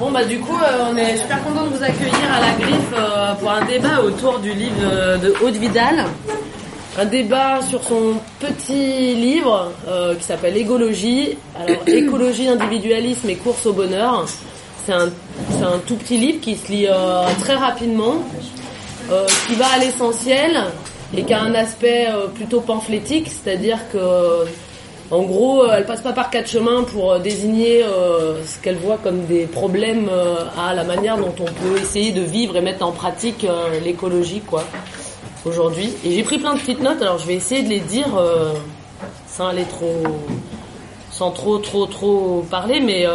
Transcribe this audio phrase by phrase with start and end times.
[0.00, 2.92] Bon bah du coup euh, on est super content de vous accueillir à la griffe
[2.94, 6.04] euh, pour un débat autour du livre de, de Aude Vidal.
[6.98, 11.38] Un débat sur son petit livre euh, qui s'appelle Égologie.
[11.56, 14.26] Alors écologie, individualisme et course au bonheur.
[14.84, 15.06] C'est un,
[15.62, 18.24] un tout petit livre qui se lit euh, très rapidement,
[19.12, 20.58] euh, qui va à l'essentiel
[21.16, 24.46] et qui a un aspect euh, plutôt pamphlétique, c'est-à-dire que
[25.10, 28.76] en gros, euh, elle passe pas par quatre chemins pour euh, désigner euh, ce qu'elle
[28.76, 30.10] voit comme des problèmes
[30.58, 33.46] à la manière dont on peut essayer de vivre et mettre en pratique
[33.82, 34.64] l'écologie, quoi,
[35.46, 35.94] aujourd'hui.
[36.04, 38.08] Et j'ai pris plein de petites notes, alors je vais essayer de les dire
[39.26, 40.02] sans aller trop,
[41.10, 43.06] sans trop, trop, trop parler, mais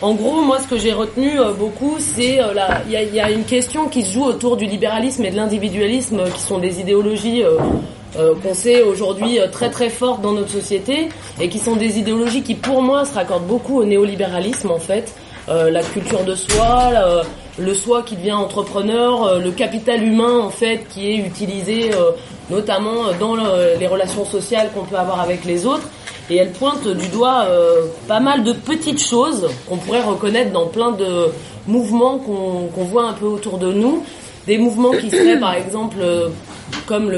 [0.00, 3.88] en gros, moi, ce que j'ai retenu beaucoup, c'est la- il y a, une question
[3.88, 7.42] qui se joue autour du libéralisme et de l'individualisme, qui sont des idéologies
[8.16, 11.08] euh, euh, qu'on sait aujourd'hui euh, très très fortes dans notre société,
[11.40, 15.12] et qui sont des idéologies qui, pour moi, se raccordent beaucoup au néolibéralisme, en fait.
[15.48, 17.22] Euh, la culture de soi, la-
[17.58, 22.10] le soi qui devient entrepreneur, euh, le capital humain, en fait, qui est utilisé euh,
[22.50, 25.88] notamment dans le- les relations sociales qu'on peut avoir avec les autres
[26.30, 30.66] et elle pointe du doigt euh, pas mal de petites choses qu'on pourrait reconnaître dans
[30.66, 31.28] plein de
[31.66, 34.02] mouvements qu'on qu'on voit un peu autour de nous.
[34.46, 36.28] Des mouvements qui seraient par exemple euh,
[36.86, 37.12] comme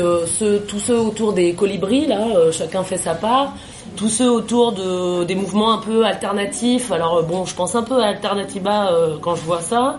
[0.69, 3.55] tous ceux autour des colibris, là, euh, chacun fait sa part.
[3.97, 6.93] Tous ceux autour de, des mouvements un peu alternatifs.
[6.93, 9.97] Alors euh, bon, je pense un peu à Alternativa euh, quand je vois ça.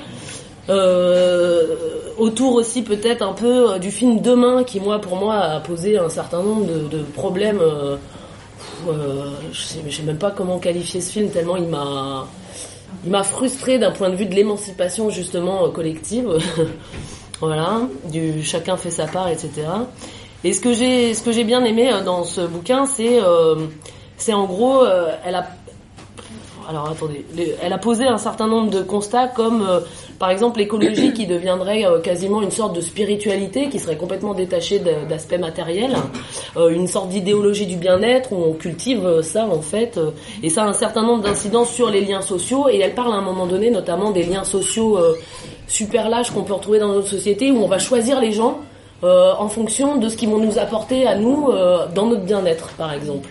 [2.18, 6.10] Autour aussi peut-être un peu du film Demain qui moi pour moi a posé un
[6.10, 7.62] certain nombre de, problèmes
[8.86, 12.28] je sais, je sais même pas comment qualifier ce film tellement il m'a
[13.06, 16.28] il m'a frustré d'un point de vue de l'émancipation justement collective
[17.40, 19.52] voilà du chacun fait sa part etc
[20.44, 23.56] et ce que j'ai ce que j'ai bien aimé euh, dans ce bouquin c'est euh,
[24.18, 25.48] c'est en gros euh, elle a
[26.70, 27.26] alors attendez,
[27.62, 29.66] elle a posé un certain nombre de constats comme
[30.20, 35.40] par exemple l'écologie qui deviendrait quasiment une sorte de spiritualité qui serait complètement détachée d'aspects
[35.40, 35.96] matériels,
[36.58, 39.98] euh, une sorte d'idéologie du bien-être où on cultive ça en fait,
[40.44, 42.68] et ça a un certain nombre d'incidences sur les liens sociaux.
[42.68, 45.00] Et elle parle à un moment donné notamment des liens sociaux
[45.68, 48.60] super lâches qu'on peut retrouver dans notre société où on va choisir les gens
[49.04, 52.70] euh, en fonction de ce qu'ils vont nous apporter à nous euh, dans notre bien-être
[52.78, 53.30] par exemple.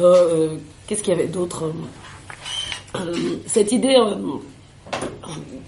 [0.00, 1.72] Euh, Qu'est-ce qu'il y avait d'autre
[3.46, 3.96] cette idée,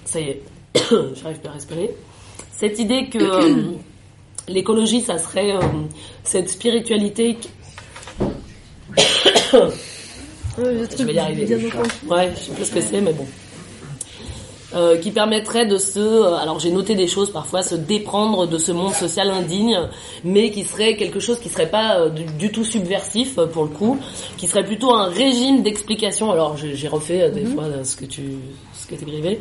[0.04, 0.42] ça y est,
[1.14, 1.94] j'arrive pas à respirer.
[2.52, 3.18] Cette idée que
[4.48, 5.54] l'écologie, ça serait
[6.22, 7.36] cette spiritualité.
[7.36, 7.48] qui-
[10.98, 11.46] Je vais y arriver.
[12.08, 13.26] Ouais, je sais pas ce que c'est, mais bon.
[14.74, 18.58] Euh, qui permettrait de se, euh, alors j'ai noté des choses parfois, se déprendre de
[18.58, 19.78] ce monde social indigne,
[20.24, 23.62] mais qui serait quelque chose qui serait pas euh, du, du tout subversif euh, pour
[23.62, 23.98] le coup,
[24.36, 26.32] qui serait plutôt un régime d'explication.
[26.32, 28.22] Alors j'ai refait des fois euh, ce que tu,
[28.72, 29.38] ce que t'écrivais.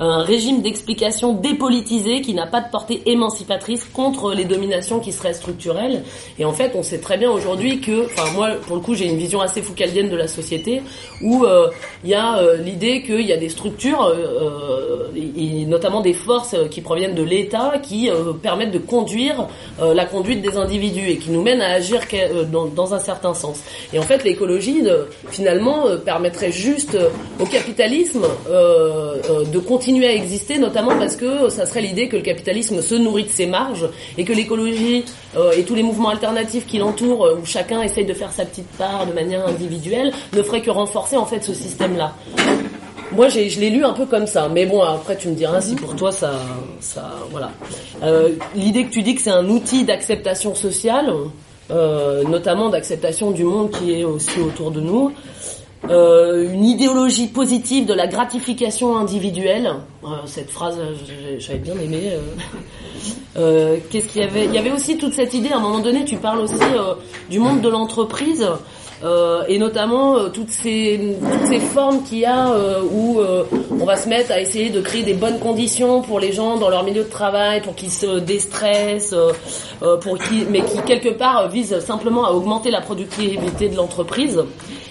[0.00, 5.34] Un régime d'explication dépolitisé qui n'a pas de portée émancipatrice contre les dominations qui seraient
[5.34, 6.04] structurelles.
[6.38, 9.06] Et en fait, on sait très bien aujourd'hui que, enfin moi, pour le coup, j'ai
[9.06, 10.82] une vision assez foucaldienne de la société
[11.20, 11.68] où euh,
[12.04, 16.54] il y a euh, l'idée qu'il y a des structures, euh, et, notamment des forces
[16.70, 18.08] qui proviennent de l'État, qui
[18.42, 19.48] permettent de conduire
[19.80, 22.00] la conduite des individus et qui nous mènent à agir
[22.50, 23.60] dans, un certain sens.
[23.92, 24.82] Et en fait, l'écologie,
[25.28, 26.96] finalement, permettrait juste
[27.40, 32.82] au capitalisme de continuer à exister, notamment parce que ça serait l'idée que le capitalisme
[32.82, 35.04] se nourrit de ses marges et que l'écologie
[35.36, 38.44] euh, et tous les mouvements alternatifs qui l'entourent, euh, où chacun essaye de faire sa
[38.44, 42.12] petite part de manière individuelle, ne ferait que renforcer en fait ce système-là.
[43.12, 45.74] Moi, je l'ai lu un peu comme ça, mais bon, après tu me diras si
[45.74, 46.32] pour toi ça,
[47.30, 47.50] voilà.
[48.02, 51.10] Euh, l'idée que tu dis que c'est un outil d'acceptation sociale,
[51.70, 55.12] notamment d'acceptation du monde qui est aussi autour de nous,
[55.88, 59.70] euh, une idéologie positive de la gratification individuelle.
[60.04, 60.94] Euh, cette phrase, euh,
[61.38, 62.10] j'avais bien aimé.
[62.12, 62.18] euh.
[63.36, 64.46] Euh, Qu'est-ce qu'il y avait?
[64.46, 65.50] Il y avait aussi toute cette idée.
[65.50, 66.94] À un moment donné, tu parles aussi euh,
[67.30, 68.44] du monde de l'entreprise.
[69.48, 72.50] et notamment toutes ces toutes ces formes qu'il y a
[72.90, 73.20] où
[73.70, 76.68] on va se mettre à essayer de créer des bonnes conditions pour les gens dans
[76.68, 79.14] leur milieu de travail pour qu'ils se déstressent
[80.00, 84.42] pour qui mais qui quelque part visent simplement à augmenter la productivité de l'entreprise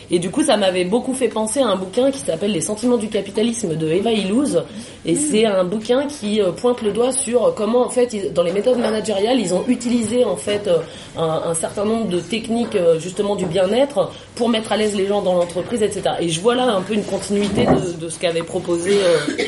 [0.10, 2.98] et du coup, ça m'avait beaucoup fait penser à un bouquin qui s'appelle Les sentiments
[2.98, 4.64] du capitalisme de Eva Illouz.
[5.06, 8.44] Et c'est un bouquin qui euh, pointe le doigt sur comment, en fait, ils- dans
[8.44, 10.78] les méthodes managériales, ils ont utilisé, en fait, euh,
[11.18, 15.08] un, un certain nombre de techniques, euh, justement, du bien-être pour mettre à l'aise les
[15.08, 16.04] gens dans l'entreprise, etc.
[16.22, 19.44] Et je vois là un peu une continuité de, de ce qu'avait proposé euh,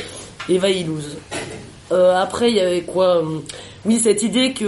[0.50, 1.18] Eva Illouz.
[1.92, 3.24] Euh, après, il y avait quoi
[3.86, 4.66] Oui, cette idée que,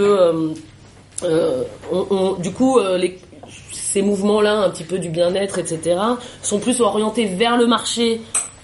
[1.23, 3.19] euh, on- on- du coup, les,
[3.91, 5.99] ces mouvements-là, un petit peu du bien-être, etc.,
[6.41, 8.21] sont plus orientés vers le marché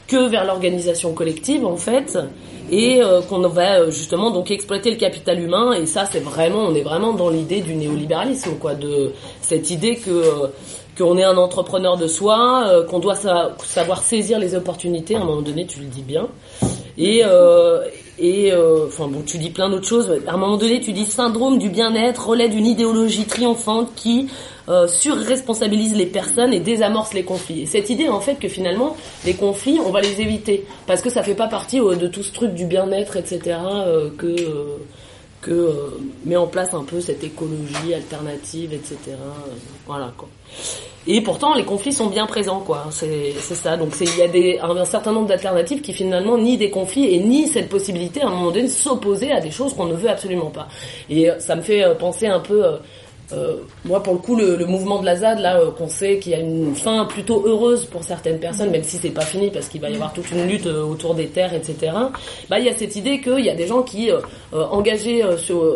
[0.08, 2.18] que vers l'organisation collective en fait
[2.72, 6.60] et euh, qu'on va euh, justement donc exploiter le capital humain et ça c'est vraiment
[6.60, 10.48] on est vraiment dans l'idée du néolibéralisme quoi de cette idée que euh,
[10.98, 13.16] qu'on est un entrepreneur de soi qu'on doit
[13.64, 16.28] savoir saisir les opportunités à un moment donné tu le dis bien
[16.98, 17.22] et
[18.18, 18.52] et
[18.88, 21.70] enfin bon tu dis plein d'autres choses à un moment donné tu dis syndrome du
[21.70, 24.28] bien-être relais d'une idéologie triomphante qui
[24.70, 27.62] euh, surresponsabilise les personnes et désamorce les conflits.
[27.62, 31.10] Et cette idée en fait que finalement les conflits on va les éviter parce que
[31.10, 34.78] ça fait pas partie euh, de tout ce truc du bien-être etc euh, que euh,
[35.40, 35.94] que
[36.26, 39.16] met en place un peu cette écologie alternative etc
[39.86, 40.28] voilà quoi.
[41.06, 44.60] Et pourtant les conflits sont bien présents quoi c'est ça donc il y a des
[44.60, 48.32] un, certain nombre d'alternatives qui finalement ni des conflits et ni cette possibilité à un
[48.32, 50.68] moment donné de s'opposer à des choses qu'on ne veut absolument pas.
[51.10, 52.64] Et ça me fait penser un peu
[53.34, 56.32] euh, moi, pour le coup, le, mouvement de la ZAD, là, euh, qu'on sait qu'il
[56.32, 59.68] y a une fin plutôt heureuse pour certaines personnes, même si c'est pas fini parce
[59.68, 61.92] qu'il va y avoir toute une lutte euh, autour des terres, etc.
[62.50, 64.20] Bah, il y a cette idée qu'il y a des gens qui, euh,
[64.54, 65.24] engagés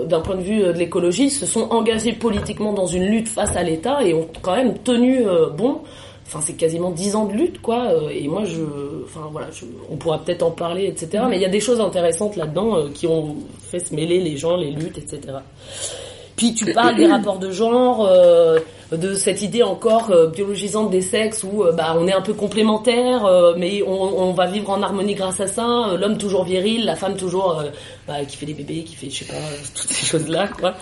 [0.08, 3.64] d'un point de vue de l'écologie, se sont engagés politiquement dans une lutte face à
[3.64, 5.26] l'État et ont quand même tenu
[5.58, 5.80] bon.
[6.26, 7.92] Enfin, c'est quasiment dix ans de lutte, quoi.
[8.14, 8.62] et moi, je,
[9.04, 11.26] enfin voilà, je, on pourra peut-être en parler, etc.
[11.30, 14.56] Mais il y a des choses intéressantes là-dedans qui ont fait se mêler les gens,
[14.56, 15.40] les luttes, etc.
[16.42, 18.58] Puis tu parles des rapports de genre, euh,
[18.92, 22.34] de cette idée encore euh, biologisante des sexes où euh, bah on est un peu
[22.34, 25.96] complémentaires, mais on, on, va vivre en harmonie grâce à ça.
[26.00, 27.62] L'homme toujours viril, la femme toujours
[28.08, 29.36] bah, qui fait des bébés, qui fait je sais pas
[29.76, 30.74] toutes ces choses là quoi.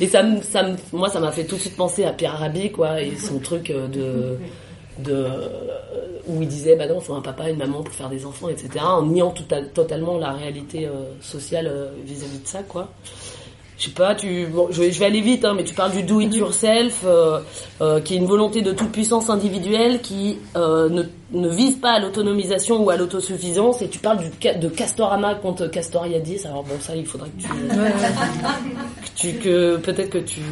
[0.00, 3.02] Et ça, ça, moi ça m'a fait tout de suite penser à Pierre Rabhi quoi
[3.02, 4.38] et son truc de
[5.00, 5.26] de
[6.28, 8.68] où il disait bah non faut un papa une maman pour faire des enfants etc
[8.84, 9.42] en niant tout
[9.74, 10.88] totalement la réalité
[11.20, 12.90] sociale vis-à-vis -vis de ça quoi
[13.80, 15.92] je sais pas, tu, bon, je, vais, je vais aller vite, hein, mais tu parles
[15.92, 17.40] du do it yourself, euh,
[17.80, 21.92] euh, qui est une volonté de toute puissance individuelle qui euh, ne, ne vise pas
[21.92, 23.80] à l'autonomisation ou à l'autosuffisance.
[23.80, 26.42] Et tu parles du, de Castorama contre Castoriadis.
[26.44, 30.42] Alors bon, ça, il faudrait que tu, que, tu, que peut-être que tu,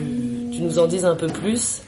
[0.50, 1.82] tu nous en dises un peu plus.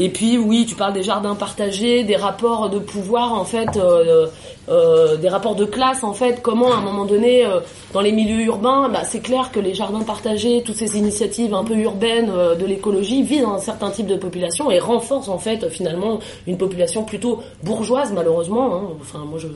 [0.00, 4.28] Et puis oui, tu parles des jardins partagés, des rapports de pouvoir en fait, euh,
[4.68, 6.40] euh, des rapports de classe en fait.
[6.40, 7.58] Comment à un moment donné, euh,
[7.92, 11.64] dans les milieux urbains, bah, c'est clair que les jardins partagés, toutes ces initiatives un
[11.64, 15.68] peu urbaines euh, de l'écologie visent un certain type de population et renforcent en fait
[15.68, 18.76] finalement une population plutôt bourgeoise malheureusement.
[18.76, 18.82] Hein.
[19.00, 19.48] Enfin moi je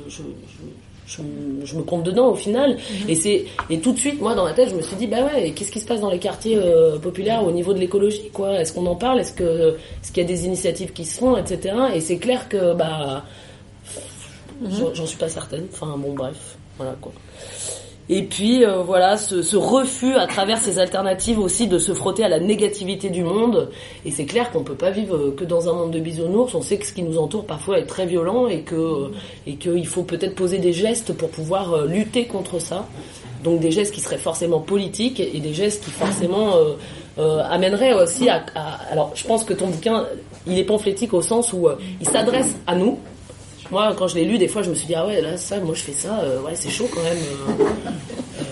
[1.06, 2.76] je, me compte dedans au final.
[2.76, 3.10] Mhm.
[3.10, 5.24] Et c'est et tout de suite, moi dans ma tête, je me suis dit bah
[5.24, 8.60] ouais, qu'est-ce qui se passe dans les quartiers euh, populaires au niveau de l'écologie quoi?
[8.60, 9.20] Est-ce qu'on en parle?
[9.20, 11.74] Est-ce que est-ce qu'il y a des initiatives qui se font, etc.
[11.94, 13.24] Et c'est clair que bah
[14.60, 14.94] mhm.
[14.94, 15.66] j'en suis pas certaine.
[15.72, 17.12] Enfin bon bref, voilà quoi.
[18.08, 22.28] Et puis euh, voilà, ce, refus à travers ces alternatives aussi de se frotter à
[22.28, 23.70] la négativité du monde.
[24.04, 26.54] Et c'est clair qu'on peut pas vivre que dans un monde de bisounours.
[26.54, 29.10] On sait que ce qui nous entoure parfois est très violent et que
[29.46, 32.86] et qu'il faut peut-être poser des gestes pour pouvoir euh, lutter contre ça.
[33.44, 36.74] Donc des gestes qui seraient forcément politiques et des gestes qui forcément euh,
[37.18, 40.06] euh amèneraient aussi à, à, Alors je pense que ton bouquin,
[40.46, 41.68] il est pamphlétique au sens où
[42.00, 42.98] il s'adresse à nous,
[43.72, 45.58] moi, quand je l'ai lu, des fois, je me suis dit, ah ouais, là, ça,
[45.58, 47.16] moi, je fais ça, euh, ouais, c'est chaud quand même.
[47.16, 48.42] Euh, euh,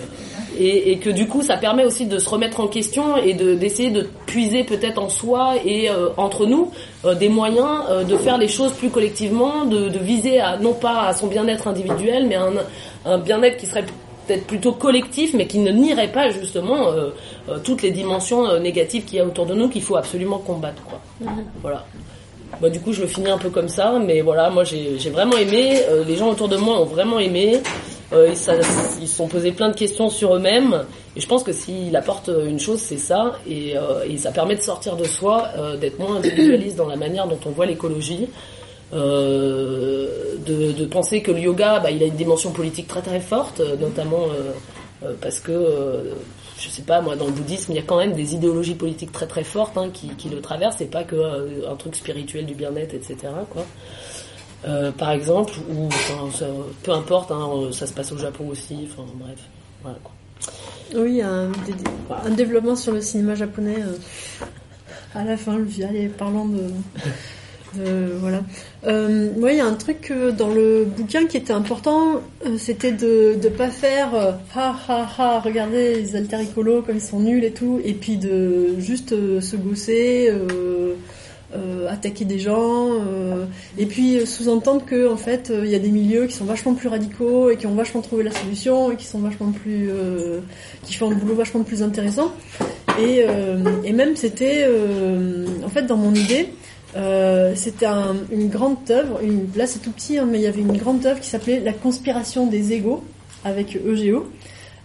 [0.58, 3.55] et, et, que du coup, ça permet aussi de se remettre en question et de
[3.55, 5.88] d'essayer de puiser peut-être en soi et
[6.19, 6.70] entre nous
[7.19, 11.14] des moyens de faire les choses plus collectivement, de, de, viser à non pas à
[11.14, 12.53] son bien-être individuel, mais un,
[13.06, 13.86] un bien-être qui serait
[14.27, 16.89] peut-être plutôt collectif, mais qui ne nierait pas justement
[17.65, 20.82] toutes les dimensions négatives qu'il y a autour de nous qu'il faut absolument combattre.
[20.82, 21.00] Quoi.
[21.24, 21.44] Mm-hmm.
[21.62, 21.86] Voilà.
[22.60, 25.36] Bah, du coup, je le finis un peu comme ça, mais voilà, moi j'ai vraiment
[25.36, 25.81] aimé.
[25.88, 27.60] Euh, les gens autour de moi ont vraiment aimé.
[28.12, 28.36] Euh, ils,
[29.08, 30.84] se sont posés plein de questions sur eux-mêmes.
[31.17, 33.38] Et je pense que s'il apporte une chose, c'est ça.
[33.48, 37.26] Et, euh, ça permet de sortir de soi, euh, d'être moins individualiste dans la manière
[37.26, 38.29] dont on voit l'écologie.
[38.93, 43.20] Euh, de, de, penser que le yoga, bah, il a une dimension politique très très
[43.20, 44.26] forte, notamment
[45.20, 46.12] parce que
[46.60, 49.12] je sais pas, moi, dans le bouddhisme, il y a quand même des idéologies politiques
[49.12, 52.46] très très fortes hein, qui, qui, le traversent, c'est pas que euh, un truc spirituel
[52.46, 53.17] du bien-être, etc.
[53.48, 53.64] Quoi.
[54.67, 56.29] Euh, par exemple, ou enfin,
[56.82, 59.38] peu importe, hein, ça se passe au Japon aussi, enfin bref,
[59.82, 60.12] voilà quoi.
[60.94, 61.50] Oui, un,
[62.24, 63.79] un développement sur le cinéma japonais.
[63.81, 63.96] Euh,
[65.14, 66.64] à la fin, je allez, parlons de
[67.74, 68.43] voilà.
[68.86, 72.93] Euh, il y a un truc euh, dans le bouquin qui était important, euh, c'était
[72.93, 77.44] de ne pas faire euh, ha ha ha, regardez les alter comme ils sont nuls
[77.44, 79.10] et tout, et puis de juste
[79.41, 80.32] se gosser,
[81.89, 82.91] attaquer des gens,
[83.77, 86.89] et puis sous-entendre que en fait il y a des milieux qui sont vachement plus
[86.89, 89.91] radicaux et qui ont vachement trouvé la solution et qui sont vachement plus,
[90.84, 92.32] qui font un boulot vachement plus intéressant.
[93.00, 93.24] Et,
[93.84, 94.67] et même c'était,
[95.65, 96.48] en fait dans mon idée
[96.97, 100.47] Euh, c'était un- une grande œuvre, une, là c'est tout petit, hein, mais il y
[100.47, 103.05] avait une grande œuvre qui s'appelait La conspiration des égaux,
[103.44, 104.27] avec EGO.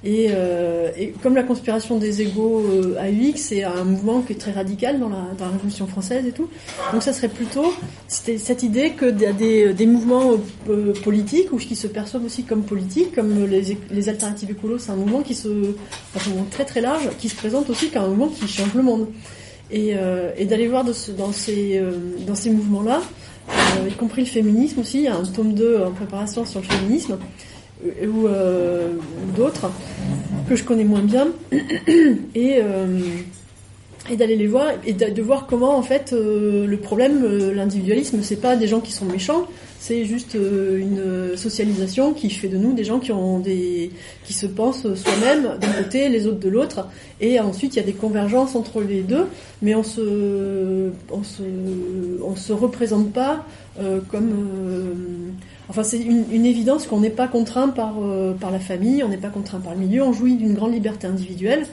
[0.03, 4.35] Et, euh, et comme la conspiration des égaux euh, AUX, c'est un mouvement qui est
[4.35, 6.47] très radical dans la, dans la Révolution française et tout.
[6.93, 7.73] Donc ça serait plutôt
[8.07, 10.33] c'était cette idée que des, des, mouvements
[10.69, 14.91] euh, politiques ou qui se perçoivent aussi comme politiques, comme les, les alternatives écolos, c'est
[14.91, 18.07] un mouvement qui se, un mouvement très très large, qui se présente aussi comme un
[18.09, 19.07] mouvement qui change le monde.
[19.71, 20.93] Et, euh, et d'aller voir dans
[21.31, 21.91] ces euh,
[22.27, 23.01] dans ces mouvements-là,
[23.49, 26.61] euh, y compris le féminisme aussi, il y a un tome 2 en préparation sur
[26.61, 27.17] le féminisme
[27.85, 28.93] euh, ou, euh,
[29.35, 29.71] d'autres
[30.47, 32.99] que je connais moins bien et euh,
[34.09, 38.35] et d'aller les voir et de, de voir comment en fait le problème l'individualisme c'est
[38.35, 39.47] pas des gens qui sont méchants
[39.85, 43.91] c'est juste euh, une socialisation qui fait de nous des gens qui ont des
[44.23, 46.87] qui se pensent soi-même d'un côté les autres de l'autre
[47.21, 49.27] et ensuite il y a des convergences entre les deux
[49.61, 51.43] mais on se on se
[52.35, 53.45] se représente pas
[53.79, 54.93] euh, comme euh,
[55.67, 59.59] Enfin, c'est une, évidence qu'on n'est pas contraint par, la famille, on n'est pas contraint
[59.59, 61.65] par le milieu, on jouit d'une grande liberté individuelle.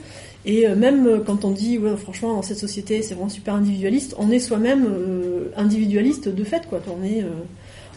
[0.47, 4.39] Et même quand on dit, franchement, dans cette société, c'est vraiment super individualiste, on est
[4.39, 4.89] soi-même
[5.59, 6.81] individualiste de fait, quoi.
[6.89, 7.23] On est,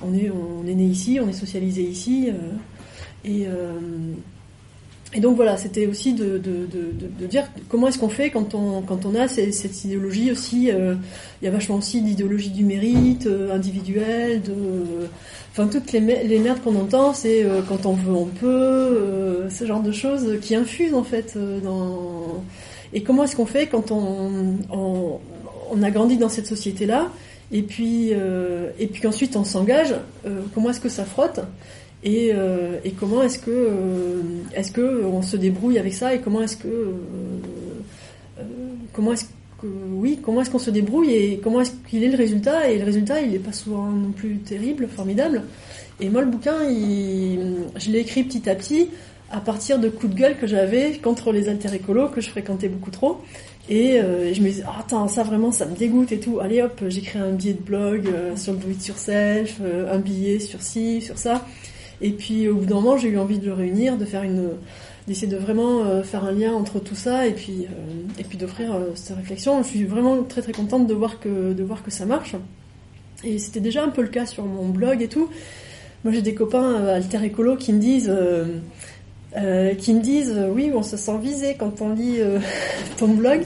[0.05, 2.33] on est, né ici, on est socialisé ici, euh,
[3.24, 3.79] et euh,
[5.13, 6.41] et donc voilà, c'était aussi de,
[7.29, 10.69] dire comment est-ce qu'on fait quand on, a cette idéologie aussi.
[10.71, 10.95] euh,
[11.41, 14.53] il y a vachement aussi d'idéologie du mérite euh, individuel, de,
[15.51, 19.65] enfin toutes les, mer- les merdes qu'on entend, c'est quand on veut on peut, ce
[19.65, 22.43] genre de choses qui infusent en fait dans.
[22.93, 24.57] Et comment est-ce qu'on fait quand on,
[25.81, 27.09] a grandi dans cette société-là
[27.52, 29.94] et puis euh, et puis on s'engage
[30.25, 31.42] euh, Comment est-ce que ça frotte
[32.04, 34.22] et, euh, comment est-ce que euh,
[34.54, 36.94] est-ce que on se débrouille avec ça et comment est-ce que
[38.94, 42.18] comment est-ce que oui comment est-ce qu'on se débrouille et comment est-ce qu'il est le
[42.18, 45.44] résultat et le résultat il est pas souvent non plus terrible formidable.
[46.00, 48.90] Et moi le bouquin je l'ai écrit petit à petit
[49.32, 52.70] à partir de coups de gueule que j'avais contre les alter écolos que je fréquentais
[52.70, 53.22] beaucoup trop
[53.67, 56.39] et euh, je me disais, ah, attends, ça vraiment, ça me dégoûte et tout.
[56.39, 59.98] Allez hop, j'écris un billet de blog euh, sur le do it yourself, euh, un
[59.98, 61.43] billet sur ci, sur ça.
[62.01, 64.50] Et puis au bout d'un moment, j'ai eu envie de le réunir, de faire une,
[65.07, 67.67] d'essayer de vraiment faire un lien entre tout ça et puis
[68.19, 69.63] et puis d'offrir cette réflexion.
[69.63, 72.36] Je suis vraiment très très contente de voir que de voir que ça marche.
[73.24, 75.29] Et c'était déjà un peu le cas sur mon blog et tout.
[76.03, 78.13] Moi, j'ai des copains alter écolo qui me disent.
[79.38, 82.39] Euh, euh, qui me disent euh, oui on se sent visé quand on lit euh,
[82.98, 83.42] ton blog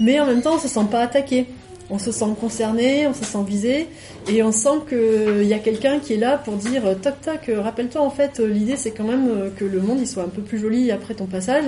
[0.00, 1.46] mais en même temps on se sent pas attaqué.
[1.88, 3.86] On se sent concerné on se sent visé
[4.28, 7.14] et on sent que il y a quelqu'un qui est là pour dire euh, toc
[7.24, 10.06] toc euh, rappelle-toi en fait euh, l'idée c'est quand même euh, que le monde il
[10.08, 11.66] soit un peu plus joli après ton passage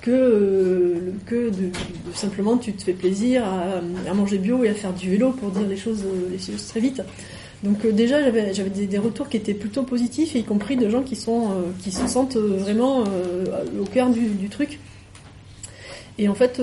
[0.00, 1.70] que euh, que de, de-
[2.14, 5.50] simplement tu te fais plaisir à, à manger bio et à faire du vélo pour
[5.50, 7.02] dire les choses euh, les choses très vite
[7.62, 11.02] donc euh, déjà j'avais des, des retours qui étaient plutôt positifs, y compris de gens
[11.02, 13.04] qui sont euh, qui se sentent euh, vraiment
[13.78, 14.78] au cœur du, truc.
[16.18, 16.60] Et en fait,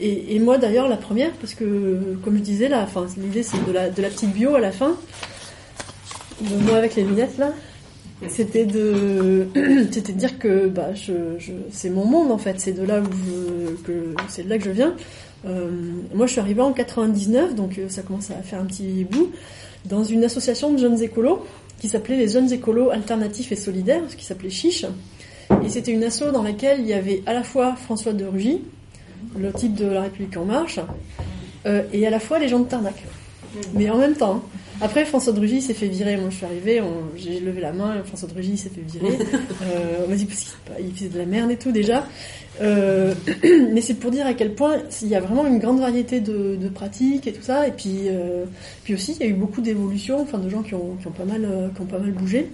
[0.00, 3.90] et, moi d'ailleurs la première, parce que comme je disais là, l'idée c'est de la
[3.90, 4.96] de la petite bio à la fin,
[6.40, 7.52] de moi avec les lunettes là,
[8.28, 9.46] c'était de
[9.90, 11.12] c'était de dire que bah je,
[11.70, 14.64] c'est mon monde en fait, c'est de là où je que c'est de là que
[14.64, 14.94] je viens.
[16.14, 19.30] Moi je suis arrivée en 99, donc ça commence à faire un petit bout
[19.84, 21.44] dans une association de jeunes écolos
[21.80, 24.84] qui s'appelait les Jeunes Écolos Alternatifs et Solidaires, ce qui s'appelait Chiche.
[25.64, 28.60] Et c'était une asso dans laquelle il y avait à la fois François de Rugy,
[29.38, 30.78] le type de La République En Marche,
[31.66, 33.02] euh, et à la fois les gens de Tarnac.
[33.74, 34.36] Mais en même temps.
[34.36, 34.42] hein.
[34.82, 36.16] Après, François de Rugy s'est fait virer.
[36.16, 39.18] Moi, je suis arrivée, on- j'ai levé la main, François de Rugy s'est fait virer.
[39.62, 42.06] Euh, on m'a dit parce qu'il il faisait de la merde et tout déjà.
[42.62, 43.14] Euh,
[43.72, 46.56] mais c'est pour dire à quel point il y a vraiment une grande variété de,
[46.56, 47.68] de pratiques et tout ça.
[47.68, 48.44] Et puis, euh,
[48.84, 51.12] puis aussi, il y a eu beaucoup d'évolutions, enfin de gens qui ont, qui ont
[51.12, 52.48] pas mal, euh, qui ont pas mal bougé.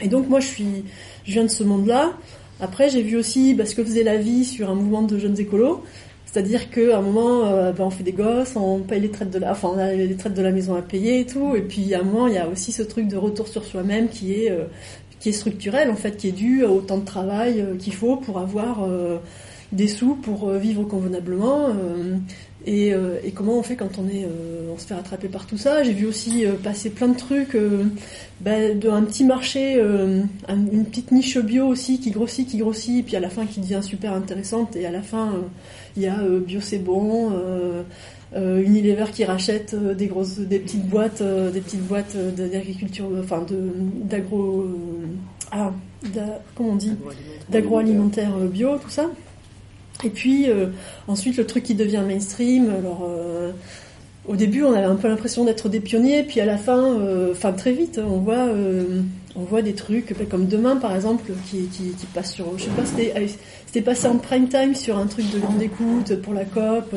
[0.00, 0.84] Et donc moi, je suis,
[1.26, 2.14] je viens de ce monde-là.
[2.60, 5.38] Après, j'ai vu aussi bah, ce que faisait la vie sur un mouvement de jeunes
[5.38, 5.82] écolos.
[6.34, 9.38] C'est-à-dire qu'à un moment, euh, bah, on fait des gosses, on paye les traites de
[9.38, 11.54] la, enfin, on a les traites de la maison à payer et tout.
[11.54, 14.08] Et puis à un moment, il y a aussi ce truc de retour sur soi-même
[14.08, 14.64] qui est, euh,
[15.20, 18.16] qui est structurel en fait, qui est dû au temps de travail euh, qu'il faut
[18.16, 18.84] pour avoir
[19.70, 21.68] des sous pour vivre convenablement.
[22.66, 22.92] et,
[23.34, 24.26] comment on fait quand on est,
[24.74, 25.84] on se fait rattraper par tout ça.
[25.84, 27.84] J'ai vu aussi passer plein de trucs, euh,
[28.40, 32.98] bah, de un petit marché, un- une petite niche bio aussi qui grossit, qui grossit,
[33.00, 34.74] et puis à la fin qui devient super intéressante.
[34.76, 35.32] Et à la fin,
[35.96, 37.30] il y a euh, bio c'est bon.
[37.32, 37.82] Euh,
[38.34, 43.70] euh, Unilever qui rachète des grosses, des petites boîtes, des petites boîtes d'agriculture, enfin de
[44.02, 44.66] d'agro,
[45.52, 45.72] ah,
[46.56, 46.96] comment on dit,
[47.48, 49.08] d'agroalimentaire bio, tout ça.
[50.02, 50.46] Et puis
[51.06, 53.08] ensuite le truc qui devient mainstream, alors
[54.26, 56.98] au début, on avait un peu l'impression d'être des pionniers, puis à la fin,
[57.30, 58.48] enfin très vite, on voit,
[59.36, 62.82] on voit des trucs comme demain par exemple qui, qui, passe sur, je sais pas,
[63.66, 66.94] c'était passé en prime time sur un truc de grande écoute pour la COP.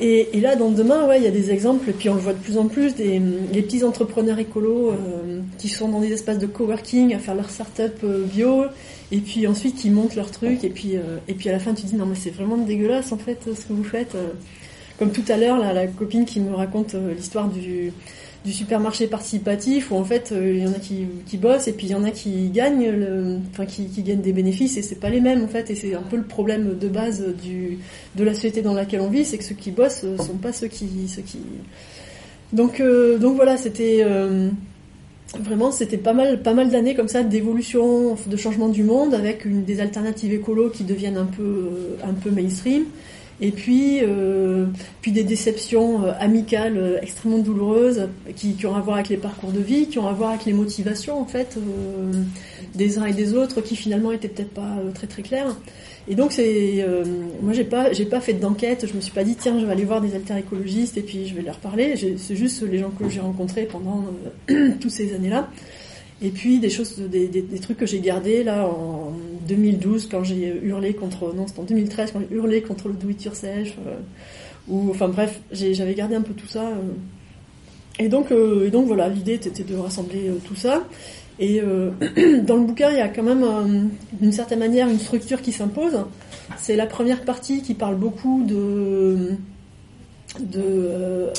[0.00, 2.32] Et, et, là, dans demain, ouais, il y a des exemples, puis on le voit
[2.32, 3.20] de plus en plus, des
[3.52, 7.50] les petits entrepreneurs écolos euh, qui sont dans des espaces de coworking à faire leur
[7.50, 8.64] start-up euh, bio,
[9.12, 11.74] et puis ensuite qui montent leur truc, et puis euh, et puis à la fin
[11.74, 14.16] tu dis non mais c'est vraiment dégueulasse en fait ce que vous faites.
[14.98, 17.92] Comme tout à l'heure, la copine qui me raconte l'histoire du
[18.44, 21.88] du supermarché participatif où en fait euh, il y en a qui, bossent et puis
[21.88, 22.90] il y en a qui gagnent
[23.50, 26.02] enfin qui, qui des bénéfices et c'est pas les mêmes en fait et c'est un
[26.02, 29.54] peu le problème de base de la société dans laquelle on vit c'est que ceux
[29.54, 31.38] qui bossent euh, sont pas ceux qui ceux qui
[32.54, 34.04] donc euh, donc voilà c'était
[35.38, 39.46] vraiment c'était pas mal pas mal d'années comme ça d'évolution de changement du monde avec
[39.66, 42.84] des alternatives écolo qui deviennent un peu mainstream
[43.42, 44.66] et puis, euh,
[45.00, 49.16] puis des déceptions euh, amicales euh, extrêmement douloureuses qui, qui, ont à voir avec les
[49.16, 52.12] parcours de vie, qui ont à voir avec les motivations en fait euh,
[52.74, 55.56] des uns et des autres, qui finalement étaient peut-être pas euh, très très claires.
[56.08, 56.84] Et donc c'est,
[57.40, 59.70] moi j'ai pas j'ai pas fait d'enquête, je me suis pas dit tiens je vais
[59.70, 61.94] aller voir des alter écologistes et puis je vais leur parler.
[62.16, 64.06] C'est juste les gens que j'ai rencontrés pendant
[64.80, 65.48] toutes ces années-là.
[66.22, 69.12] Et puis des choses, des, trucs que j'ai gardés là en
[69.48, 73.08] 2012 quand j'ai hurlé contre, non c'était en 2013 quand j'ai hurlé contre le do
[73.08, 73.96] it yourself, euh,
[74.68, 76.66] ou enfin bref, j'avais gardé un peu tout ça.
[76.68, 76.74] Euh.
[77.98, 80.84] et donc, euh, et donc voilà, l'idée était de rassembler tout ça.
[81.38, 81.62] Et
[82.42, 83.88] dans le bouquin, il y a quand même
[84.20, 86.04] d'une certaine manière une structure qui s'impose.
[86.58, 89.30] C'est la première partie qui parle beaucoup de
[90.38, 91.30] de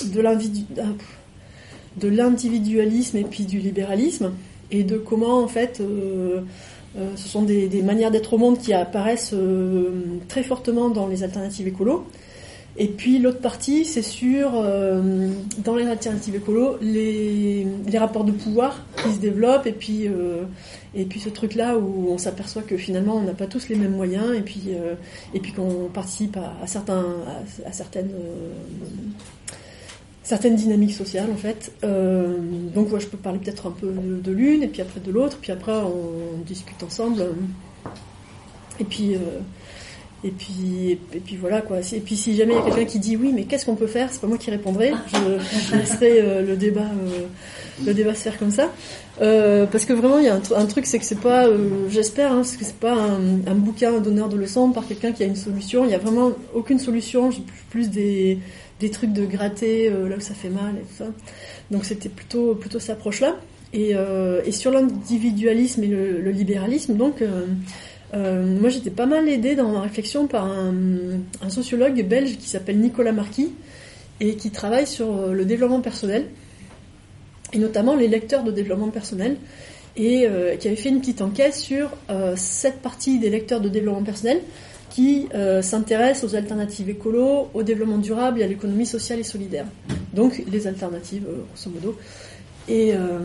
[2.00, 4.32] de l'individualisme et puis du libéralisme
[4.72, 6.42] et de comment en fait euh,
[6.98, 9.92] euh, ce sont des, manières d'être au monde qui apparaissent euh,
[10.28, 12.06] très fortement dans les alternatives écolo.
[12.78, 19.12] Et puis l'autre partie, c'est sur, dans les alternatives écolo, les, rapports de pouvoir qui
[19.12, 20.08] se développent, et puis,
[20.96, 23.92] et puis ce truc-là où on s'aperçoit que finalement on n'a pas tous les mêmes
[23.92, 24.70] moyens, et puis,
[25.34, 27.18] et puis qu'on participe à, certains,
[27.66, 28.12] à certaines
[30.32, 31.74] certaines dynamiques sociales en fait.
[31.84, 32.38] Euh,
[32.74, 35.52] donc je peux parler peut-être un peu de, l'une et puis après de l'autre, puis
[35.52, 37.22] après on, discute ensemble.
[38.80, 39.18] Et puis euh,
[40.24, 41.80] et puis et puis voilà quoi.
[41.80, 43.88] Et puis si jamais il y a quelqu'un qui dit oui, mais qu'est-ce qu'on peut
[43.88, 44.94] faire C'est pas moi qui répondrai.
[45.12, 48.70] Je, laisserai euh, le débat se faire comme ça.
[49.20, 51.46] Parce que vraiment il y a un, truc c'est que c'est pas
[51.90, 55.26] j'espère hein, que c'est pas un, un bouquin d'honneur de leçon par quelqu'un qui a
[55.26, 55.84] une solution.
[55.84, 57.32] Il y a vraiment aucune solution.
[57.70, 58.40] Plus des
[58.82, 61.08] des trucs de gratter euh, là où ça fait mal et tout ça.
[61.70, 63.38] Donc c'était plutôt plutôt cette approche-là.
[63.74, 69.56] Et, euh, et sur l'individualisme et le, libéralisme, donc euh, moi j'étais pas mal aidée
[69.56, 70.74] dans ma réflexion par un,
[71.48, 73.54] sociologue belge qui s'appelle Nicolas Marquis
[74.20, 76.26] et qui travaille sur le développement personnel
[77.54, 79.38] et notamment les lecteurs de développement personnel
[79.96, 80.28] et
[80.60, 81.92] qui avait fait une petite enquête sur
[82.36, 84.42] cette partie des lecteurs de développement personnel
[84.92, 89.66] qui euh, s'intéresse aux alternatives écolo, au développement durable et à l'économie sociale et solidaire.
[90.14, 91.98] Donc les alternatives, euh, grosso modo.
[92.68, 93.20] Et, euh,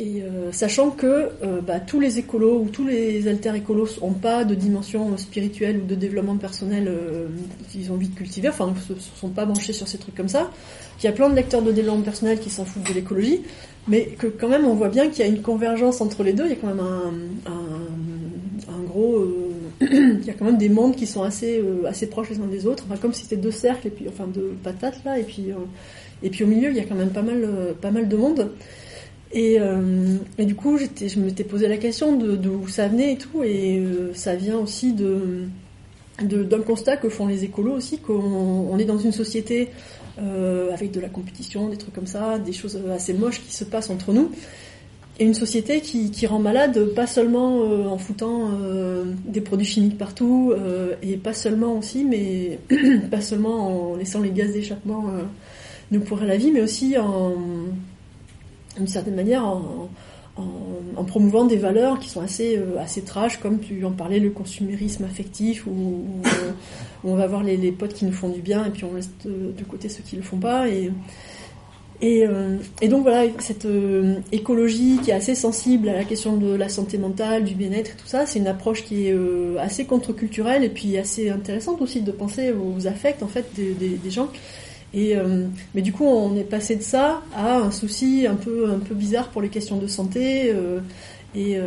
[0.00, 1.28] euh, sachant que
[1.66, 5.86] bah, tous les écolos ou tous les alter écolos n'ont pas de dimension spirituelle ou
[5.86, 6.90] de développement personnel
[7.68, 10.50] qu'ils ont envie de cultiver, enfin ne sont pas branchés sur ces trucs comme ça,
[10.96, 13.42] qu'il y a plein de lecteurs de développement personnel qui s'en foutent de l'écologie,
[13.88, 16.44] mais que quand même on voit bien qu'il y a une convergence entre les deux,
[16.46, 16.80] il y a quand même
[17.50, 19.49] un gros
[19.80, 22.46] il y a quand même des mondes qui sont assez euh, assez proches les uns
[22.46, 25.22] des autres, enfin comme si c'était deux cercles et puis enfin deux patates là et
[25.22, 25.54] puis euh,
[26.22, 28.16] et puis au milieu il y a quand même pas mal euh, pas mal de
[28.16, 28.52] monde.
[29.32, 29.58] Et,
[30.38, 33.80] et du coup je m'étais posé la question de d'où ça venait et tout et
[34.12, 35.44] ça vient aussi de
[36.20, 39.68] d'un constat que font les écolos aussi qu'on on est dans une société
[40.18, 43.90] avec de la compétition, des trucs comme ça, des choses assez moches qui se passent
[43.90, 44.32] entre nous
[45.20, 49.98] et une société qui, rend malade pas seulement euh, en foutant euh, des produits chimiques
[49.98, 52.58] partout euh, et pas seulement aussi mais
[53.10, 55.04] pas seulement en laissant les gaz d'échappement
[55.90, 57.34] nous pourrir la vie mais aussi en
[58.76, 63.90] d'une certaine manière en, promouvant des valeurs qui sont assez assez trash comme tu en
[63.90, 66.04] parlais le consumérisme affectif où,
[67.02, 69.10] on va voir les, les, potes qui nous font du bien et puis on laisse
[69.24, 70.90] de, de côté ceux qui le font pas et
[72.02, 76.36] et, euh, et, donc voilà, cette euh, écologie qui est assez sensible à la question
[76.36, 79.58] de la santé mentale, du bien-être et tout ça, c'est une approche qui est euh,
[79.58, 84.28] assez contre-culturelle et puis assez intéressante aussi de penser aux affects en fait des, gens.
[84.94, 85.14] Et
[85.74, 88.94] mais du coup, on est passé de ça à un souci un peu un peu
[88.94, 90.52] bizarre pour les questions de santé
[91.36, 91.58] et,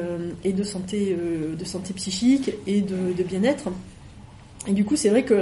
[0.43, 3.69] de santé psychique et de bien-être.
[4.67, 5.34] Et du coup, c'est vrai que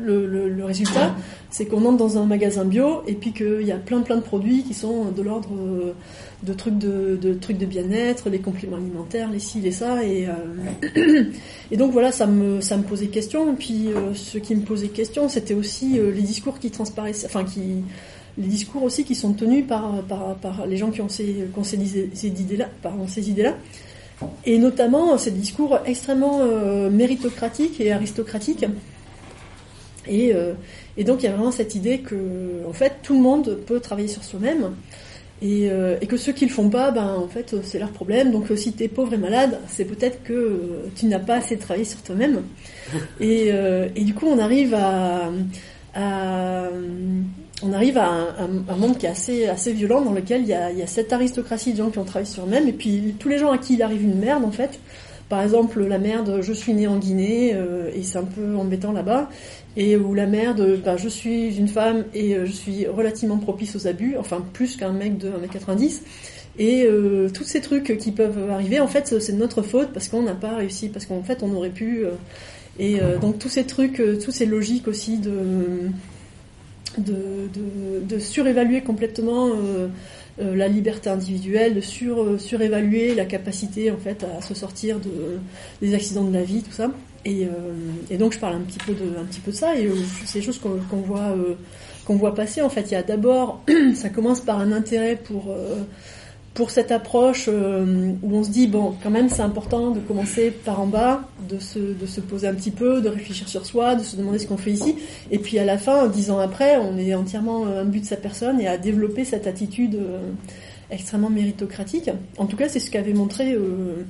[0.00, 1.14] le, le, le, résultat,
[1.50, 4.22] c'est qu'on entre dans un magasin bio et puis qu'il y a plein plein de
[4.22, 5.50] produits qui sont de l'ordre
[6.44, 10.04] de trucs de, de trucs de bien-être, les compléments alimentaires, les ci, les ça.
[10.04, 11.24] Et, euh,
[11.70, 13.52] et donc voilà, ça me, ça me posait question.
[13.52, 17.26] Et puis euh, ce qui me posait question, c'était aussi euh, les discours qui transparaissaient,
[17.26, 17.82] enfin qui,
[18.36, 21.58] les discours aussi qui sont tenus par, par, par les gens qui ont ces, qui
[21.58, 21.78] ont ces
[22.24, 23.54] idées-là, pardon, ces idées-là
[24.44, 28.64] et notamment ce discours extrêmement euh, méritocratique et aristocratique.
[30.06, 30.52] Et, euh,
[30.96, 33.80] et, donc il y a vraiment cette idée que en fait tout le monde peut
[33.80, 34.74] travailler sur soi-même
[35.40, 38.30] et, euh, et, que ceux qui le font pas, ben en fait c'est leur problème.
[38.30, 41.84] Donc si tu es pauvre et malade, c'est peut-être que tu n'as pas assez travaillé
[41.84, 42.42] sur toi-même.
[43.20, 45.30] Et, et, du coup on arrive à,
[45.94, 46.68] à
[47.64, 50.86] on arrive à un, monde qui est assez, assez violent dans lequel il y, a,
[50.86, 53.58] cette aristocratie de gens qui ont travaillé sur eux-mêmes et puis tous les gens à
[53.58, 54.78] qui il arrive une merde en fait.
[55.30, 58.92] Par exemple, la merde, je suis né en Guinée euh, et c'est un peu embêtant
[58.92, 59.30] là-bas.
[59.76, 63.74] Et ou la merde, ben, je suis une femme et euh, je suis relativement propice
[63.74, 66.02] aux abus, enfin plus qu'un mec de 1m90.
[66.58, 70.22] Et euh, tous ces trucs qui peuvent arriver, en fait, c'est notre faute parce qu'on
[70.22, 72.04] n'a pas réussi, parce qu'en fait, on aurait pu.
[72.78, 75.32] et donc tous ces trucs, tous ces logiques aussi de
[76.98, 79.88] de, de, de surévaluer complètement euh,
[80.40, 85.38] euh, la liberté individuelle, de euh, surévaluer la capacité en fait à se sortir de,
[85.80, 86.90] des accidents de la vie, tout ça.
[87.26, 87.48] Et,
[88.10, 89.88] et donc je parle un petit peu de, un petit peu de ça et
[90.26, 91.34] c'est des choses qu'on voit,
[92.04, 92.60] qu'on voit passer.
[92.60, 95.56] En fait, il y a d'abord, ça commence par un intérêt pour
[96.54, 100.52] pour cette approche euh, où on se dit bon quand même c'est important de commencer
[100.52, 103.96] par en bas, de se, de se poser un petit peu, de réfléchir sur soi,
[103.96, 104.96] de se demander ce qu'on fait ici,
[105.32, 108.16] et puis à la fin, dix ans après, on est entièrement un but de sa
[108.16, 110.30] personne et à développer cette attitude euh,
[110.90, 112.10] extrêmement méritocratique.
[112.38, 114.04] En tout cas, c'est ce qu'avait montré euh,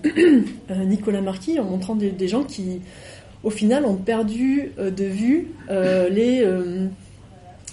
[0.84, 2.82] Nicolas Marquis en montrant des, gens qui,
[3.42, 5.52] au final, ont perdu de vue
[6.10, 6.44] les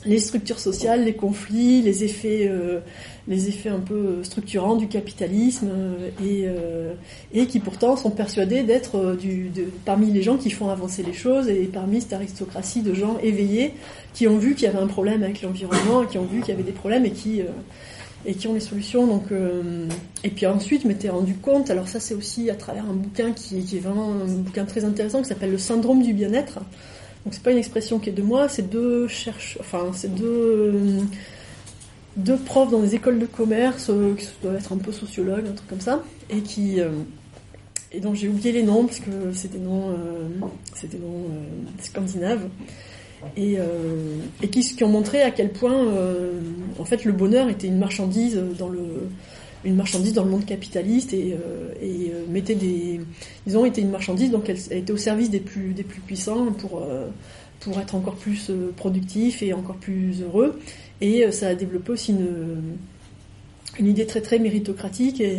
[0.05, 2.79] les structures sociales, les conflits, les effets, euh,
[3.27, 6.93] les effets un peu structurants du capitalisme euh, et, euh,
[7.33, 11.13] et qui pourtant sont persuadés d'être du, de, parmi les gens qui font avancer les
[11.13, 13.73] choses et parmi cette aristocratie de gens éveillés
[14.13, 16.53] qui ont vu qu'il y avait un problème avec l'environnement, qui ont vu qu'il y
[16.53, 17.41] avait des problèmes et qui
[18.23, 19.07] et qui ont les solutions.
[19.07, 19.23] Donc,
[20.23, 21.71] et puis ensuite, je m'étais rendu compte.
[21.71, 24.83] Alors ça, c'est aussi à travers un bouquin qui, qui est vraiment un bouquin très
[24.83, 26.59] intéressant qui s'appelle Le syndrome du bien-être
[27.25, 31.05] donc c'est pas une expression qui est de moi, c'est deux chercheurs, enfin c'est deux
[32.17, 35.53] deux profs dans des écoles de commerce euh, qui doivent être un peu sociologues, un
[35.53, 36.89] truc comme ça, et qui euh,
[37.93, 39.95] et dont j'ai oublié les noms parce que euh, c'est des noms
[41.81, 42.47] scandinaves
[43.37, 43.57] et,
[44.41, 45.85] et qui, qui ont montré à quel point
[46.79, 48.79] en fait le bonheur était une marchandise dans le
[49.63, 52.99] une marchandise dans le monde capitaliste et, euh, et euh, mettait des,
[53.45, 56.47] ils ont été une marchandise donc elle, était au service des plus des plus puissants
[56.53, 57.07] pour euh,
[57.59, 60.59] pour être encore plus productif et encore plus heureux.
[60.99, 62.77] Et ça a développé aussi une
[63.79, 65.37] une idée très très méritocratique et,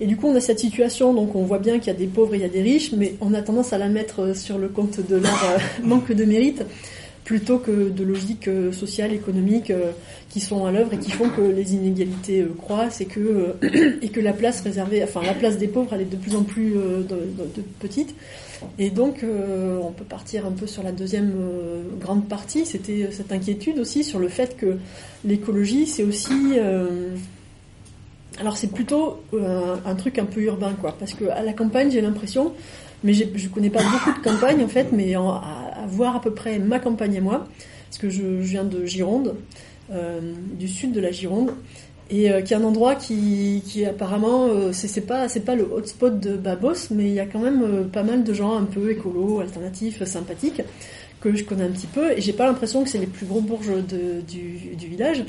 [0.00, 2.06] et du coup on a cette situation donc on voit bien qu'il y a des
[2.06, 4.58] pauvres et il y a des riches mais on a tendance à la mettre sur
[4.58, 6.64] le compte de leur manque de mérite
[7.24, 9.92] plutôt que de logiques euh, sociales, économiques euh,
[10.28, 13.56] qui sont à l'œuvre et qui font que les inégalités euh, croissent et que
[14.20, 16.74] la place réservée, enfin la place des pauvres, elle est de plus en plus
[17.80, 18.14] petite.
[18.78, 21.34] Et donc on peut partir un peu sur la deuxième
[22.00, 22.64] grande partie.
[22.64, 24.78] C'était cette inquiétude aussi sur le fait que
[25.24, 26.32] l'écologie, c'est aussi
[28.40, 29.22] alors c'est plutôt
[29.84, 32.52] un, truc un peu urbain quoi, parce que à la campagne j'ai l'impression,
[33.04, 35.40] mais je connais pas beaucoup de campagnes en fait, mais en,
[35.86, 37.46] voir à peu près ma campagne à moi,
[37.90, 39.36] parce que je, viens de Gironde,
[39.92, 40.20] euh,
[40.58, 41.52] du sud de la Gironde,
[42.10, 46.18] et euh, qui est un endroit qui, qui apparemment, euh, c'est pas pas le hotspot
[46.18, 49.40] de Babos, mais il y a quand même pas mal de gens un peu écolo,
[49.40, 50.62] alternatifs, sympathiques
[51.20, 53.40] que je connais un petit peu, et j'ai pas l'impression que c'est les plus gros
[53.40, 55.24] bourges du village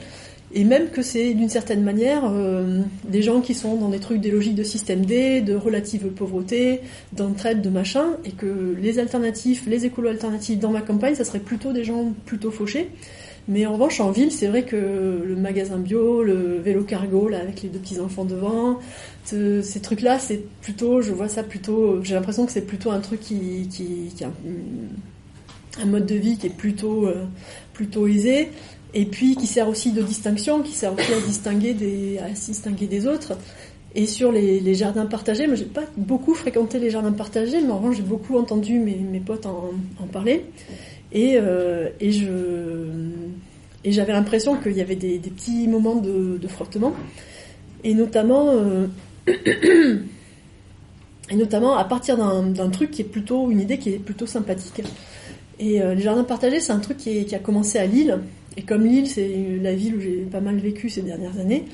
[0.54, 4.22] et même que c'est d'une certaine manière euh, des gens qui sont dans des trucs
[4.22, 6.82] des logiques de système D, de relative pauvreté,
[7.14, 11.40] d'entraide, de machin, et que les alternatifs, les écolos alternatifs dans ma campagne, ça serait
[11.40, 12.90] plutôt des gens plutôt fauchés.
[13.48, 17.40] Mais en revanche, en ville, c'est vrai que le magasin bio, le vélo cargo, là,
[17.40, 18.80] avec les deux petits enfants devant,
[19.24, 23.20] ces trucs-là, c'est plutôt, je vois ça plutôt, j'ai l'impression que c'est plutôt un truc
[23.20, 27.26] qui, qui, a un, un, mode de vie qui est plutôt, euh,
[27.74, 28.50] plutôt aisé
[28.96, 32.88] et puis qui sert aussi de distinction, qui sert aussi à distinguer des, à distinguer
[32.88, 33.34] des autres.
[33.94, 37.78] Et sur les, jardins partagés, moi j'ai pas beaucoup fréquenté les jardins partagés, mais en
[37.78, 39.72] revanche j'ai beaucoup entendu mes, mes potes en,
[40.12, 40.46] parler.
[41.12, 42.30] Et, euh, et je
[43.84, 46.94] et j'avais l'impression qu'il y avait des, des, petits moments de, frottement,
[47.84, 48.88] et notamment euh,
[51.30, 54.82] et notamment à partir d'un truc qui est plutôt une idée qui est plutôt sympathique.
[55.60, 58.20] Et les jardins partagés, c'est un truc qui, a commencé à Lille.
[58.58, 61.66] Et comme Lille, c'est la ville où j'ai pas mal vécu ces dernières années,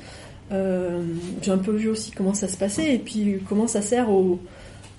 [0.50, 4.38] j'ai un peu vu aussi comment ça se passait et puis comment ça sert aux,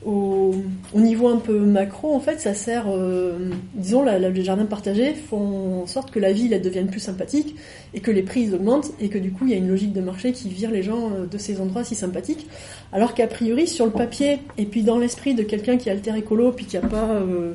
[0.05, 0.53] au,
[0.95, 5.87] niveau un peu macro, en fait, ça sert, euh, disons, les jardins partagés font en
[5.87, 7.55] sorte que la ville devienne plus sympathique
[7.93, 10.01] et que les prix augmentent et que du coup il y a une logique de
[10.01, 12.47] marché qui vire les gens euh, de ces endroits si sympathiques.
[12.91, 16.15] Alors qu'a priori sur le papier et puis dans l'esprit de quelqu'un qui est alter
[16.17, 17.53] écolo puis qui a pas, euh,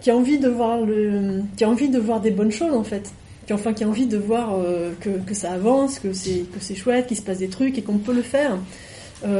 [0.00, 2.84] qui a envie de voir le, qui a envie de voir des bonnes choses en
[2.84, 3.10] fait,
[3.46, 4.58] qui enfin qui a envie de voir
[5.00, 8.14] que, que ça avance, que c'est chouette, qu'il se passe des trucs et qu'on peut
[8.14, 8.58] le faire.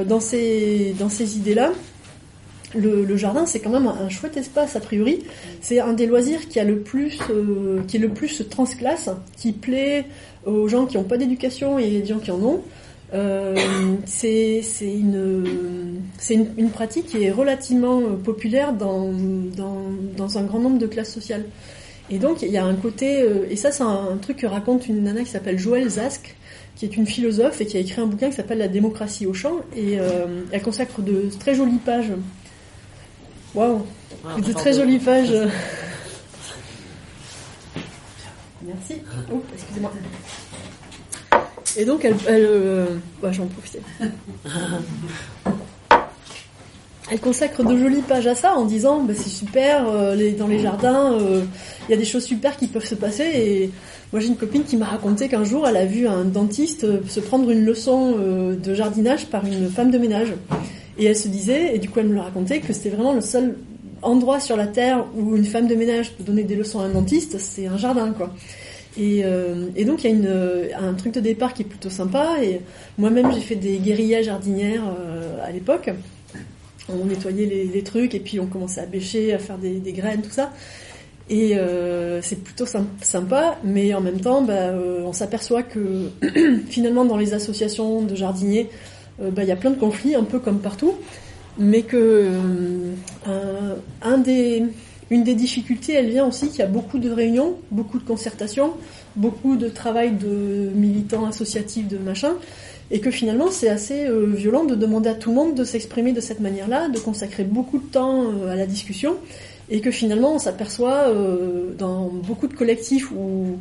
[0.07, 1.73] dans ces dans ces idées là
[2.75, 5.25] le, jardin, c'est quand même un, chouette espace a priori.
[5.61, 9.53] C'est un des loisirs qui a le plus, euh, qui est le plus transclasse, qui
[9.53, 10.07] plaît
[10.45, 12.63] aux gens qui n'ont pas d'éducation et aux gens qui en ont.
[13.13, 13.57] Euh,
[14.07, 19.13] c'est une, pratique qui est relativement populaire dans,
[19.57, 19.83] dans,
[20.17, 21.45] dans, un grand nombre de classes sociales.
[22.11, 24.89] Et donc il y a un côté, euh, et ça c'est un, truc que raconte
[24.89, 26.37] une nana qui s'appelle Joëlle Zask,
[26.77, 29.35] qui est une philosophe et qui a écrit un bouquin qui s'appelle La démocratie au
[29.35, 29.99] champ, et
[30.51, 32.13] elle consacre de très jolies pages
[33.55, 33.87] Waouh
[34.39, 35.33] De très jolies pages.
[38.67, 38.95] Merci.
[39.33, 39.93] Oh, excusez-moi.
[41.77, 42.15] Et donc, elle.
[42.27, 42.87] elle euh,
[43.21, 43.81] bah, j'en profite.
[47.11, 50.59] Elle consacre de jolies pages à ça en disant bah, c'est super, euh, dans les
[50.59, 51.43] jardins, euh,
[51.89, 53.25] il y a des choses super qui peuvent se passer.
[53.25, 53.71] Et
[54.13, 57.21] moi, j'ai une copine qui m'a raconté qu'un jour, elle a vu un dentiste se
[57.21, 60.33] prendre une leçon de jardinage par une femme de ménage.
[60.99, 63.21] Et elle se disait, et du coup elle me le racontait, que c'était vraiment le
[63.21, 63.57] seul
[64.03, 66.91] endroit sur la terre où une femme de ménage peut donner des leçons à un
[66.91, 68.33] dentiste, c'est un jardin, quoi.
[68.97, 72.37] Et, euh, donc il y a une, un truc de départ qui est plutôt sympa.
[72.43, 72.61] Et
[72.99, 75.91] moi-même j'ai fait des guérillas jardinières euh, à l'époque.
[76.89, 80.31] On nettoyait les, trucs et puis on commençait à bêcher, à faire des, graines, tout
[80.31, 80.53] ça.
[81.31, 82.67] Et euh, c'est plutôt
[83.01, 86.11] sympa, mais en même temps, bah, on s'aperçoit que
[86.69, 88.69] finalement dans les associations de jardiniers,
[89.19, 90.95] bah, il y a plein de conflits, un peu comme partout
[91.59, 92.31] mais que
[93.29, 93.75] euh,
[94.19, 94.63] des,
[95.11, 98.73] une des difficultés, elle vient aussi qu'il y a beaucoup de réunions, beaucoup de concertations,
[99.17, 102.35] beaucoup de travail de militants associatifs, de machin,
[102.91, 106.13] et que finalement c'est assez euh, violent de demander à tout le monde de s'exprimer
[106.13, 109.17] de cette manière-là, de consacrer beaucoup de temps euh, à la discussion,
[109.71, 111.11] et que finalement on s'aperçoit
[111.79, 113.59] dans beaucoup de collectifs où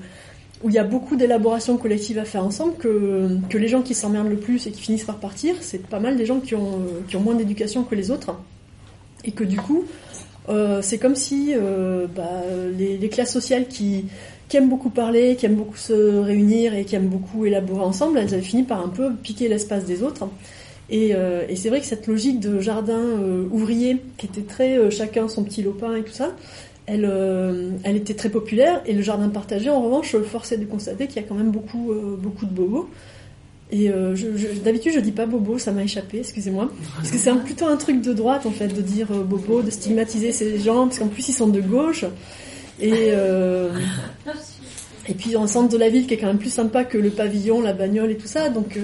[0.64, 3.94] où il y a beaucoup d'élaborations collectives à faire ensemble, que, que les gens qui
[3.94, 6.80] s'emmerdent le plus et qui finissent par partir, c'est pas mal des gens qui ont,
[7.08, 8.34] qui ont moins d'éducation que les autres.
[9.26, 9.84] Et que du coup,
[10.50, 12.44] euh, c'est comme si euh, bah,
[12.78, 14.06] les, classes sociales qui,
[14.54, 18.20] qui aiment beaucoup parler, qui aiment beaucoup se réunir et qui aiment beaucoup élaborer ensemble,
[18.20, 20.28] elles avaient fini par un peu piquer l'espace des autres.
[20.92, 24.92] Et, euh, c'est vrai que cette logique de jardin euh, ouvrier, qui était très euh,
[24.92, 26.36] chacun son petit lopin et tout ça,
[26.86, 31.16] elle, euh, était très populaire et le jardin partagé, en revanche, forçait de constater qu'il
[31.16, 32.88] y a quand même beaucoup, euh, beaucoup de bobos.
[33.72, 34.28] Et euh, je,
[34.64, 36.70] d'habitude, je dis pas bobo, ça m'a échappé, excusez-moi.
[36.98, 40.32] Parce que c'est plutôt un truc de droite, en fait, de dire bobo, de stigmatiser
[40.32, 42.06] ces gens, parce qu'en plus, ils sont de gauche.
[42.84, 43.14] Et,
[45.08, 47.10] et puis, en centre de la ville, qui est quand même plus sympa que le
[47.10, 48.50] pavillon, la bagnole et tout ça.
[48.50, 48.78] Donc,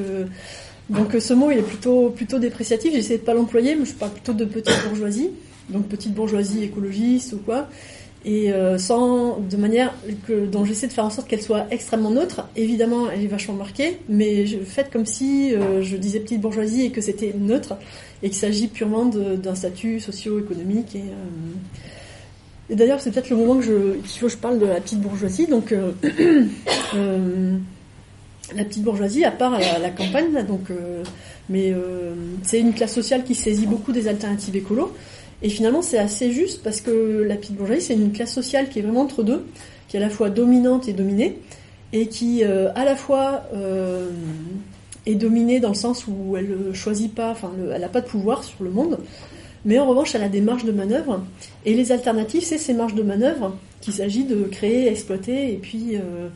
[0.90, 2.94] donc ce mot, il est plutôt, plutôt dépréciatif.
[2.94, 5.30] J'essaie de pas l'employer, mais je parle plutôt de petite bourgeoisie
[5.70, 7.68] donc petite bourgeoisie écologiste ou quoi,
[8.26, 9.94] et euh, sans de manière
[10.28, 12.48] que dont j'essaie de faire en sorte qu'elle soit extrêmement neutre.
[12.56, 16.92] Évidemment, elle est vachement marquée, mais faites comme si euh, je disais petite bourgeoisie et
[16.92, 17.76] que c'était neutre
[18.22, 21.00] et qu'il s'agit purement d'un statut socio-économique euh,
[22.70, 25.02] et d'ailleurs, c'est peut-être le moment que je, faut que je parle de la petite
[25.02, 25.48] bourgeoisie.
[25.48, 25.74] Donc,
[28.56, 30.70] la petite bourgeoisie, à part la, campagne, donc,
[31.50, 31.74] mais
[32.44, 34.92] c'est une classe sociale qui saisit beaucoup des alternatives écolos.
[35.42, 38.80] Et finalement, c'est assez juste parce que la petite bourgeoisie, c'est une classe sociale qui
[38.80, 39.46] est vraiment entre deux,
[39.88, 41.40] qui est à la fois dominante et dominée,
[41.94, 44.10] et qui euh, à la fois euh,
[45.06, 48.44] est dominée dans le sens où elle choisit pas, enfin, elle n'a pas de pouvoir
[48.44, 49.00] sur le monde,
[49.66, 51.24] mais en revanche, elle a des marges de manœuvre.
[51.66, 55.96] Et les alternatives, c'est ces marges de manœuvre qu'il s'agit de créer, exploiter, et puis
[55.96, 56.28] euh,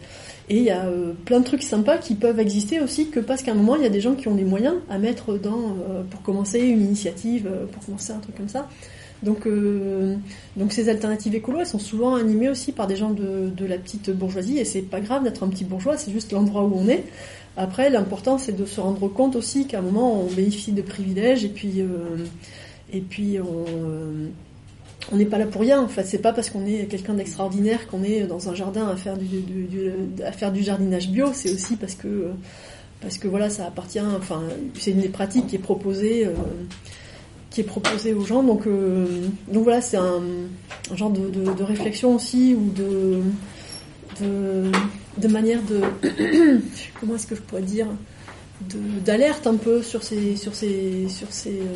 [0.50, 0.86] et il y a
[1.24, 3.86] plein de trucs sympas qui peuvent exister aussi que parce qu'à un moment il y
[3.86, 5.78] a des gens qui ont des moyens à mettre dans
[6.10, 8.68] pour commencer une initiative, pour commencer un truc comme ça.
[9.24, 10.16] Donc, euh,
[10.58, 13.78] donc ces alternatives écolo, elles sont souvent animées aussi par des gens de, de la
[13.78, 16.88] petite bourgeoisie, et c'est pas grave d'être un petit bourgeois, c'est juste l'endroit où on
[16.90, 17.06] est.
[17.56, 21.46] Après, l'important c'est de se rendre compte aussi qu'à un moment on bénéficie de privilèges,
[21.46, 21.88] et puis, euh,
[22.94, 24.30] et puis on euh,
[25.12, 25.82] n'est pas là pour rien.
[25.82, 28.96] En fait, c'est pas parce qu'on est quelqu'un d'extraordinaire qu'on est dans un jardin à
[28.96, 29.44] faire du,
[30.32, 31.32] faire du jardinage bio.
[31.34, 32.32] C'est aussi parce que
[33.02, 34.00] parce que voilà, ça appartient.
[34.00, 34.44] Enfin,
[34.80, 36.28] c'est une des pratiques qui est proposée
[37.54, 38.44] qui est proposé aux gens.
[38.44, 39.06] Donc, euh,
[39.48, 40.22] donc voilà, c'est un,
[40.96, 43.22] genre de, réflexion aussi ou de,
[45.28, 45.82] manière de
[47.00, 47.88] comment est-ce que je pourrais dire?
[49.06, 51.76] D'alerte un peu sur ces sur ces sur ces euh,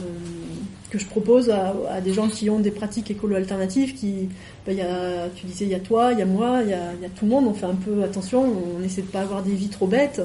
[0.89, 4.29] que je propose à, des gens qui ont des pratiques écolo alternatives qui
[4.65, 6.73] ben, y a tu disais il y a toi il y a moi il y
[6.73, 8.45] a, tout le monde on fait un peu attention
[8.77, 10.21] on essaie de pas avoir des vies trop bêtes.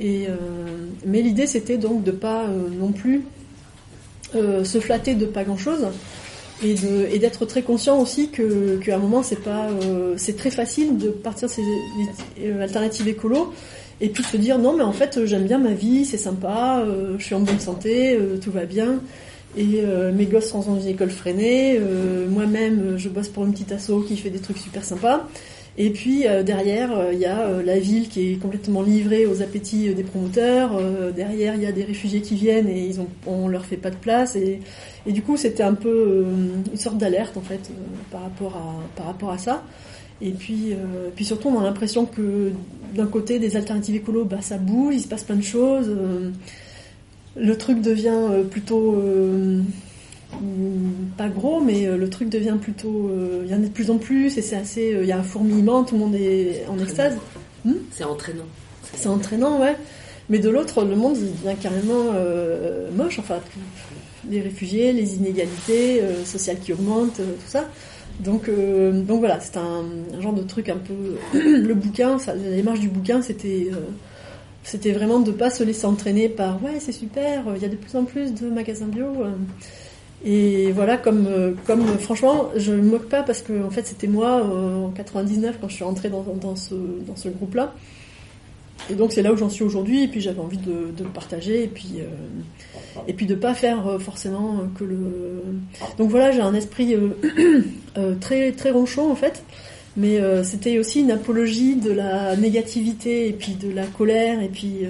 [0.00, 0.34] Et euh,
[1.04, 3.24] mais l'idée c'était donc de pas euh, non plus
[4.32, 5.86] se flatter de pas grand chose
[6.62, 9.68] et d'être très conscient aussi que qu'à un moment c'est pas
[10.16, 11.62] c'est très facile de partir ces
[12.60, 13.54] alternatives écolo
[14.00, 16.84] et puis se dire non mais en fait euh, j'aime bien ma vie c'est sympa
[16.86, 19.00] euh, je suis en bonne santé euh, tout va bien.
[19.56, 23.44] Et euh, mes gosses sont dans une école freinée euh, moi-même euh, je bosse pour
[23.46, 25.26] une petite asso qui fait des trucs super sympas.
[25.78, 30.02] Et puis derrière il y a la ville qui est complètement livrée aux appétits des
[30.02, 30.70] promoteurs.
[31.14, 33.90] Derrière il y a des réfugiés qui viennent et ils ont on leur fait pas
[33.90, 34.34] de place.
[34.34, 34.58] Et
[35.06, 36.26] et du coup, c'était un peu
[36.72, 37.70] une sorte d'alerte en fait
[38.10, 39.62] par rapport à par rapport à ça.
[40.20, 42.50] Et puis euh, puis surtout, on a l'impression que
[42.94, 45.88] d'un côté, des alternatives écolo, bah ça bouge, il se passe plein de choses.
[45.88, 46.30] euh,
[47.36, 49.60] le truc devient plutôt euh,
[51.16, 53.10] pas gros, mais le truc devient plutôt,
[53.44, 55.18] il y en a de plus en plus et c'est assez, euh, il y a
[55.18, 57.16] un fourmillement, tout le monde est en extase.
[57.92, 58.46] C'est entraînant.
[58.94, 59.76] C'est entraînant, ouais.
[60.30, 63.18] Mais de l'autre, le monde il devient carrément euh, moche.
[63.18, 63.38] Enfin,
[64.28, 67.68] les réfugiés, les inégalités sociales qui augmentent, tout ça.
[68.20, 69.84] Donc, euh, donc voilà, c'est un,
[70.20, 71.16] genre de truc un peu.
[71.38, 73.76] le bouquin, ça, la démarche du bouquin, c'était, euh,
[74.64, 77.76] c'était vraiment de pas se laisser entraîner par ouais, c'est super, il y a de
[77.76, 79.06] plus en plus de magasins bio.
[79.06, 79.30] euh.
[80.24, 83.86] Et voilà, comme, euh, comme euh, franchement, je me moque pas parce que en fait,
[83.86, 86.74] c'était moi euh, en 99 quand je suis rentrée dans, dans ce,
[87.06, 87.72] dans ce groupe-là.
[88.90, 91.10] Et donc c'est là où j'en suis aujourd'hui, et puis j'avais envie de, de le
[91.10, 92.06] partager, et puis euh,
[93.06, 95.44] et puis de pas faire euh, forcément euh, que le.
[95.98, 99.42] Donc voilà, j'ai un esprit euh, très très ronchon en fait,
[99.96, 104.82] mais c'était aussi une apologie de la négativité et puis de la colère et puis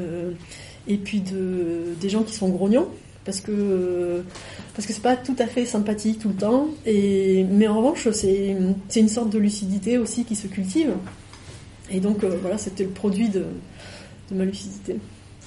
[0.87, 2.89] et puis de des gens qui sont grognons
[3.25, 4.23] parce que
[4.75, 8.11] parce que c'est pas tout à fait sympathique tout le temps, et mais en revanche
[8.11, 8.55] c'est
[8.89, 10.93] c'est une sorte de lucidité aussi qui se cultive.
[11.91, 13.45] Et donc voilà, c'était le produit de,
[14.31, 14.97] de ma lucidité.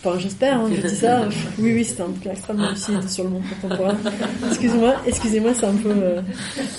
[0.04, 1.30] Enfin, j'espère, hein, je dis ça.
[1.60, 3.96] Oui, oui, c'était un bouquin extrêmement lucide sur le monde contemporain.
[4.48, 5.92] Excusez-moi, excusez-moi, c'est un peu.
[5.92, 6.22] euh,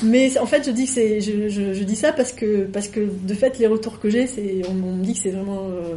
[0.02, 2.88] Mais en fait, je dis que c'est, je, je, je dis ça parce que parce
[2.88, 5.68] que de fait, les retours que j'ai, c'est, on, on me dit que c'est vraiment
[5.70, 5.94] euh,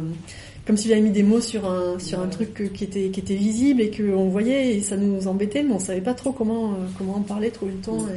[0.68, 3.18] comme si j'avais mis des mots sur un sur un truc que- qui était qui
[3.18, 6.30] était visible et que on voyait et ça nous embêtait, mais on savait pas trop
[6.30, 7.78] comment euh, comment en parler, trouver le.
[7.92, 8.16] Et, euh,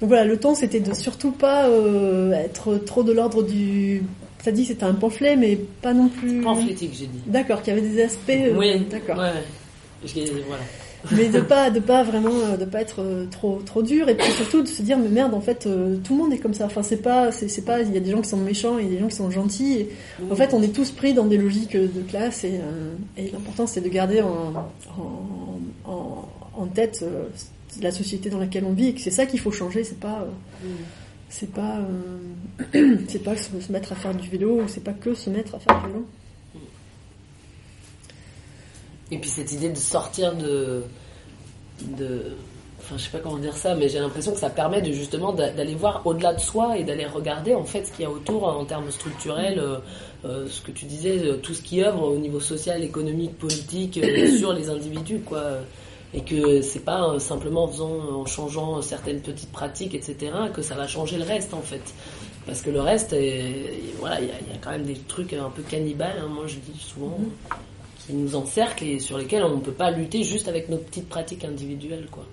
[0.00, 1.68] donc voilà, le ton c'était de surtout pas
[2.34, 4.02] être trop de l'ordre du.
[4.42, 6.40] Ça dit que c'était un pamphlet, mais pas non plus.
[6.42, 7.20] Pamphlétique, j'ai dit.
[7.26, 8.30] D'accord, qu'il y avait des aspects.
[8.30, 9.18] euh, oui, D'accord.
[9.18, 9.32] Ouais.
[10.04, 10.62] Je- voilà.
[11.16, 14.14] Mais de pas de pas vraiment euh, de pas être euh, trop trop dur et
[14.14, 15.60] puis surtout de se dire mais merde en fait
[16.04, 16.66] tout le monde est comme ça.
[16.66, 18.98] Enfin c'est pas c'est pas il y a des gens qui sont méchants et des
[18.98, 19.78] gens qui sont gentils.
[19.78, 19.88] Et,
[20.30, 22.60] en fait on est tous pris dans des logiques de classe et
[23.16, 24.52] et l'important c'est de garder en
[24.98, 27.02] en, en, en tête
[27.80, 29.84] la société dans laquelle on vit et que c'est ça qu'il faut changer.
[29.84, 30.68] C'est pas euh,
[31.30, 31.78] c'est pas
[32.74, 35.54] euh, c'est pas se, se mettre à faire du vélo, c'est pas que se mettre
[35.54, 36.06] à faire du vélo.
[39.10, 40.82] Et puis cette idée de sortir de,
[41.98, 42.36] de,
[42.78, 45.32] enfin je sais pas comment dire ça, mais j'ai l'impression que ça permet de justement
[45.32, 48.10] d'a- d'aller voir au-delà de soi et d'aller regarder en fait ce qu'il y a
[48.10, 49.78] autour en termes structurels, euh,
[50.24, 53.98] euh, ce que tu disais, tout ce qui œuvre au niveau social, économique, politique
[54.38, 55.42] sur les individus quoi.
[56.12, 60.60] Et que c'est pas euh, simplement en faisant, en changeant certaines petites pratiques, etc., que
[60.62, 61.82] ça va changer le reste en fait.
[62.46, 64.94] Parce que le reste, est- voilà, il y, a- il y a quand même des
[65.06, 66.16] trucs un peu cannibales.
[66.20, 67.16] hein, moi, je dis souvent,
[68.06, 71.08] qui nous encerclent et sur lesquels on ne peut pas lutter juste avec nos petites
[71.08, 72.24] pratiques individuelles, quoi.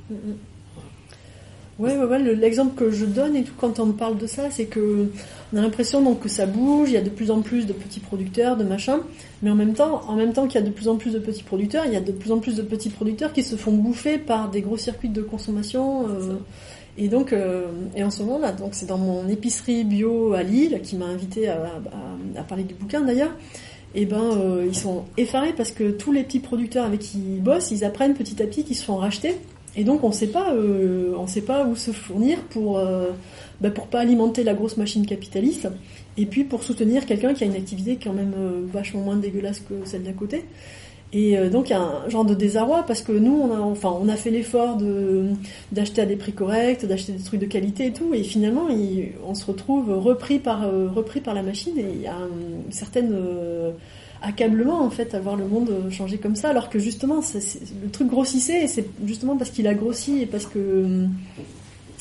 [1.79, 4.25] Ouais, ouais, ouais, le- l'exemple que je donne et tout quand on me parle de
[4.25, 5.09] ça, c'est que
[5.53, 7.73] on a l'impression donc que ça bouge, il y a de plus en plus de
[7.73, 8.97] petits producteurs, de machins,
[9.43, 11.19] mais en même temps, en même temps qu'il y a de plus en plus de
[11.19, 13.73] petits producteurs, il y a de plus en plus de petits producteurs qui se font
[13.73, 16.07] bouffer par des gros circuits de consommation.
[16.09, 16.33] euh,
[16.97, 20.41] et donc, euh, et en ce moment là, donc c'est dans mon épicerie bio à
[20.41, 23.35] Lille qui m'a invité à, à- à parler du bouquin d'ailleurs.
[23.93, 27.41] Et ben, euh, ils sont effarés parce que tous les petits producteurs avec qui ils
[27.43, 29.35] bossent, ils apprennent petit à petit qu'ils se font racheter.
[29.77, 33.11] Et donc on sait pas, euh, sait pas où se fournir pour, euh,
[33.61, 35.67] bah, pour pas alimenter la grosse machine capitaliste,
[36.17, 39.59] et puis pour soutenir quelqu'un qui a une activité quand même euh, vachement moins dégueulasse
[39.59, 40.45] que celle d'à côté.
[41.13, 43.59] Et euh, donc il y a un genre de désarroi parce que nous on a
[43.59, 45.27] enfin on a fait l'effort de
[45.71, 48.67] d'acheter à des prix corrects, d'acheter des trucs de qualité et tout, et finalement
[49.25, 50.63] on se retrouve repris par
[50.93, 52.27] repris par la machine et il y a un-
[52.65, 53.15] une certaine
[54.21, 58.07] accablement en fait à voir le monde changer comme ça, alors que justement le truc
[58.07, 61.07] grossissait et c'est justement parce qu'il a grossi et parce que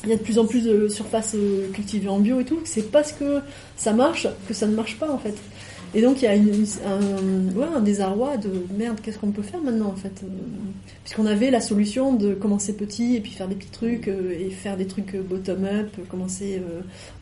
[0.06, 2.60] il y a de plus en plus de surfaces euh, cultivées en bio et tout,
[2.64, 3.40] c'est parce que
[3.76, 5.34] ça marche que ça ne marche pas en fait.
[5.94, 9.96] Et donc il y a un, désarroi de merde, qu'est-ce qu'on peut faire maintenant en
[9.96, 10.28] fait euh,
[11.02, 14.50] Puisqu'on avait la solution de commencer petit et puis faire des petits trucs euh, et
[14.50, 16.60] faire des trucs bottom-up, commencer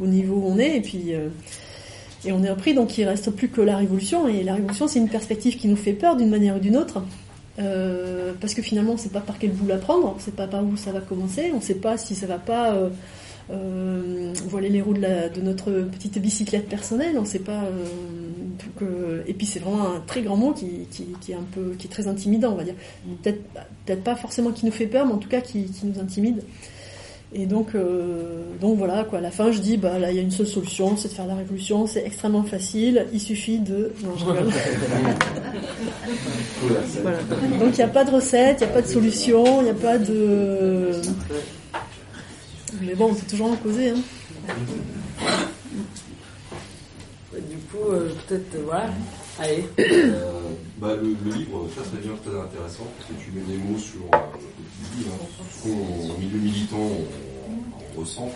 [0.01, 1.13] au niveau où on est et puis
[2.27, 4.99] et on est repris donc il reste plus que la révolution et la révolution c'est
[4.99, 7.03] une perspective qui nous fait peur d'une manière ou d'une autre.
[8.41, 10.33] parce que finalement, on ne sait pas par quel bout la prendre, on ne sait
[10.33, 12.75] pas par où ça va commencer, on ne sait pas si ça va pas
[13.51, 17.17] euh, voiler les roues de, notre petite bicyclette personnelle.
[17.19, 17.65] On sait pas.
[17.65, 20.87] Euh, et puis c'est vraiment un très grand mot qui,
[21.29, 22.75] est un peu, qui est très intimidant, on va dire.
[23.23, 26.43] Peut-être pas forcément qui nous fait peur, mais en tout cas qui, nous intimide.
[27.37, 29.19] Et donc, euh, donc voilà quoi.
[29.19, 31.15] À la fin, je dis bah là, il y a une seule solution, c'est de
[31.15, 31.87] faire la révolution.
[31.87, 33.07] C'est extrêmement facile.
[33.13, 33.93] Il suffit de.
[37.59, 39.71] Donc il n'y a pas de recette, il n'y a pas de solution, il n'y
[39.71, 40.93] a pas de.
[42.83, 43.91] Mais bon, on peut toujours en causer.
[43.91, 43.99] Hein.
[47.33, 48.91] Du coup, euh, peut-être, euh, voilà.
[49.39, 49.65] Allez.
[49.81, 50.31] Euh,
[50.79, 54.03] bah, le, livre, ça, ça devient très intéressant parce que tu mets des mots sur
[54.97, 55.03] euh,
[55.65, 56.91] dis, hein, milieu militant,
[57.97, 58.31] on, ressent.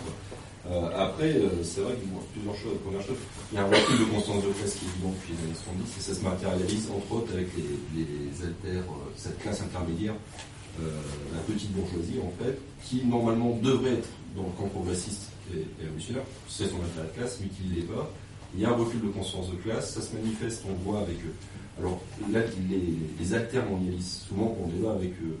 [0.95, 2.77] après, c'est vrai qu'il y a plusieurs choses.
[2.83, 3.17] Première chose,
[3.51, 5.59] il y a un recul de conscience de classe qui est évident depuis les années
[5.83, 8.83] 70 et ça se matérialise entre autres avec les, les alters,
[9.17, 10.13] cette classe intermédiaire
[11.33, 16.23] la petite bourgeoisie en fait, qui normalement devrait être dans le camp progressiste et, révolutionnaire,
[16.47, 18.11] c'est son intérêt de classe, mais qui ne l'est pas.
[18.55, 21.17] Il y a un recul de conscience de classe, ça se manifeste, on voit avec
[21.17, 21.33] eux.
[21.79, 22.01] Alors
[22.31, 25.37] là, les, les altermondialistes, souvent quand on débat avec eux,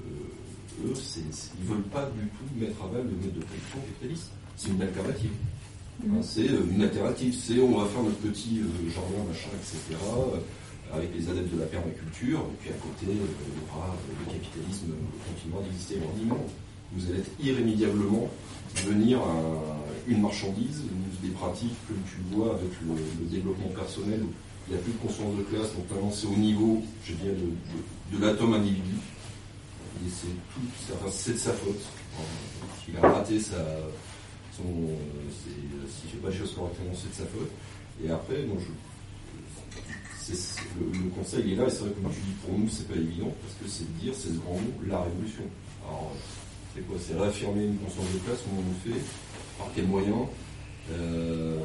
[0.85, 4.31] eux ils ne veulent pas du tout mettre à bas le mode de production capitaliste.
[4.55, 5.31] C'est une alternative.
[6.03, 6.21] Mmh.
[6.21, 10.39] c'est euh, une alternative, c'est on va faire notre petit euh, jardin, machin, etc., euh,
[10.95, 14.95] avec les adeptes de la permaculture, et puis à côté, il y aura le capitalisme
[15.27, 15.99] continuera d'exister.
[16.01, 18.27] On vous allez être irrémédiablement
[18.87, 19.19] venir
[20.07, 20.81] une marchandise,
[21.21, 24.31] des pratiques que tu vois avec le, développement personnel, où
[24.67, 27.35] il n'y a plus de conscience de classe, donc vraiment c'est au niveau, je dirais,
[27.35, 28.95] de, de, l'atome individu.
[30.07, 30.61] C'est tout,
[31.11, 31.81] c'est de sa faute.
[32.87, 33.57] Il a raté sa,
[34.55, 34.63] son,
[35.37, 37.51] s'il fait pas les choses correctement, c'est de sa faute.
[38.03, 38.47] Et après, le,
[41.15, 43.53] conseil est là, et c'est vrai, comme tu dis, pour nous, c'est pas évident, parce
[43.55, 45.43] que c'est de dire, c'est ce grand mot, la révolution.
[45.85, 46.13] Alors,
[46.73, 46.97] c'est quoi?
[46.99, 49.01] C'est réaffirmer une conscience de classe, comment on le fait,
[49.57, 50.27] par quels moyens,
[50.91, 51.59] euh,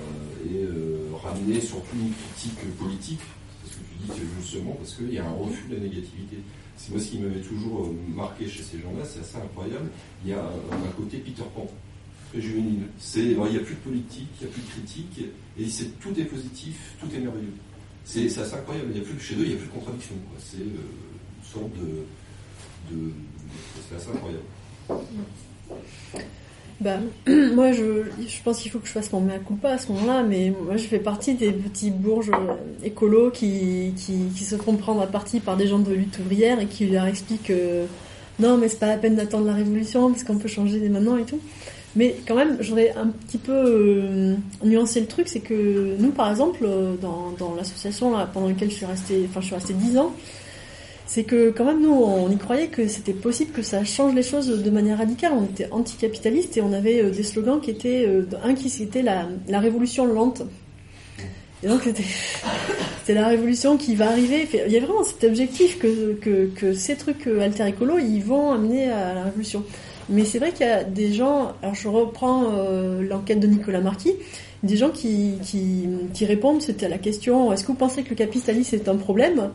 [0.44, 3.20] et euh, ramener surtout une critique politique,
[3.62, 6.38] c'est ce que tu dis justement, parce qu'il y a un refus de la négativité.
[6.76, 9.88] C'est moi ce qui m'avait toujours euh, marqué chez ces gens-là, c'est assez incroyable.
[10.24, 11.66] Il y a un, côté Peter Pan,
[12.30, 12.82] très juvénile.
[13.16, 15.20] Il n'y a plus de politique, il n'y a plus de critique,
[15.58, 15.66] et
[16.00, 17.54] tout est positif, tout est merveilleux.
[18.04, 18.88] C'est, assez incroyable.
[18.94, 20.14] Il y a plus, chez eux, il n'y a plus de contradiction.
[20.38, 20.76] C'est une
[21.42, 22.04] sorte de
[23.88, 24.44] c'est assez incroyable.
[26.80, 29.92] Bah, moi, je, je pense qu'il faut que je fasse mon mea culpa à ce
[29.92, 32.32] moment-là, mais moi, je fais partie des petits bourges
[32.82, 36.66] écolos qui, qui, se font prendre à partie par des gens de lutte ouvrière et
[36.66, 37.84] qui leur expliquent que
[38.40, 41.16] non, mais c'est pas la peine d'attendre la révolution parce qu'on peut changer dès maintenant
[41.16, 41.38] et tout.
[41.96, 46.28] Mais quand même, j'aurais un petit peu euh, nuancé le truc, c'est que nous, par
[46.28, 46.66] exemple,
[47.00, 50.12] dans, dans l'association pendant laquelle je suis restée, enfin, je suis restée 10 ans,
[51.06, 54.22] c'est que quand même nous on y croyait que c'était possible que ça change les
[54.22, 55.32] choses de manière radicale.
[55.36, 59.02] On était anticapitaliste et on avait euh, des slogans qui étaient euh, un qui c'était
[59.02, 60.42] la, la révolution lente.
[61.62, 62.04] Et donc c'était
[63.00, 64.48] c'était la révolution qui va arriver.
[64.66, 68.20] Il y a vraiment cet objectif que, que, que ces trucs euh, alter écolo ils
[68.20, 69.64] vont amener à la révolution.
[70.08, 71.52] Mais c'est vrai qu'il y a des gens.
[71.62, 72.50] Alors je reprends
[73.00, 74.14] l'enquête de Nicolas Marquis
[74.62, 78.10] des gens qui, qui, qui répondent, c'était à la question est-ce que vous pensez que
[78.10, 79.50] le capitalisme est un problème?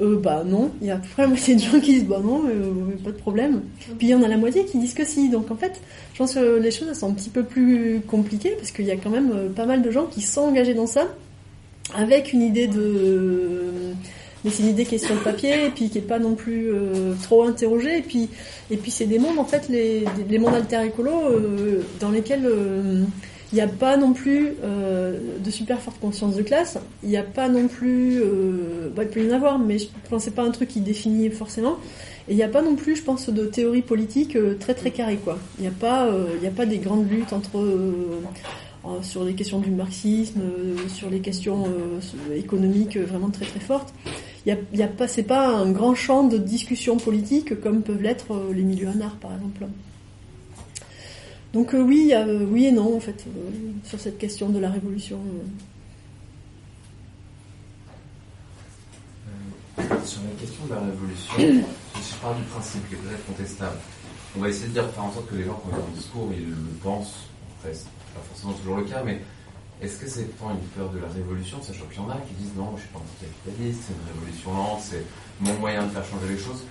[0.00, 2.06] Euh, bah non, il y a à peu près la moitié de gens qui disent
[2.06, 3.62] bah non, euh, pas de problème.
[3.98, 5.28] Puis il y en a la moitié qui disent que si.
[5.28, 5.80] Donc en fait,
[6.14, 8.96] je pense que les choses sont un petit peu plus compliquées parce qu'il y a
[8.96, 11.08] quand même euh, pas mal de gens qui sont engagés dans ça
[11.94, 13.94] avec une idée de
[14.44, 16.34] mais c'est une idée qui est sur le papier et puis qui est pas non
[16.34, 16.70] plus
[17.20, 18.28] trop interrogée et puis
[18.70, 21.10] et puis c'est des mondes en fait les, les mondes alter écolo
[21.98, 22.48] dans lesquels
[23.52, 26.78] il n'y a pas non plus euh, de super forte conscience de classe.
[27.02, 28.20] Il n'y a pas non plus...
[28.22, 30.80] Euh, bah, il peut y en avoir, mais je pense c'est pas un truc qui
[30.80, 31.76] définit forcément.
[32.28, 34.92] Et il n'y a pas non plus, je pense, de théorie politique euh, très très
[34.92, 35.16] carrée.
[35.16, 35.38] quoi.
[35.58, 37.58] Il n'y a, pas, euh, il a pas des grandes luttes entre...
[37.58, 38.20] Euh,
[39.02, 40.40] sur les questions du marxisme,
[40.88, 41.66] sur les questions
[42.34, 43.92] économiques vraiment très très fortes.
[44.46, 47.82] Il y a, y a pas, c'est pas un grand champ de discussion politique comme
[47.82, 49.66] peuvent l'être les milieux anards par exemple.
[51.52, 53.50] Donc euh, oui, euh, oui et non en fait euh,
[53.84, 55.18] sur cette question de la révolution.
[60.04, 63.76] Sur la question de la révolution, je parle du principe qui est peut-être contestable.
[64.36, 65.96] On va essayer de dire, faire en sorte que les gens, quand ils ont un
[65.96, 67.26] discours, ils le pensent.
[67.58, 69.20] Après, c'est pas forcément toujours le cas, mais
[69.82, 72.34] est-ce que c'est tant une peur de la révolution, sachant qu'il y en a qui
[72.34, 75.04] disent non, je suis pas anticapitaliste, c'est une révolution lente, c'est
[75.40, 76.62] mon moyen de faire changer les choses,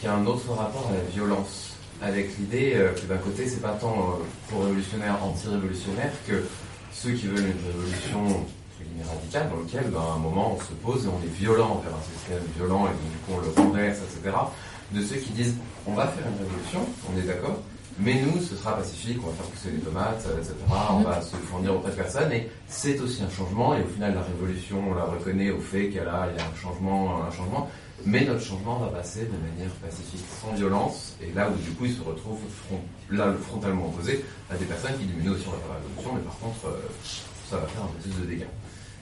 [0.00, 1.71] qui a un autre rapport à la violence,
[2.02, 6.44] avec l'idée euh, que d'un côté, c'est pas tant euh, pour révolutionnaire, anti-révolutionnaire, que
[6.92, 8.44] ceux qui veulent une révolution
[9.08, 11.94] radicale dans lequel, ben, à un moment, on se pose et on est violent vers
[11.94, 14.36] un système violent et donc, du coup, on le renverse, etc.
[14.90, 15.54] De ceux qui disent,
[15.86, 16.80] on va faire une révolution,
[17.10, 17.62] on est d'accord,
[17.98, 20.54] mais nous, ce sera pacifique, on va faire pousser les tomates, etc.
[20.90, 22.32] On va se fournir auprès de personne.
[22.32, 23.74] Et c'est aussi un changement.
[23.76, 26.46] Et au final, la révolution, on la reconnaît au fait qu'elle a, il y a
[26.46, 27.68] un changement, un changement.
[28.04, 31.16] Mais notre changement va passer de manière pacifique, sans violence.
[31.22, 32.38] Et là où du coup, il se retrouve
[33.10, 36.14] là, frontalement opposé à des personnes qui disent, nous aussi on va faire la révolution,
[36.14, 36.80] mais par contre, euh,
[37.48, 38.50] ça va faire un peu plus de dégâts.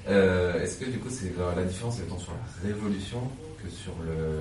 [0.08, 3.20] Euh, est-ce que du coup, c'est la différence est tant sur la révolution
[3.62, 4.40] que sur le,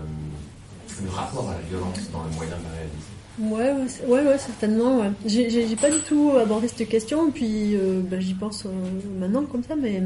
[1.03, 3.71] le rapport à la violence dans le moyen de la réaliser Ouais,
[4.05, 4.99] ouais, ouais, certainement.
[4.99, 5.11] Ouais.
[5.25, 8.69] J'ai pas du tout abordé cette question, puis euh, bah, j'y pense euh,
[9.17, 10.03] maintenant comme ça, mais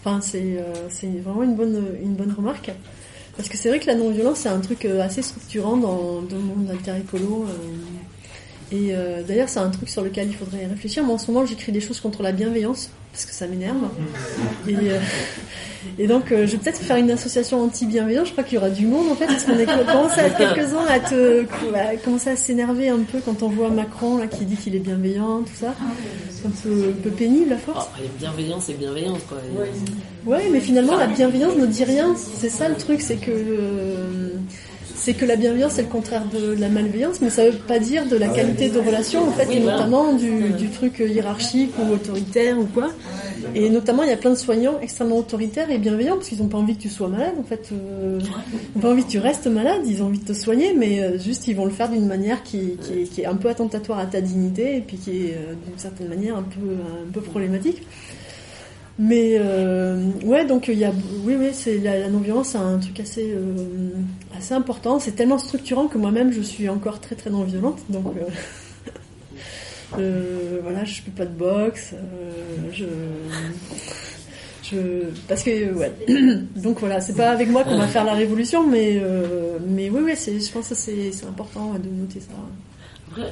[0.00, 2.70] enfin c'est euh, vraiment une bonne remarque.
[3.36, 6.70] Parce que c'est vrai que la non-violence c'est un truc assez structurant dans, le monde
[6.70, 7.46] alter-écolo.
[8.72, 8.92] et
[9.26, 11.04] d'ailleurs c'est un truc sur lequel il faudrait réfléchir.
[11.04, 13.88] Moi en ce moment j'écris des choses contre la bienveillance parce que ça m'énerve.
[14.68, 14.76] Et,
[15.98, 18.28] et donc, euh, je vais peut-être faire une association anti-bienveillance.
[18.28, 20.86] Je crois qu'il y aura du monde en fait, parce qu'on est commencé à quelques-uns
[20.88, 21.44] à te
[21.74, 24.80] à commencer à s'énerver un peu quand on voit Macron là qui dit qu'il est
[24.80, 25.74] bienveillant, tout ça.
[26.30, 27.88] C'est un peu, un peu pénible à force.
[27.92, 29.38] Oh, bienveillance et bienveillance quoi.
[30.24, 32.14] Ouais, mais finalement la bienveillance ne dit rien.
[32.16, 34.30] C'est ça le truc, c'est que euh,
[35.00, 38.06] c'est que la bienveillance c'est le contraire de la malveillance, mais ça veut pas dire
[38.06, 42.58] de la qualité de relation en fait, et notamment du, du truc hiérarchique ou autoritaire
[42.58, 42.90] ou quoi.
[43.54, 46.48] Et notamment, il y a plein de soignants extrêmement autoritaires et bienveillants parce qu'ils n'ont
[46.48, 47.34] pas envie que tu sois malade.
[47.38, 49.82] En fait, euh, ils n'ont pas envie que tu restes malade.
[49.86, 52.42] Ils ont envie de te soigner, mais euh, juste ils vont le faire d'une manière
[52.42, 55.78] qui, qui, est, un peu attentatoire à ta dignité et puis qui est euh, d'une
[55.78, 57.82] certaine manière un peu un peu problématique.
[58.98, 60.92] Mais euh, ouais, donc il y a,
[61.22, 63.90] oui, oui, c'est la, non-violence, c'est un truc assez, euh,
[64.36, 64.98] assez important.
[64.98, 68.06] C'est tellement structurant que moi-même, je suis encore très très non-violente, donc.
[69.98, 71.94] Euh, voilà, je fais pas de boxe.
[72.72, 72.86] Je,
[74.64, 74.76] je,
[75.28, 75.92] parce que ouais.
[76.56, 79.00] Donc voilà, c'est pas avec moi qu'on va faire la révolution, mais
[79.64, 82.32] mais oui, oui, je pense que c'est, c'est important de noter ça.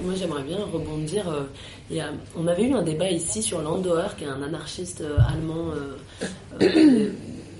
[0.02, 1.28] Moi j'aimerais bien rebondir.
[1.28, 1.94] A,
[2.36, 5.72] on avait eu un débat ici sur Landauer, qui est un anarchiste allemand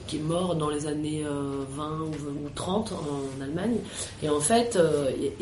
[0.07, 3.77] qui est mort dans les années 20 ou 30 en Allemagne.
[4.23, 4.79] Et en fait,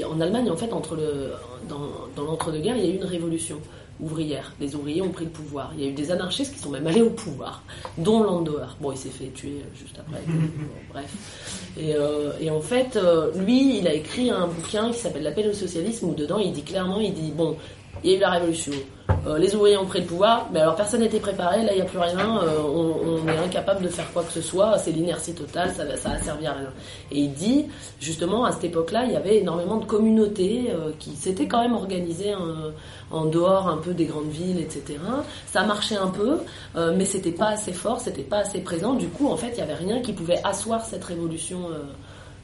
[0.05, 1.33] en Allemagne, en fait, entre le,
[1.69, 3.61] dans, dans l'entre-deux-guerres, il y a eu une révolution
[4.01, 4.53] ouvrière.
[4.61, 5.73] Les ouvriers ont pris le pouvoir.
[5.77, 7.63] Il y a eu des anarchistes qui sont même allés au pouvoir,
[7.99, 8.67] dont Landauer.
[8.81, 10.21] Bon, il s'est fait tuer juste après.
[10.93, 11.11] bref.
[11.79, 15.49] Et, euh, et, en fait, euh, lui, il a écrit un bouquin qui s'appelle L'appel
[15.49, 17.57] au socialisme, où dedans, il dit clairement, il dit, bon,
[18.05, 18.73] il y a eu la révolution.
[19.27, 21.83] Euh, les ouvriers ont pris le pouvoir, mais alors personne n'était préparé, là il n'y
[21.83, 25.33] a plus rien, euh, on, est incapable de faire quoi que ce soit, c'est l'inertie
[25.33, 26.69] totale, ça, ça a servi à rien.
[27.11, 27.67] Et il dit,
[28.01, 31.73] justement, à cette époque-là, il y avait énormément de communautés euh, qui s'étaient quand même
[31.73, 32.35] organisées
[33.11, 34.99] en dehors un peu des grandes villes, etc.
[35.47, 36.39] Ça marchait un peu,
[36.75, 39.63] mais c'était pas assez fort, c'était pas assez présent, du coup, en fait, il n'y
[39.63, 41.59] avait rien qui pouvait asseoir cette révolution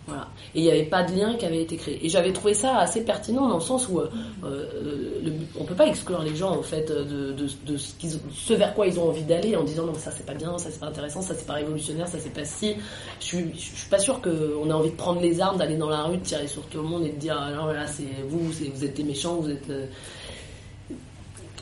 [0.07, 0.29] voilà.
[0.55, 2.05] Et il n'y avait pas de lien qui avait été créé.
[2.05, 4.11] Et j'avais trouvé ça assez pertinent dans le sens où euh,
[4.45, 8.99] euh on peut pas exclure les gens en fait de, ce, ce, vers quoi ils
[8.99, 11.35] ont envie d'aller en disant non ça c'est pas bien, ça c'est pas intéressant, ça
[11.35, 12.77] c'est pas révolutionnaire, ça c'est pas si.
[13.21, 16.05] Je suis, suis pas sûr qu'on ait envie de prendre les armes, d'aller dans la
[16.05, 18.41] rue, de tirer sur tout le monde et de dire alors ah là c'est vous,
[18.41, 19.87] vous êtes des méchants, vous êtes euh,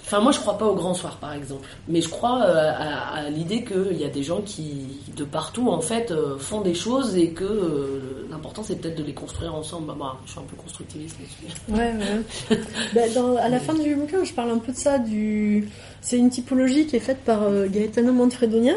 [0.08, 1.68] Enfin, moi, je crois pas au grand soir, par exemple.
[1.86, 5.82] Mais je crois euh, à, l'idée qu'il y a des gens qui, de partout, en
[5.82, 9.88] fait, euh, font des choses et que euh, l'important, c'est peut-être de les construire ensemble.
[9.88, 11.60] Bah, bah, je suis un peu constructiviste là-dessus.
[11.68, 11.92] Ouais,
[12.50, 12.58] ouais.
[12.94, 14.98] ben, à la fin du bouquin, je parle un peu de ça.
[14.98, 15.68] Du...
[16.00, 18.76] C'est une typologie qui est faite par Gaetano Manfredonia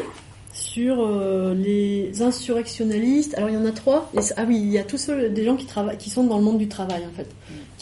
[0.52, 1.06] sur
[1.54, 3.34] les insurrectionnalistes.
[3.36, 4.10] Alors, il y en a trois.
[4.36, 6.44] ah oui, il y a tous ceux, des gens qui, travaillent, qui sont dans le
[6.44, 7.28] monde du travail, en fait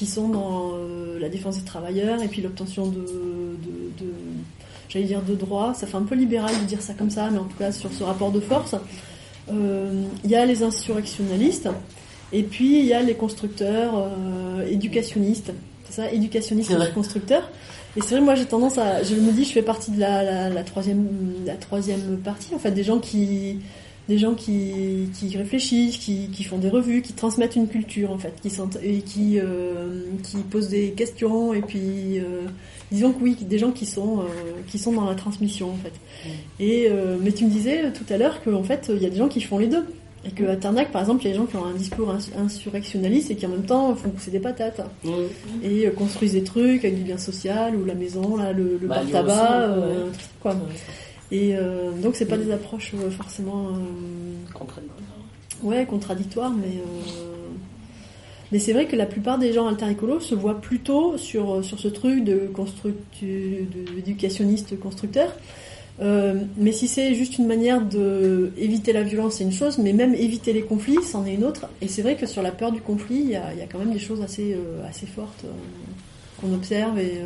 [0.01, 4.13] qui sont dans euh, la défense des travailleurs et puis l'obtention de, de, de
[4.89, 5.75] j'allais dire de droits.
[5.75, 7.93] Ça fait un peu libéral de dire ça comme ça, mais en tout cas sur
[7.93, 8.77] ce rapport de force.
[9.53, 11.69] Euh, il y a les insurrectionnalistes
[12.33, 15.53] et puis il y a les constructeurs euh, éducationnistes.
[15.85, 17.51] C'est ça, éducationnistes et constructeurs.
[17.97, 20.23] Et c'est vrai, moi j'ai tendance à, je me dis, je fais partie de la,
[20.23, 21.07] la, la, troisième,
[21.45, 23.59] la troisième partie, en fait, des gens qui
[24.11, 28.19] des gens qui, qui réfléchissent, qui, qui, font des revues, qui transmettent une culture en
[28.19, 32.43] fait, qui sont, et qui, euh, qui posent des questions et puis euh,
[32.91, 34.25] disons que oui, des gens qui sont euh,
[34.67, 35.93] qui sont dans la transmission en fait.
[36.25, 36.31] Mm.
[36.59, 36.89] Et
[37.23, 39.41] mais tu me disais tout à l'heure qu'en fait il y a des gens qui
[39.41, 39.85] font les deux.
[40.27, 42.11] Et que à Tarnac, par exemple, il y a des gens qui ont un discours
[42.11, 44.81] ins- insurrectionnaliste et qui en même temps font pousser des patates.
[45.03, 45.11] Mm.
[45.63, 48.87] Et euh, construisent des trucs avec du bien social, ou la maison, là, le, le
[48.87, 50.11] Bah, tabac, aussi, euh, ouais.
[50.41, 50.57] quoi.
[51.33, 55.09] Et euh, donc c'est pas des approches forcément euh, Contradictoire.
[55.63, 56.75] ouais contradictoires, mais
[58.53, 61.87] mais c'est vrai que la plupart des gens alter-écolos se voient plutôt sur sur ce
[61.89, 65.33] truc de constructu- de- d'éducationniste constructeur.
[66.01, 69.93] Euh, mais si c'est juste une manière de éviter la violence, c'est une chose, mais
[69.93, 71.69] même éviter les conflits, c'en est une autre.
[71.83, 73.99] Et c'est vrai que sur la peur du conflit, il y a, quand même des
[73.99, 75.51] choses assez euh, assez fortes euh,
[76.41, 77.21] qu'on observe et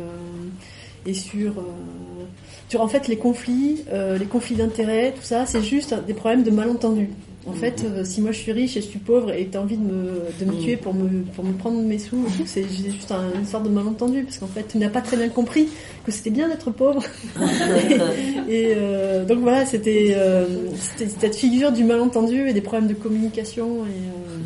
[1.07, 1.63] et sur
[2.67, 3.85] sur en fait les conflits,
[4.19, 7.11] les conflits d'intérêts, tout ça, c'est juste des problèmes de malentendus.
[7.47, 9.61] En fait, euh, si moi je suis riche et je suis pauvre et tu as
[9.61, 10.59] envie de me, de me Mhm.
[10.59, 14.23] tuer pour me, pour me prendre mes sous, c'est juste un- une sorte de malentendu
[14.23, 15.67] parce qu'en fait tu n'as pas très bien compris
[16.05, 17.03] que c'était bien d'être pauvre.
[18.49, 20.45] et euh, donc voilà, c'était euh,
[21.19, 24.37] cette figure du malentendu et des problèmes de communication et, euh,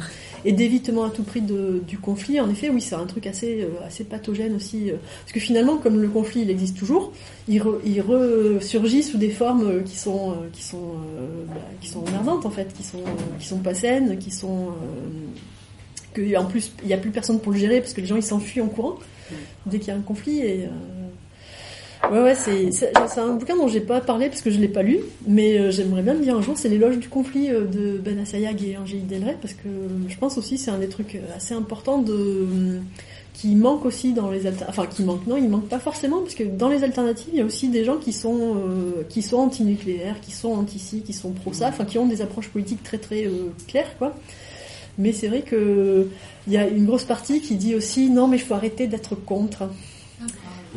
[0.45, 2.39] et d'évitement à tout prix de, du conflit.
[2.39, 4.89] En effet, oui, c'est un truc assez, euh, assez pathogène aussi.
[4.89, 7.11] euh, parce que finalement, comme le conflit il existe toujours,
[7.47, 10.93] il, re- il ressurgit sous des formes euh, qui sont, qui sont,
[11.47, 13.03] bah, qui sont emmerdantes en fait, qui sont,
[13.39, 14.67] qui sont pas saines, qui sont
[16.13, 18.15] que en plus il n'y a plus personne pour le gérer parce que les gens
[18.15, 18.95] ils s'enfuient en courant
[19.67, 20.67] dès qu'il y a un conflit et
[22.11, 24.83] ouais ouais c'est c'est un bouquin dont j'ai pas parlé parce que je l'ai pas
[24.83, 26.57] lu mais euh, j'aimerais bien le lire un jour.
[26.57, 29.69] C'est l'éloge du conflit euh, de Ben Assayag et Angélique Delray parce que
[30.07, 32.79] je pense aussi c'est un des trucs euh, assez importants de
[33.33, 34.65] qui manque aussi dans les alter...
[34.67, 37.41] enfin qui manque non il manque pas forcément parce que dans les alternatives il y
[37.41, 41.31] a aussi des gens qui sont euh, qui sont anti-nucléaires qui sont anti-ci qui sont
[41.31, 43.29] pro ça enfin qui ont des approches politiques très très
[43.67, 44.15] claires quoi.
[44.97, 46.07] Mais c'est vrai que
[46.47, 49.15] il y a une grosse partie qui dit aussi non mais il faut arrêter d'être
[49.15, 49.69] contre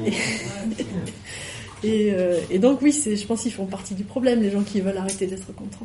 [0.05, 0.13] et,
[1.87, 4.81] et, euh, et donc oui je pense qu'ils font partie du problème les gens qui
[4.81, 5.79] veulent arrêter d'être contre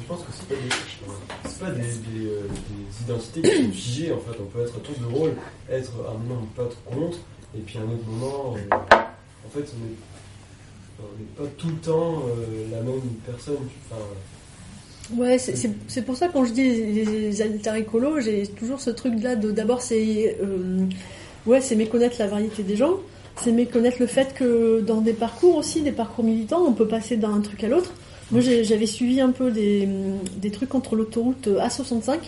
[0.00, 3.72] Je pense que c'est pas des, c'est pas des, des, euh, des identités qui sont
[3.72, 4.38] figées en fait.
[4.40, 5.32] On peut être à tour de rôle,
[5.70, 7.18] être à un moment pas être contre,
[7.56, 11.68] et puis à un autre moment, euh, en fait, on est- on n'est pas tout
[11.68, 13.68] le temps euh, la même personne.
[13.90, 14.02] Enfin,
[15.16, 19.50] Ouais, c'est- pour ça quand je dis les, les alter-écolos, j'ai toujours ce truc-là de
[19.50, 20.80] d'abord c'est euh,
[21.46, 22.94] ouais c'est méconnaître la variété des gens,
[23.42, 27.16] c'est méconnaître le fait que dans des parcours aussi, des parcours militants, on peut passer
[27.16, 27.94] d'un truc à l'autre.
[28.30, 29.88] Moi j'avais suivi un peu des,
[30.36, 32.18] des trucs contre l'autoroute A65.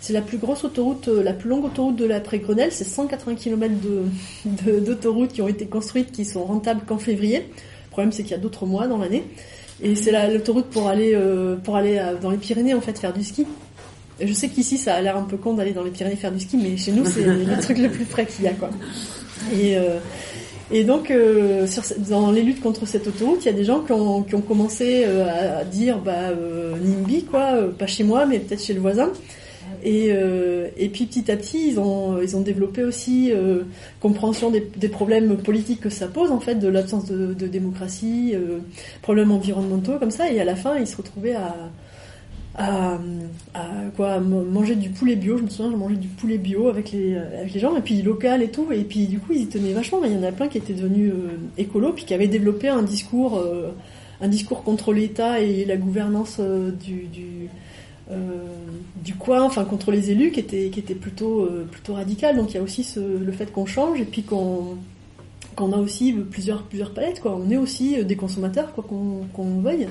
[0.00, 2.70] C'est la plus grosse autoroute, la plus longue autoroute de l'après-Grenelle.
[2.72, 7.38] C'est 180 km de- de- d'autoroutes qui ont été construites, qui sont rentables qu'en février.
[7.38, 9.22] Le problème c'est qu'il y a d'autres mois dans l'année.
[9.82, 12.98] Et c'est la- l'autoroute pour aller euh, pour aller à- dans les Pyrénées en fait
[12.98, 13.46] faire du ski.
[14.18, 16.32] Et je sais qu'ici ça a l'air un peu con d'aller dans les Pyrénées faire
[16.32, 18.70] du ski, mais chez nous c'est le truc le plus près qu'il y a quoi.
[19.54, 19.98] Et euh,
[20.72, 23.80] et donc euh, sur, dans les luttes contre cette autoroute, il y a des gens
[23.80, 27.86] qui ont, qui ont commencé euh, à, à dire bah euh, NIMBY quoi, euh, pas
[27.86, 29.10] chez moi mais peut-être chez le voisin.
[29.82, 33.62] Et, euh, et puis petit à petit, ils ont, ils ont développé aussi euh,
[34.00, 38.58] compréhension des, problèmes politiques que ça pose en fait, de l'absence de, démocratie, euh,
[39.02, 40.30] problèmes environnementaux comme ça.
[40.30, 42.98] Et à la fin, ils se retrouvaient à,
[43.96, 45.38] quoi manger du poulet bio.
[45.38, 47.18] Je me souviens, je mangeais du poulet bio avec les,
[47.56, 48.72] gens, et puis local et tout.
[48.72, 50.00] Et puis du coup, ils y tenaient vachement.
[50.04, 51.12] Il y en a plein qui étaient devenus
[51.58, 53.42] écolos, puis qui avaient développé un discours,
[54.20, 57.50] un discours contre l'État et la gouvernance du,
[58.08, 62.36] du coin, enfin contre les élus, qui était plutôt euh, plutôt radical.
[62.36, 64.76] Donc il y a aussi le fait qu'on change et puis qu'on
[65.54, 67.22] qu'on a aussi plusieurs plusieurs palettes.
[67.24, 69.88] On est aussi euh, des consommateurs, quoi qu'on qu'on veuille.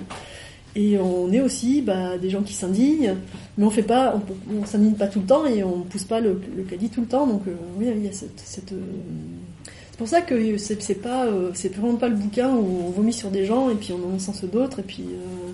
[0.78, 3.16] Et on est aussi bah, des gens qui s'indignent,
[3.57, 4.22] mais on fait pas,
[4.53, 7.07] on, s'indigne pas tout le temps et on pousse pas le, le caddie tout le
[7.07, 7.26] temps.
[7.26, 8.82] Donc euh, oui, il y a cette, euh,
[9.95, 13.13] c'est pour ça que c'est pas, euh, c'est vraiment pas le bouquin où on vomit
[13.13, 15.51] sur des gens et puis on en sens d'autres et puis euh,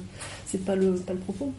[0.47, 1.53] c'est pas le pas le propos.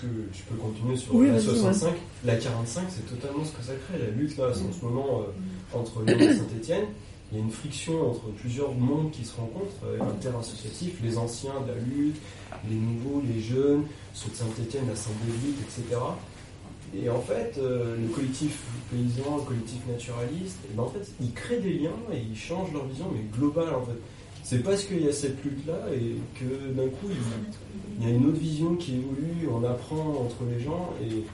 [0.00, 1.92] Je, peux- je peux continuer sur Oui, la vas-y, 65,
[2.24, 3.98] la 45, c'est totalement ce que ça crée.
[3.98, 6.84] La lutte là, c'est en ce moment euh, entre Lyon et Saint-Etienne.
[7.32, 11.60] Il y a une friction entre plusieurs mondes qui se rencontrent, euh, interassociatifs, les anciens
[11.66, 12.16] de la lutte,
[12.70, 13.84] les nouveaux, les jeunes,
[14.14, 16.00] ceux de Saint-Etienne, la Saint-Denis, etc.
[16.96, 21.32] Et en fait, euh, le collectif paysan, le collectif naturaliste, eh ben, en fait, ils
[21.32, 23.98] créent des liens et ils changent leur vision, mais globale en fait.
[24.48, 27.08] C'est parce qu'il y a cette lutte-là et que d'un coup,
[27.98, 31.24] il, y a une autre vision qui évolue, on apprend entre les gens et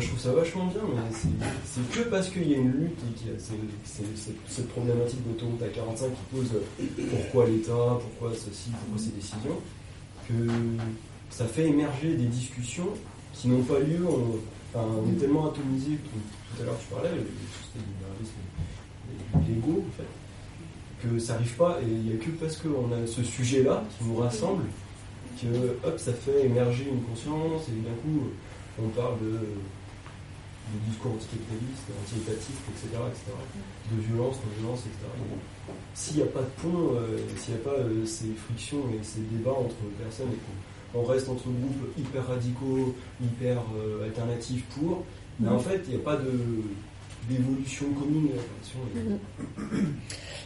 [0.00, 3.18] je trouve ça vachement bien, mais c'est- que parce qu'il y a une lutte et
[3.18, 6.52] qu'il y a cette problématique d'autoroute à 45 qui pose
[7.10, 9.60] pourquoi l'État, pourquoi ceci, pourquoi ces décisions,
[10.26, 10.48] que
[11.28, 12.88] ça fait émerger des discussions
[13.34, 14.06] qui n'ont pas lieu.
[14.08, 17.84] On, est tellement atomisé, tout, à l'heure tu parlais, c'était
[19.52, 20.17] l'ego en fait.
[21.02, 24.04] Que ça arrive pas, et il n'y a que parce qu'on a ce sujet-là qui
[24.04, 24.64] nous rassemble,
[25.40, 25.46] que
[25.84, 28.28] hop, ça fait émerger une conscience, et d'un coup,
[28.82, 33.32] on parle de, de discours anticapitaliste, anti-étatique, etc., etc.,
[33.92, 35.06] de violence, non violence, etc.
[35.94, 39.02] S'il n'y a pas de pont, euh, s'il n'y a pas euh, ces frictions et
[39.02, 44.64] ces débats entre personnes, et qu'on on reste entre groupes hyper radicaux, hyper euh, alternatifs
[44.70, 45.04] pour,
[45.38, 46.18] mais en fait, il n'y a pas
[47.28, 48.30] d'évolution commune.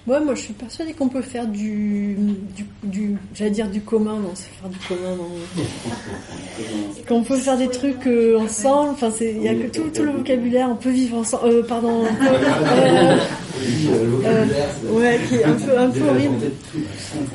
[0.09, 2.17] Ouais, moi je suis persuadée qu'on peut faire du,
[2.57, 5.63] du, du j'allais dire du commun, non, c'est faire du commun, non.
[7.09, 10.03] qu'on peut faire des trucs euh, ensemble, enfin c'est, il y a que tout, tout
[10.03, 13.17] le vocabulaire, on peut vivre ensemble, euh, pardon, euh,
[14.25, 14.45] euh,
[14.91, 16.51] ouais, qui est un peu, un peu horrible.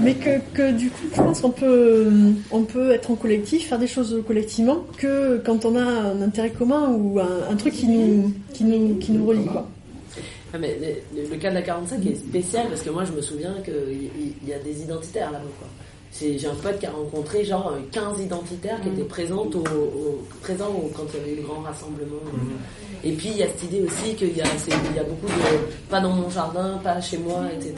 [0.02, 2.12] Mais que, que du coup, je pense qu'on peut,
[2.52, 6.50] on peut être en collectif, faire des choses collectivement, que quand on a un intérêt
[6.50, 9.70] commun ou un, un truc qui nous, qui nous, qui nous relie, quoi.
[10.54, 10.78] Ah, mais
[11.16, 14.10] le, cas de la 45 est spécial parce que moi je me souviens qu'il
[14.46, 15.44] y, y a des identitaires là-bas.
[16.20, 20.74] J'ai un pote qui a rencontré genre 15 identitaires qui étaient présentes au, au- présents
[20.96, 22.16] quand il y avait eu le grand rassemblement.
[23.04, 26.00] Et puis il y a cette idée aussi qu'il y, y a beaucoup de pas
[26.00, 27.76] dans mon jardin, pas chez moi, etc.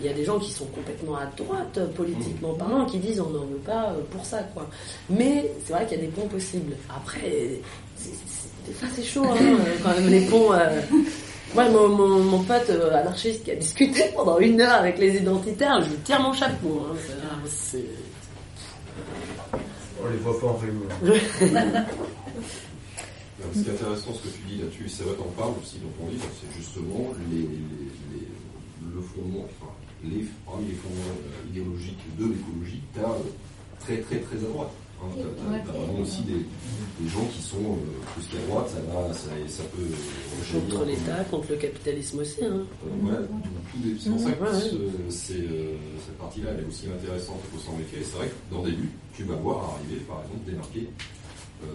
[0.00, 3.30] Il y a des gens qui sont complètement à droite politiquement parlant qui disent on
[3.30, 4.66] n'en veut pas euh, pour ça quoi.
[5.10, 6.74] Mais c'est vrai qu'il y a des ponts possibles.
[6.88, 7.60] Après,
[8.66, 10.52] des fois c'est chaud hein, euh, quand même les ponts.
[10.54, 10.80] euh,
[11.54, 15.16] moi, mon, mon, mon pote euh, anarchiste qui a discuté pendant une heure avec les
[15.16, 16.86] identitaires, je lui tire mon chapeau.
[16.90, 16.96] hein.
[17.46, 17.84] C'est-
[20.04, 20.82] On les voit pas en réunion.
[23.54, 26.04] Ce qui est intéressant, ce que tu dis là-dessus, c'est vrai qu'on parle aussi dans
[26.04, 27.46] ton livre, c'est justement les, les-
[28.12, 28.28] les-
[28.94, 29.70] le fondement, enfin,
[30.04, 33.14] les, parmi les fondements euh, idéologiques de l'écologie, tu as
[33.80, 34.70] très très très à droite.
[35.00, 35.06] Hein,
[35.64, 36.42] t'as, vraiment aussi des,
[37.00, 41.24] des gens qui sont euh, plus qu'à droite, ça, va, ça, ça peut Contre l'État,
[41.30, 42.44] contre le capitalisme aussi.
[42.44, 42.62] Hein.
[42.84, 43.38] Euh, ouais, tout-
[43.72, 44.44] tout des- c'est pour ça que
[45.34, 48.04] euh, cette partie-là elle est aussi intéressante au des faits.
[48.04, 50.88] C'est vrai que dans des buts, tu vas voir arriver par exemple des marqués
[51.62, 51.68] euh,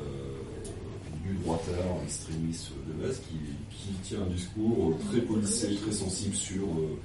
[1.26, 3.36] du droitard extrémiste de base qui,
[3.76, 7.00] qui tient un discours euh, très policé, très sensible sur euh,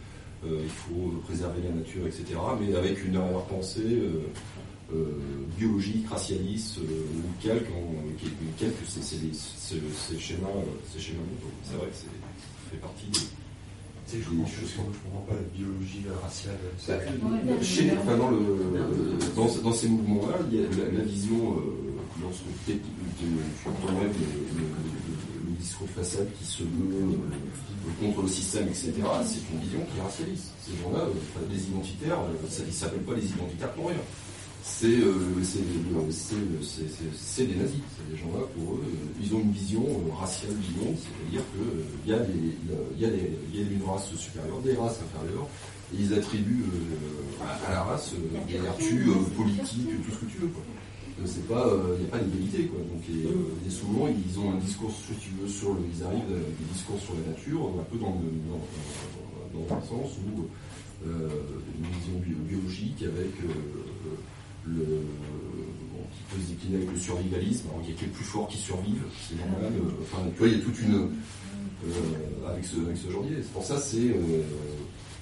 [0.47, 2.25] euh, il faut préserver la nature, etc.
[2.61, 4.23] Mais avec une arrière-pensée euh,
[4.95, 5.05] euh,
[5.59, 6.83] biologique, racialiste, euh,
[7.19, 10.63] ou calque, en, qui est une calque, c'est, des- ces schémas, euh,
[10.95, 11.53] ces schémas mentaux.
[11.65, 14.31] C'est vrai que c'est, ça fait partie des, Tu sais, je
[14.67, 16.57] je comprends pas la biologie la raciale.
[16.79, 16.95] ça,
[17.63, 18.39] chez, enfin, dans, le,
[19.37, 24.59] dans, dans ces mouvements-là, il y a la, la vision, euh, lorsque tu enlèves le,
[24.59, 26.67] le, le- le discours de façade qui se euh,
[28.01, 28.93] contre le système, etc.,
[29.27, 30.49] c'est une vision qui est racialiste.
[30.65, 33.89] Ces gens-là, euh, enfin, les identitaires, euh, ça, ils ne s'appellent pas les identitaires pour
[33.89, 33.99] rien.
[34.63, 35.59] C'est euh, c'est-
[37.47, 37.81] des nazis.
[37.97, 41.43] C'est des gens-là, pour eux, euh, ils ont une vision euh, raciale du monde, c'est-à-dire
[41.53, 42.55] qu'il y, a des-
[42.99, 45.47] y, a des- y a une race supérieure, des races inférieures,
[45.95, 46.65] et ils attribuent
[47.41, 48.13] à, la race
[48.49, 49.07] des vertus
[49.37, 50.49] politiques, tout ce que tu veux.
[50.49, 50.63] Quoi.
[51.25, 52.79] C'est pas, euh, il n'y a pas d'égalité, quoi.
[52.81, 56.05] Donc, et, euh, et souvent, ils ont un discours, si tu veux, sur le, ils
[56.05, 58.63] arrivent avec des discours sur la nature, un peu dans le, dans,
[59.59, 60.47] dans, dans le sens où
[61.07, 61.29] euh,
[61.79, 63.33] une vision bio- biologique avec
[64.77, 64.85] le,
[65.93, 68.25] bon, qui peut se décliner avec le survivalisme, alors il y a qui est plus
[68.25, 69.73] fort qui survive, c'est normal.
[69.75, 70.95] euh, enfin, tu vois, il y a toute une
[71.87, 73.43] euh, avec ce avec ce genre d'idée.
[73.53, 74.43] Pour ça, c'est euh,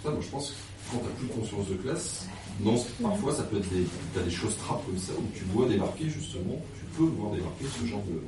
[0.03, 0.11] ça.
[0.11, 0.55] Moi, je pense que
[0.91, 2.27] quand t'as plus conscience de classe,
[2.61, 3.85] non, parfois ça peut être des,
[4.15, 7.67] t'as des choses trappes comme ça où tu vois débarquer justement, tu peux voir débarquer
[7.67, 8.19] ce genre de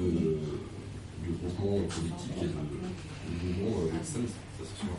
[0.00, 4.34] de, de groupement politique et de, de mouvement extrémiste.
[4.58, 4.94] Ça, c'est sûr.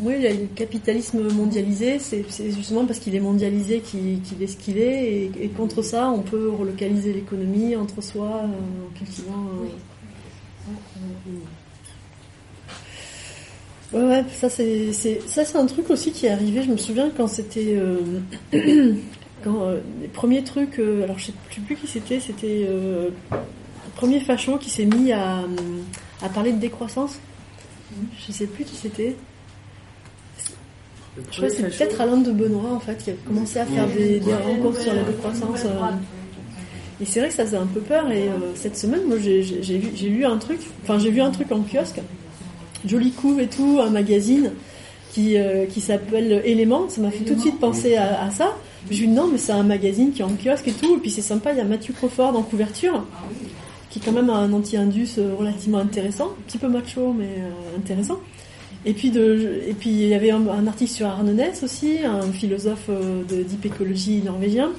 [0.00, 5.04] Oui, le capitalisme mondialisé, c'est justement parce qu'il est mondialisé qu'il est ce qu'il est,
[5.24, 9.48] et, et contre ça, on peut relocaliser l'économie entre soi euh, en cultivant.
[9.48, 9.68] euh,
[13.92, 16.62] Ouais, ouais, ça c'est ça c'est un truc aussi qui est arrivé.
[16.62, 18.20] Je me souviens quand c'était euh,
[19.42, 20.78] quand euh, les premiers trucs.
[20.78, 21.32] alors je sais,
[21.66, 22.20] plus qui c'était.
[22.20, 23.12] C'était le
[23.96, 25.40] premier facho qui s'est mis à,
[26.22, 27.18] à parler de décroissance.
[28.26, 29.16] Je sais plus qui c'était.
[31.16, 33.86] Je crois que c'est peut-être Alain de Benoît en fait qui a commencé à faire
[33.88, 35.64] des, des rencontres sur la décroissance.
[35.64, 35.78] euh.
[37.02, 38.10] Et c'est vrai que ça faisait un peu peur.
[38.12, 40.60] Et euh, cette semaine, moi j'ai j'ai- j'ai vu- j'ai lu un truc.
[40.82, 42.00] Enfin j'ai vu un truc en kiosque.
[42.86, 44.52] Jolie couve et tout, un magazine
[45.12, 46.88] qui, euh, qui s'appelle Éléments.
[46.88, 48.56] Ça m'a fait tout de suite penser à, à ça.
[48.90, 50.96] Je lui ai dit non, mais c'est un magazine qui est en kiosque et tout.
[50.96, 53.04] Et puis c'est sympa, il y a Mathieu Crawford en couverture,
[53.90, 56.26] qui quand même un anti-indus relativement intéressant.
[56.38, 58.18] Un petit peu macho, mais euh, intéressant.
[58.86, 62.32] Et puis, de, et puis il y avait un, article sur Arne Ness aussi, un
[62.32, 64.70] philosophe euh, de deep écologie norvégien,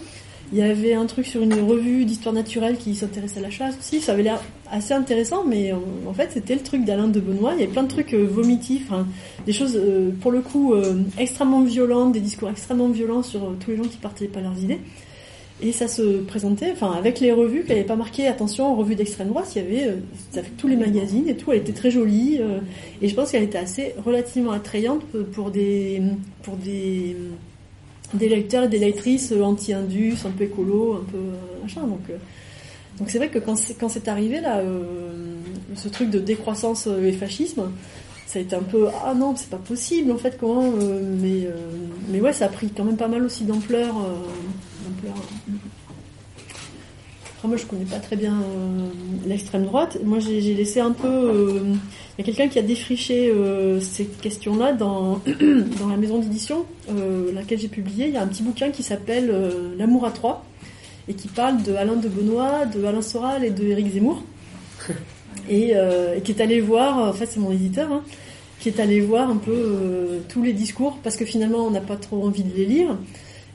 [0.52, 3.78] Il y avait un truc sur une revue d'histoire naturelle qui s'intéressait à la chasse
[3.80, 4.02] aussi.
[4.02, 4.42] Ça avait l'air
[4.72, 7.54] assez intéressant, mais en, en fait, c'était le truc d'Alain de Benoît.
[7.54, 9.06] Il y avait plein de trucs euh, vomitifs, hein,
[9.46, 13.58] des choses euh, pour le coup euh, extrêmement violentes, des discours extrêmement violents sur euh,
[13.60, 14.80] tous les gens qui partageaient pas leurs idées.
[15.64, 19.28] Et ça se présentait, enfin, avec les revues, qu'elle n'avait pas marqué attention, revues d'extrême
[19.28, 19.96] droite, il y avait, euh,
[20.36, 22.60] avec tous les magazines et tout, elle était très jolie, euh,
[23.02, 25.04] et je pense qu'elle était assez relativement attrayante
[25.34, 26.02] pour des,
[26.42, 27.16] pour des,
[28.16, 31.20] des lecteurs et des lectrices euh, anti-indus, un peu écolo, un peu
[31.62, 32.02] machin, donc,
[32.98, 34.64] donc c'est vrai que quand c'est, arrivé là,
[35.76, 37.72] ce truc de décroissance et fascisme,
[38.32, 41.52] ça a été un peu ah non c'est pas possible en fait comment mais euh,
[42.08, 43.94] mais ouais ça a pris quand même pas mal aussi d'ampleur.
[47.38, 48.88] Après, moi je connais pas très bien euh,
[49.28, 49.98] l'extrême droite.
[50.06, 51.60] Moi j'ai, laissé un peu euh,
[52.18, 55.22] il y a quelqu'un qui a défriché euh, ces questions là dans
[55.80, 56.66] dans la maison d'édition
[57.34, 58.08] laquelle j'ai publié.
[58.08, 59.36] Il y a un petit bouquin qui s'appelle
[59.78, 60.46] l'amour à trois
[61.10, 64.24] et qui parle de Alain de Benoît de Alain Soral et de Éric Zemmour.
[65.50, 68.04] Et, et qui est allé voir, en fait c'est mon éditeur, hein,
[68.60, 71.96] qui est allé voir un peu tous les discours parce que finalement on n'a pas
[71.96, 72.96] trop envie de les lire.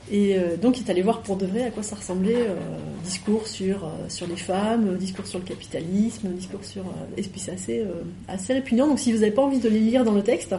[0.09, 2.55] Et euh, donc il est allé voir pour de vrai à quoi ça ressemblait, euh,
[3.03, 6.83] discours sur, euh, sur les femmes, discours sur le capitalisme, discours sur...
[7.17, 7.83] et puis c'est assez,
[8.29, 10.55] assez répugnant, donc si vous n'avez pas envie de les lire dans le texte,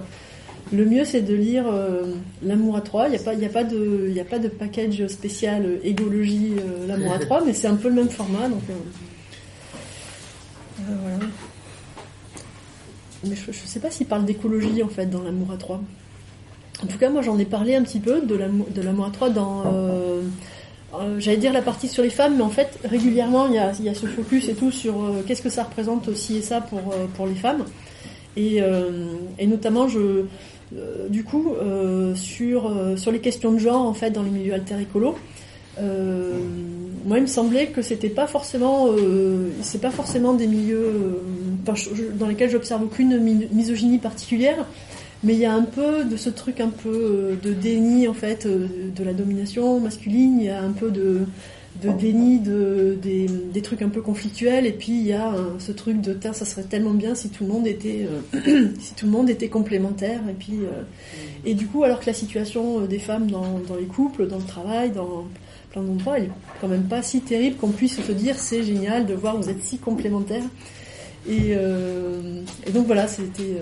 [0.70, 1.64] le mieux c'est de lire
[2.42, 3.06] L'amour à trois.
[3.08, 3.30] Il n'y a, pas-
[3.60, 6.52] a, de- a pas de package spécial égologie
[6.86, 8.48] L'amour à trois, mais c'est un peu le même format.
[8.50, 8.60] Donc,
[10.86, 11.18] voilà.
[13.24, 15.80] Mais je, je sais pas s'il parle d'écologie en fait dans l'amour à trois.
[16.82, 19.62] En tout cas, moi j'en ai parlé un petit peu de l'amour à trois dans.
[19.66, 20.20] euh,
[20.94, 23.94] euh, J'allais dire la partie sur les femmes, mais en fait régulièrement il y a,
[23.94, 27.06] ce focus et tout sur euh, qu'est-ce que ça représente aussi et ça pour, euh,
[27.16, 27.64] pour les femmes.
[28.36, 28.60] Et,
[29.40, 30.22] et notamment, je,
[31.08, 31.54] du coup,
[32.14, 35.16] sur, sur les questions de genre en fait dans les milieux alter écolo.
[35.80, 38.90] Moi, il me semblait que c'était pas forcément,
[39.62, 41.20] c'est pas forcément des milieux
[42.14, 44.66] dans lesquels j'observe aucune mi- misogynie particulière,
[45.24, 48.14] mais il y a un peu de ce truc un peu euh, de déni en
[48.14, 50.38] fait euh, de la domination masculine.
[50.38, 51.22] Il y a un peu de,
[51.82, 56.00] de déni de, des, trucs un peu conflictuels, et puis il y a ce truc
[56.00, 58.06] de ça serait tellement bien si tout le monde était,
[58.46, 60.60] euh, si tout le monde était complémentaire, et puis
[61.44, 64.44] et du coup, alors que la situation des femmes dans, dans les couples, dans le
[64.44, 65.26] travail, dans
[65.72, 69.06] plein d'endroits, elle est quand même pas si terrible qu'on puisse se dire c'est génial
[69.06, 70.44] de voir vous êtes si complémentaires.
[71.28, 71.54] Et,
[72.72, 73.60] donc voilà, c'était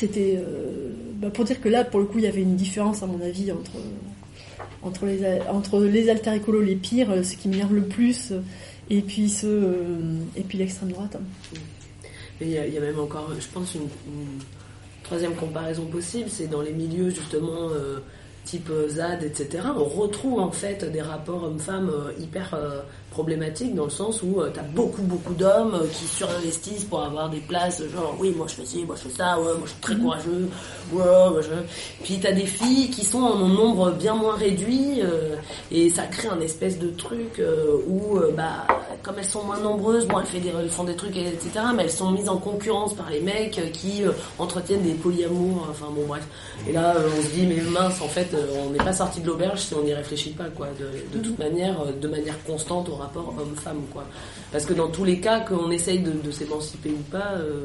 [0.00, 3.02] c'était euh, bah, pour dire que là, pour le coup, il y avait une différence
[3.02, 3.72] à mon avis entre
[4.82, 5.20] entre les
[5.50, 8.40] entre les alter écolos les pires, euh, ce qui m'énerve le plus, euh,
[8.88, 9.84] et puis ce euh,
[10.36, 11.18] et puis l'extrême droite.
[12.40, 13.88] il y, a- y a même encore, je pense, une,
[15.02, 17.68] troisième comparaison possible, c'est dans les milieux justement
[18.44, 19.64] type ZAD, etc.
[19.76, 22.56] On retrouve en fait des rapports hommes-femmes hyper
[23.10, 27.28] problématiques dans le sens où tu as beaucoup beaucoup d'hommes euh, qui surinvestissent pour avoir
[27.28, 29.70] des places, genre oui moi je fais ci, moi je fais ça, ouais moi je
[29.70, 30.48] suis très courageux,
[30.92, 31.50] ouais, moi, je...
[32.04, 35.36] Puis tu as des filles qui sont en nombre bien moins réduit euh,
[35.70, 38.66] et ça crée un espèce de truc euh, où euh, bah
[39.02, 41.50] comme elles sont moins nombreuses, bon elles, fait des, elles font des trucs etc.
[41.74, 45.66] Mais elles sont mises en concurrence par les mecs euh, qui euh, entretiennent des polyamours,
[45.70, 46.26] enfin bon bref.
[46.68, 49.20] Et là euh, on se dit mais mince en fait euh, on n'est pas sorti
[49.20, 50.68] de l'auberge si on n'y réfléchit pas quoi.
[50.78, 54.04] De, de toute manière, euh, de manière constante rapport homme-femme quoi.
[54.52, 57.32] Parce que dans tous les cas qu'on essaye de, de s'émanciper ou pas.
[57.38, 57.64] euh,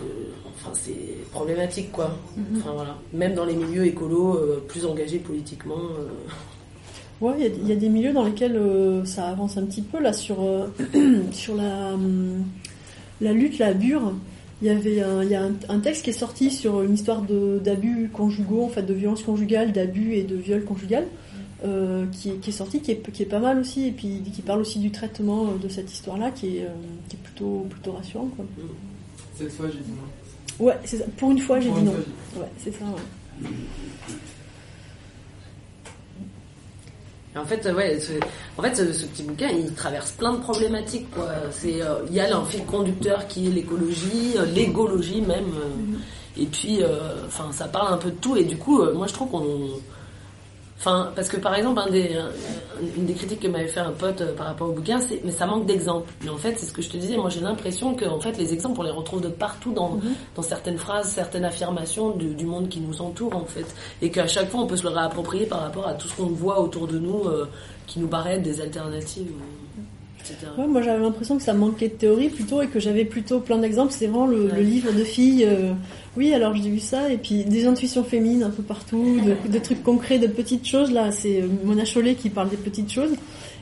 [0.00, 0.04] euh,
[0.64, 2.16] Enfin, c'est problématique, quoi.
[2.56, 2.96] Enfin, voilà.
[3.12, 5.74] Même dans les milieux écolos euh, plus engagés politiquement.
[7.20, 8.60] Ouais, il y a- il y, a des milieux dans lesquels
[9.04, 10.36] ça avance un petit peu là sur
[11.32, 12.44] sur la hum,
[13.20, 14.12] la lutte, la bure.
[14.60, 16.94] Il y avait un, il y a un, un texte qui est sorti sur une
[16.94, 21.06] histoire d'abus conjugaux, en fait, de violence conjugale, d'abus et de viol conjugal,
[21.64, 24.22] euh, qui, est, qui est sorti, qui est, qui est pas mal aussi, et puis
[24.34, 26.68] qui parle aussi du traitement euh, de cette histoire-là, qui est euh,
[27.08, 28.28] qui est plutôt plutôt rassurant.
[28.36, 28.44] Quoi.
[29.36, 30.66] Cette fois, j'ai dit non.
[30.66, 31.04] Ouais, c'est ça.
[31.16, 31.92] Pour une fois, j'ai dit non.
[31.92, 32.84] fois, Ouais, c'est ça.
[32.84, 33.48] ouais.
[37.34, 38.12] En fait, ouais, ce,
[38.58, 41.30] en fait, ce, ce petit bouquin, il traverse plein de problématiques, quoi.
[41.50, 45.96] C'est, euh, il y a un fil conducteur qui est l'écologie, l'égologie même, euh,
[46.36, 48.36] et puis, euh, enfin, ça parle un peu de tout.
[48.36, 49.68] Et du coup, euh, moi, je trouve qu'on,
[50.82, 52.28] enfin, parce que par exemple, un des, un-
[52.96, 55.30] une des critiques que m'avait fait un pote euh, par rapport au bouquin, c'est, mais
[55.30, 56.12] ça manque d'exemples.
[56.22, 57.16] Mais en fait, c'est ce que je te disais.
[57.16, 59.98] Moi, j'ai l'impression que, en fait, les exemples, on les retrouve de partout dans,
[60.34, 63.66] dans certaines phrases, certaines affirmations du, du monde qui nous entoure, en fait
[64.02, 66.26] et qu'à chaque fois on peut se le réapproprier par rapport à tout ce qu'on
[66.26, 67.48] voit autour de nous euh,
[67.86, 69.30] qui nous paraît être des alternatives.
[70.24, 70.50] Etc.
[70.58, 73.58] Ouais, moi j'avais l'impression que ça manquait de théorie plutôt et que j'avais plutôt plein
[73.58, 73.92] d'exemples.
[73.92, 74.56] C'est vraiment le, Ouais.
[74.56, 75.44] le livre de filles.
[75.48, 75.72] euh,
[76.16, 79.58] oui, alors j'ai vu ça et puis des intuitions féminines un peu partout, de, de
[79.58, 80.90] trucs concrets, de petites choses.
[80.92, 83.12] Là, c'est euh, Mona Chollet qui parle des petites choses.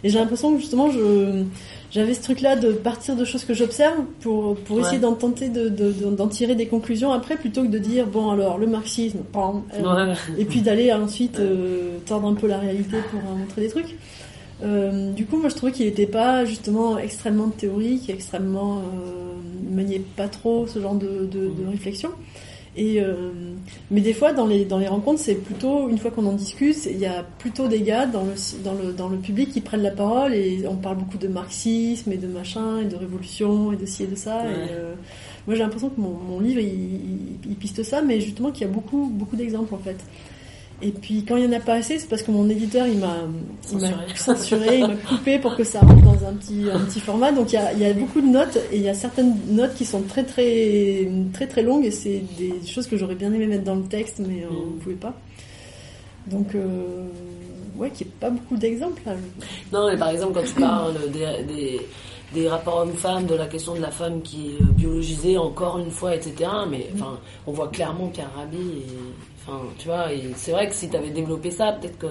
[0.02, 1.44] Et j'ai l'impression que justement, je
[1.92, 4.82] j'avais ce truc-là de partir de choses que j'observe pour pour Ouais.
[4.82, 8.06] essayer d'en tenter de de- de- d'en tirer des conclusions après plutôt que de dire
[8.06, 10.14] bon alors le marxisme, pam, euh, Ouais.
[10.38, 13.96] et puis d'aller ensuite euh, tordre un peu la réalité pour euh, montrer des trucs.
[14.62, 18.82] Euh, du coup, moi, je trouvais qu'il n'était pas justement extrêmement théorique, extrêmement euh,
[19.68, 22.10] il maniait pas trop ce genre de, de, de réflexion.
[22.76, 23.30] Et euh,
[23.90, 26.86] mais des fois, dans les dans les rencontres, c'est plutôt une fois qu'on en discute,
[26.86, 29.82] il y a plutôt des gars dans le dans le dans le public qui prennent
[29.82, 33.76] la parole et on parle beaucoup de marxisme et de machin et de révolution et
[33.76, 34.44] de ci et de ça.
[34.44, 34.50] Ouais.
[34.52, 34.94] Et, euh,
[35.48, 38.62] moi, j'ai l'impression que mon, mon livre il, il- il piste ça, mais justement qu'il
[38.66, 39.96] y a beaucoup beaucoup d'exemples en fait.
[40.82, 42.98] Et puis quand il y en a pas assez, c'est parce que mon éditeur il
[42.98, 43.16] m'a
[44.14, 44.78] Censuré.
[44.78, 47.32] il m'a coupé pour que ça rentre dans un petit un petit format.
[47.32, 49.34] Donc il y a, il y a beaucoup de notes et il y a certaines
[49.48, 53.32] notes qui sont très très très très longues et c'est des choses que j'aurais bien
[53.32, 54.56] aimé mettre dans le texte mais euh, Mm.
[54.56, 55.14] on ne pouvait pas.
[56.26, 57.06] Donc euh,
[57.76, 59.14] ouais, qu'il n'y ait pas beaucoup d'exemples là.
[59.72, 61.80] Non, mais par exemple, quand tu parles des, des,
[62.34, 66.14] des rapports hommes-femmes, de la question de la femme qui est biologisée encore une fois,
[66.14, 66.50] etc.
[66.68, 68.10] Mais enfin, on voit clairement
[68.52, 68.58] et.
[69.52, 72.06] Enfin, tu vois, et c'est vrai que si tu avais développé ça, peut-être que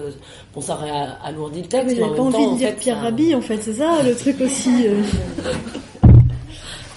[0.54, 0.90] bon, ça aurait
[1.24, 1.86] alourdi le texte.
[1.88, 3.40] Mais mais en pas même envie temps, de en dire fait, Pierre ça- Rabhi en
[3.40, 4.86] fait, c'est ça le truc aussi.
[4.86, 5.02] euh.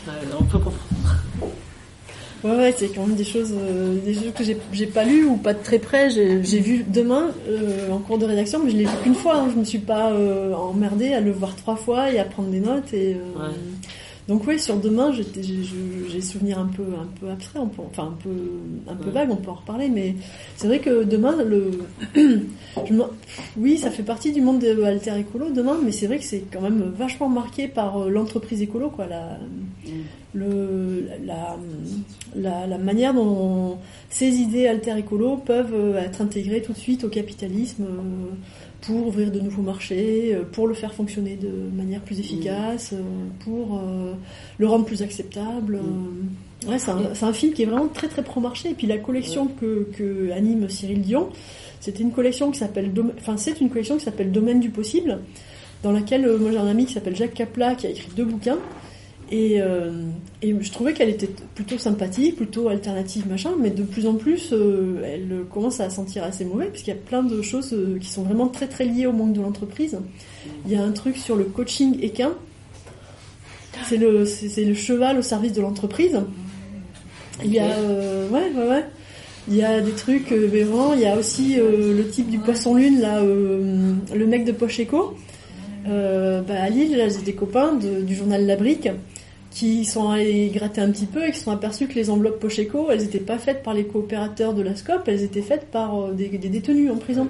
[0.06, 0.78] Ouais, on peut comprendre.
[2.44, 5.24] Ouais, ouais, c'est quand même des choses, euh, des choses que j'ai, j'ai pas lues
[5.24, 6.10] ou pas de très près.
[6.10, 9.38] J'ai, j'ai vu demain euh, en cours de rédaction, mais je l'ai vu qu'une fois.
[9.38, 9.48] Hein.
[9.54, 10.12] Je me suis pas
[10.58, 12.94] emmerdée à le voir trois fois et à prendre des notes.
[12.94, 13.48] Et Ouais.
[14.28, 18.18] Donc oui, sur demain, j'ai, souvenir un peu, un peu abstrait, on peut- enfin un
[18.24, 18.30] peu,
[18.90, 19.30] un peu vague.
[19.32, 20.16] On peut en reparler, mais
[20.56, 21.72] c'est vrai que demain, le,
[22.16, 23.04] je me-
[23.58, 26.44] oui, ça fait partie du monde de Alter Écolo demain, mais c'est vrai que c'est
[26.52, 29.06] quand même vachement marqué par euh, l'entreprise écolo, quoi.
[29.08, 29.38] La,
[30.34, 31.58] le, la,
[32.36, 33.78] la, la manière dont
[34.10, 38.32] ces idées alter écolo peuvent euh, être intégrées tout de suite au capitalisme euh,
[38.86, 43.02] pour ouvrir de nouveaux marchés, euh, pour le faire fonctionner de manière plus efficace, euh,
[43.40, 44.14] pour euh,
[44.58, 45.76] le rendre plus acceptable.
[45.76, 46.70] euh.
[46.70, 48.70] Ouais, c'est un, c'est un film qui est vraiment très très pro-marché.
[48.72, 51.30] Et puis la collection que, que anime Cyril Dion,
[51.80, 55.20] c'était une collection qui s'appelle, enfin c'est une collection qui s'appelle Domaine du possible,
[55.82, 58.60] dans laquelle moi j'ai un ami qui s'appelle Jacques Capla qui a écrit deux bouquins.
[59.36, 59.90] Et, euh,
[60.44, 64.50] et je trouvais qu'elle était plutôt sympathique, plutôt alternative, machin, mais de plus en plus,
[64.54, 68.10] euh, elle commence à sentir assez mauvais, puisqu'il y a plein de choses euh, qui
[68.10, 69.98] sont vraiment très très liées au monde de l'entreprise.
[70.68, 72.34] Il y a un truc sur le coaching équin.
[73.90, 76.20] C'est le, c'est c'est le cheval au service de l'entreprise.
[77.44, 78.86] Il y a, ouais, ouais, ouais.
[79.50, 82.76] Il y a des trucs, mais vraiment, il y a aussi le type du poisson
[82.76, 85.16] lune, là, le mec de Pocheco.
[85.88, 88.90] Euh, bah, à Lille, là, j'ai des copains de- du journal La Brique
[89.54, 92.40] qui sont allés gratter un petit peu et qui se sont aperçus que les enveloppes
[92.40, 95.96] Pocheco, elles n'étaient pas faites par les coopérateurs de la SCOP, elles étaient faites par
[96.00, 97.28] euh, des, des détenus en prison.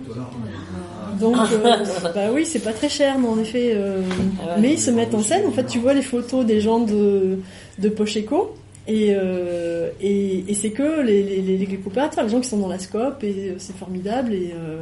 [1.19, 1.75] Donc, euh,
[2.15, 3.73] bah oui, c'est pas très cher, mais en effet.
[3.75, 4.01] euh,
[4.41, 4.61] Ah ouais.
[4.61, 5.45] mais ils se mettent en scène.
[5.45, 7.39] En fait, tu vois les photos des gens de,
[7.79, 8.55] de Pocheco.
[8.87, 12.57] Et, euh, et, et c'est que les, les, les, les coopérateurs, les gens qui sont
[12.57, 14.33] dans la SCOP, et c'est formidable.
[14.33, 14.81] Et euh,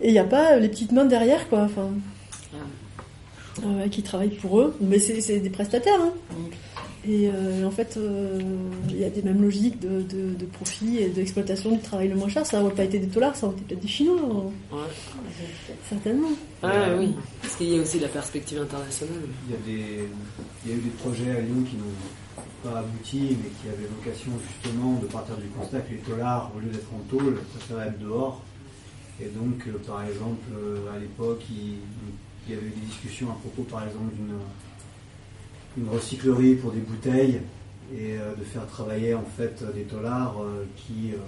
[0.00, 1.60] et il n'y a pas les petites mains derrière, quoi.
[1.62, 1.88] Enfin,
[3.64, 4.74] euh, qui travaillent pour eux.
[4.80, 6.00] Mais c'est c'est des prestataires.
[6.00, 6.12] Hein.
[7.08, 8.40] Et euh, en fait, euh,
[8.88, 12.16] il y a des mêmes logiques de, de, de profit et d'exploitation du travail le
[12.16, 12.44] moins cher.
[12.44, 14.18] Ça n'aurait pas été des dollars, ça aurait été peut-être des Chinois.
[14.20, 14.76] hein.
[14.76, 14.82] Ouais.
[15.88, 16.30] Certainement.
[16.64, 19.20] Ah oui, parce qu'il y a aussi la perspective internationale.
[19.48, 20.04] Il y, a des,
[20.64, 22.42] il y a eu des projets à Lyon qui n'ont
[22.72, 26.58] pas abouti, mais qui avaient vocation justement de partir du constat que les tollards, au
[26.60, 28.42] lieu d'être en tôle, préféraient être dehors.
[29.20, 31.76] Et donc, euh, par exemple, euh, à l'époque, il,
[32.46, 34.34] il y avait eu des discussions à propos, par exemple, d'une
[35.76, 37.40] une recyclerie pour des bouteilles
[37.94, 41.18] et euh, de faire travailler en fait des tollards euh, qui, euh,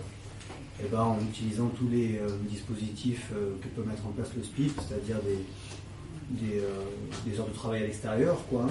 [0.83, 3.31] eh ben, en utilisant tous les euh, dispositifs
[3.63, 6.63] que peut mettre en place le SPIP, c'est-à-dire des,
[7.27, 8.67] des, heures de travail à l'extérieur, quoi,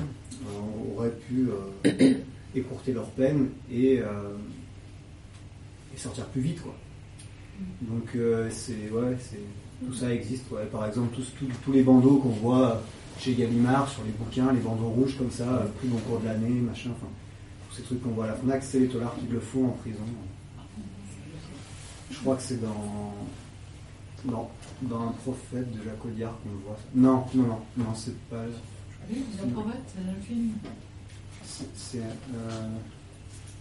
[0.95, 1.49] auraient pu
[2.55, 6.75] écourter leur peine et, et sortir plus vite, quoi.
[7.81, 8.15] Donc
[8.51, 9.39] c'est ouais, c'est
[9.85, 10.49] tout ça existe.
[10.51, 10.65] Ouais.
[10.71, 12.81] Par exemple, tous, tous, tous les bandeaux qu'on voit
[13.19, 16.25] chez Gallimard sur les bouquins, les bandeaux rouges comme ça, euh, pris au cours de
[16.25, 17.07] l'année, machin, enfin,
[17.69, 19.71] tous ces trucs qu'on voit à la Fnac, c'est les tolards qui le font en
[19.71, 19.99] prison.
[22.11, 23.13] Je crois que c'est dans,
[24.25, 24.49] dans
[24.81, 26.77] dans un prophète de Jacques Audiard qu'on le voit.
[26.93, 28.43] Non, non, non, non, c'est pas.
[29.09, 30.51] Oui, la prophète, c'est un film.
[31.75, 32.67] C'est euh,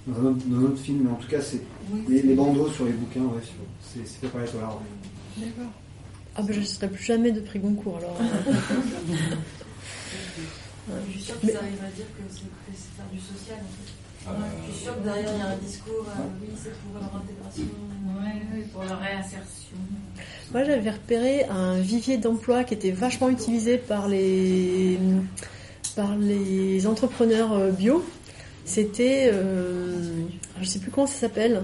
[0.07, 2.35] dans, un autre, dans un autre film, mais en tout cas, c'est Oui, les, les
[2.35, 3.43] bandeaux sur les bouquins, ouais,
[3.81, 4.81] c'est fait par les tolards.
[5.37, 5.73] D'accord.
[6.39, 8.19] Ah bah je ne serai plus jamais de prix Goncourt alors.
[11.09, 12.43] Je suis sûre Mais- qu'ils arrivent à dire que c'est
[12.97, 14.29] faire du social en fait.
[14.29, 14.31] Ah,
[14.69, 17.17] Je suis sûre que derrière il y a un discours, euh, oui, c'est trouver leur
[17.17, 17.65] intégration.
[18.07, 19.77] Ouais, ouais, pour la réinsertion.
[20.53, 24.99] Moi, j'avais repéré un vivier d'emploi qui était vachement utilisé par les,
[25.97, 28.05] par les entrepreneurs euh, bio.
[28.65, 30.23] C'était, euh,
[30.61, 31.63] je sais plus comment ça s'appelle.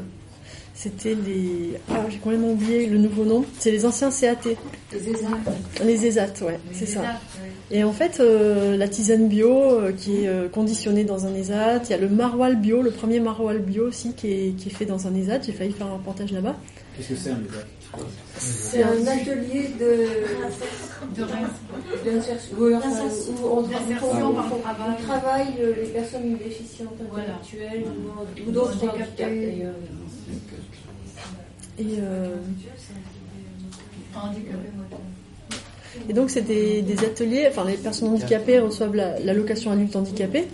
[0.75, 3.45] C'était les, ah, j'ai complètement oublié le nouveau nom.
[3.59, 4.37] C'est les anciens CAT,
[4.93, 5.27] Les ESAT.
[5.85, 7.01] les ESAT, ouais, c'est ça.
[7.01, 7.07] Ouais.
[7.71, 11.83] Et en fait, euh, la tisane bio euh, qui est euh, conditionnée dans un ESAT,
[11.85, 14.73] il y a le maroilles bio, le premier maroilles bio aussi qui est, qui est
[14.73, 15.43] fait dans un ESAT.
[15.47, 16.57] J'ai failli faire un reportage là-bas.
[16.97, 17.67] Qu'est-ce que c'est un ESAT
[18.39, 20.07] C'est un atelier de
[21.15, 21.23] De
[22.59, 22.65] où
[23.45, 23.63] on,
[25.03, 27.85] travaille les personnes déficientes intellectuelles
[28.47, 29.75] ou- d'autres handicaps d'ailleurs.
[31.79, 32.37] Et, euh.
[36.09, 40.45] Et donc c'est des, ateliers, enfin les personnes handicapées reçoivent la- l'allocation adulte handicapé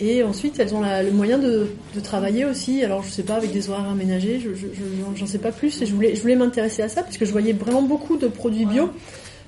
[0.00, 1.68] et ensuite elles ont la- le moyen de,
[2.02, 5.86] travailler aussi, alors je sais pas, avec des horaires aménagés, je, sais pas plus et
[5.86, 8.66] je voulais, je voulais m'intéresser à ça parce que je voyais vraiment beaucoup de produits
[8.66, 8.90] bio.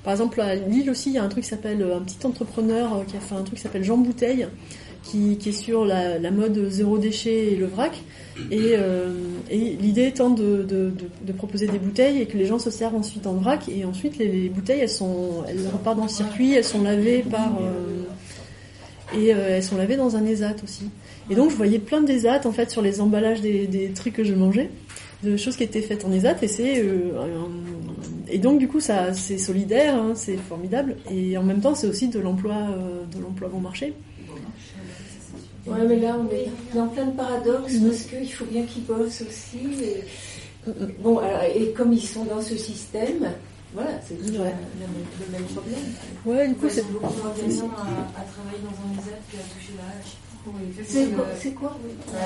[0.03, 2.95] Par exemple à Lille aussi il y a un truc qui s'appelle, un petit entrepreneur
[2.95, 4.49] euh, qui a fait un truc qui s'appelle Jean Bouteille
[5.11, 7.93] qui, est sur la, mode zéro déchet et le vrac.
[8.51, 9.13] Et, euh,
[9.51, 10.93] l'idée étant de,
[11.37, 13.69] proposer des bouteilles et que les gens se servent ensuite en vrac.
[13.69, 17.59] Et ensuite, les, les bouteilles, elles, repartent dans le circuit, elles sont lavées par...
[17.61, 18.05] euh,
[19.13, 20.89] et euh, elles sont lavées dans un ESAT aussi.
[21.29, 24.23] Et donc, je voyais plein d'ESAT, en fait, sur les emballages des, des trucs que
[24.23, 24.71] je mangeais,
[25.25, 26.37] de choses qui étaient faites en ESAT.
[26.43, 26.85] Et c'est...
[28.29, 30.97] et donc, du coup, ça, c'est solidaire, hein, c'est formidable.
[31.11, 32.55] Et en même temps, c'est aussi de l'emploi,
[33.13, 33.95] de l'emploi bon marché.
[35.67, 39.23] Ouais, mais là, on est dans plein de paradoxes parce qu'il faut bien qu'ils bossent
[39.23, 39.83] aussi.
[39.83, 40.05] Et,
[41.01, 43.31] bon, alors, et comme ils sont dans ce système,
[43.75, 44.55] voilà, c'est toujours Ouais.
[45.21, 45.75] le même problème.
[46.27, 46.91] Ouais, du coup, Ouais, c'est...
[46.91, 50.17] beaucoup moins gagnant à, à travailler dans un ESAT qu'à toucher la hache.
[50.89, 51.91] C'est quoi, c'est quoi oui.
[52.11, 52.19] Ouais,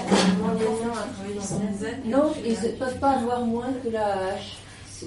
[2.06, 4.58] à Non, ils ne peuvent pas avoir moins que la hache.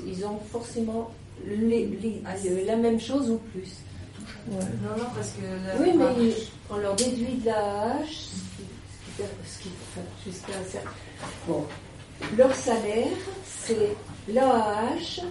[0.05, 1.09] Ils ont forcément
[1.47, 3.69] les- les- le- la même chose ou plus.
[4.49, 6.33] Non, non, parce que la, Oui, mais
[6.69, 8.27] on leur déduit de la hache,
[9.45, 10.79] ce qui, ce enfin, jusqu'à
[11.47, 11.65] Bon,
[12.37, 13.07] leur salaire,
[13.45, 13.95] c'est
[14.27, 15.21] l'AH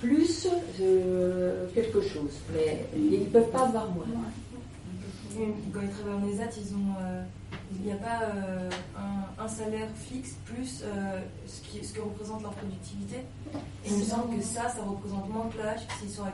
[0.00, 0.48] plus
[0.80, 4.06] euh, quelque chose, mais ils ne peuvent pas avoir moins.
[5.72, 7.22] Quand ils travaillent en ESAT, ils ont, euh,
[7.72, 10.82] il n'y a pas euh, un, un salaire fixe plus
[11.46, 13.16] ce, qui, ce que représente leur productivité.
[13.84, 16.32] Et il me semble que ça, ça représente moins que l'âge, s'ils sont à 80%.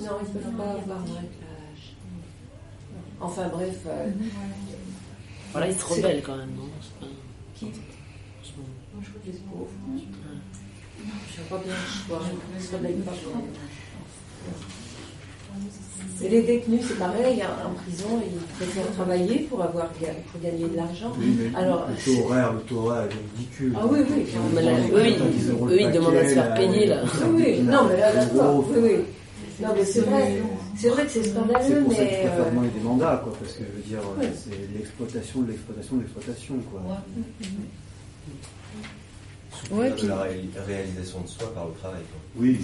[0.00, 1.22] Non, ils ne peuvent pas avoir moins.
[3.20, 4.08] Enfin bref, euh,
[5.52, 7.12] Voilà, ils se rebellent quand même, non C'est pas-
[7.58, 7.72] qui Moi,
[9.02, 9.70] je crois qu'ils Les sont pauvres.
[10.98, 12.20] Je vois pas bien le choix,
[12.58, 13.12] ils se rebellent pas.
[16.22, 20.68] Et les détenus, c'est pareil, hein, en prison, ils préfèrent travailler pour, avoir, pour gagner
[20.68, 21.12] de l'argent.
[21.18, 23.74] Oui, Alors, le taux horaire, le taux horaire est ridicule.
[23.76, 24.24] Ah oui, oui.
[24.94, 27.02] Eux, ils- 90 euros le eux, ils demandent à se faire payer, là.
[27.04, 28.96] Oui, oui, non, mais là, d'accord, oui, oui.
[29.60, 30.42] Non, mais c'est vrai,
[30.76, 32.22] c'est vrai que c'est C'est scandaleux, pour ça qu'il mais.
[32.22, 34.26] faut faire euh, des mandats, quoi, parce que je veux dire, Oui.
[34.36, 36.82] c'est l'exploitation de l'exploitation de l'exploitation, quoi.
[39.70, 42.02] Ouais, de puis- la ré- réalisation de soi par le travail.
[42.02, 42.20] quoi.
[42.42, 42.60] Oui.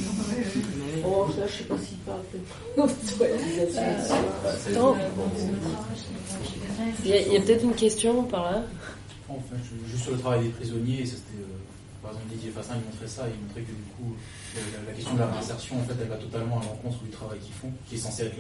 [1.04, 2.82] Oh, ça, je sais pas s'il parle de
[3.24, 4.16] réalisation de soi.
[4.58, 4.92] C'est- Non.
[5.16, 5.24] bon,
[7.04, 8.62] Il y a, il y a peut-être une question par là.
[9.28, 11.51] Enfin, je- juste sur le travail des prisonniers, ça, c'était, euh,
[12.12, 14.14] exemple Didier Fassin, il montrait ça, il montrait que du coup,
[14.56, 17.38] euh, la, question de la réinsertion, en fait, elle va totalement à l'encontre du travail
[17.40, 18.36] qu'ils font, qui est censé être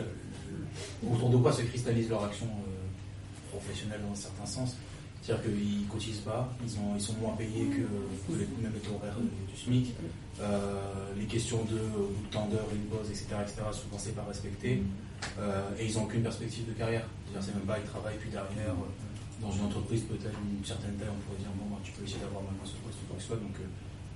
[1.10, 4.76] autour de quoi se cristallise leur action euh, professionnelle dans un certain sens.
[5.22, 7.82] C'est-à-dire qu'ils cotisent pas, ils, ont, ils sont moins payés que,
[8.32, 9.94] que les, même les horaires du SMIC.
[10.40, 10.80] Euh,
[11.16, 14.82] les questions de bout d'heures, une pause, etc., etc., souvent c'est pas respecté.
[15.38, 17.06] Euh, et ils n'ont aucune perspective de carrière.
[17.24, 18.74] C'est-à-dire c'est même pas ils travaillent, puis derrière,
[19.42, 22.20] dans une entreprise peut-être une certaine taille, on pourrait dire bon, bah, tu peux essayer
[22.20, 23.36] d'avoir maintenant ce poste ou quoi que ce soit.
[23.36, 23.66] Donc euh,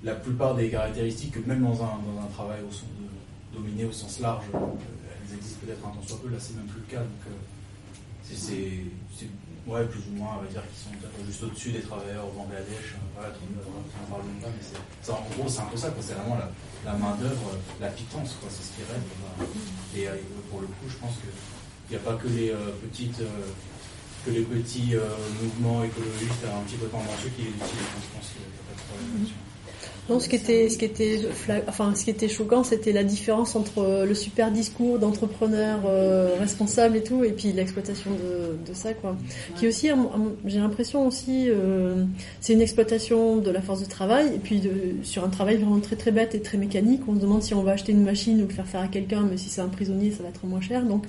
[0.04, 2.88] la plupart des caractéristiques, même dans un, dans un travail au sens
[3.56, 6.66] dominé au sens large, euh, elles existent peut-être un temps soit peu, là c'est même
[6.66, 7.00] plus le cas.
[7.00, 7.34] Donc euh,
[8.22, 8.84] c'est,
[9.66, 12.94] ouais, plus ou moins, on va dire qu'ils sont juste au-dessus des travailleurs au Bangladesh,
[12.94, 16.02] euh, voilà, tout, on en parle même mais en gros c'est un peu ça, quoi,
[16.02, 16.38] c'est vraiment
[16.84, 19.08] la, main-d'œuvre, la pitance, quoi, c'est ce qui reste.
[19.96, 20.06] Et
[20.50, 23.22] pour le coup, je pense qu'il n'y a pas que les petites.
[24.26, 25.00] Euh, que les petits euh,
[25.42, 28.74] mouvements écologistes un petit peu tendancieux qui les utilisent, je pense qu'il n'y a pas
[28.74, 29.34] de problème là-dessus.
[30.08, 31.18] Non, ce qui était, ce qui était,
[31.66, 36.36] enfin, ce qui était choquant, c'était la différence entre euh, le super discours d'entrepreneur euh,
[36.38, 39.16] responsable et tout, et puis l'exploitation de, de ça, quoi.
[39.56, 39.88] Qui aussi,
[40.44, 42.04] j'ai l'impression aussi, euh,
[42.40, 44.70] c'est une exploitation de la force de travail, et puis de,
[45.02, 47.02] sur un travail vraiment très très bête et très mécanique.
[47.08, 49.22] On se demande si on va acheter une machine ou le faire faire à quelqu'un,
[49.28, 50.84] mais si c'est un prisonnier, ça va être moins cher.
[50.84, 51.04] Donc,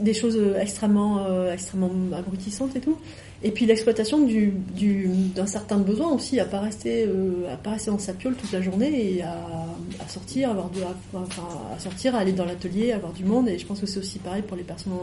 [0.00, 2.96] des choses euh, extrêmement, euh, extrêmement abrutissantes et tout.
[3.42, 7.70] Et puis l'exploitation du, du, d'un certain besoin aussi à pas rester, euh, à pas
[7.70, 9.36] rester dans sa piole toute la journée et à,
[10.04, 13.48] à sortir, avoir de, à, enfin, à sortir, à aller dans l'atelier, avoir du monde.
[13.48, 14.94] Et je pense que c'est aussi pareil pour les personnes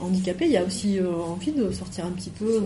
[0.00, 0.46] handicapées.
[0.46, 2.64] Il y a aussi euh, envie de sortir un petit peu.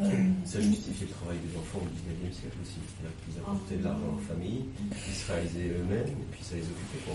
[0.00, 0.10] Euh,
[0.44, 2.80] Ça justifie le travail des enfants au 19e siècle aussi.
[2.82, 6.66] C'est-à-dire qu'ils apportaient de l'argent aux familles, ils se réalisaient eux-mêmes, et puis ça les
[6.66, 7.02] occupait.
[7.04, 7.14] C'est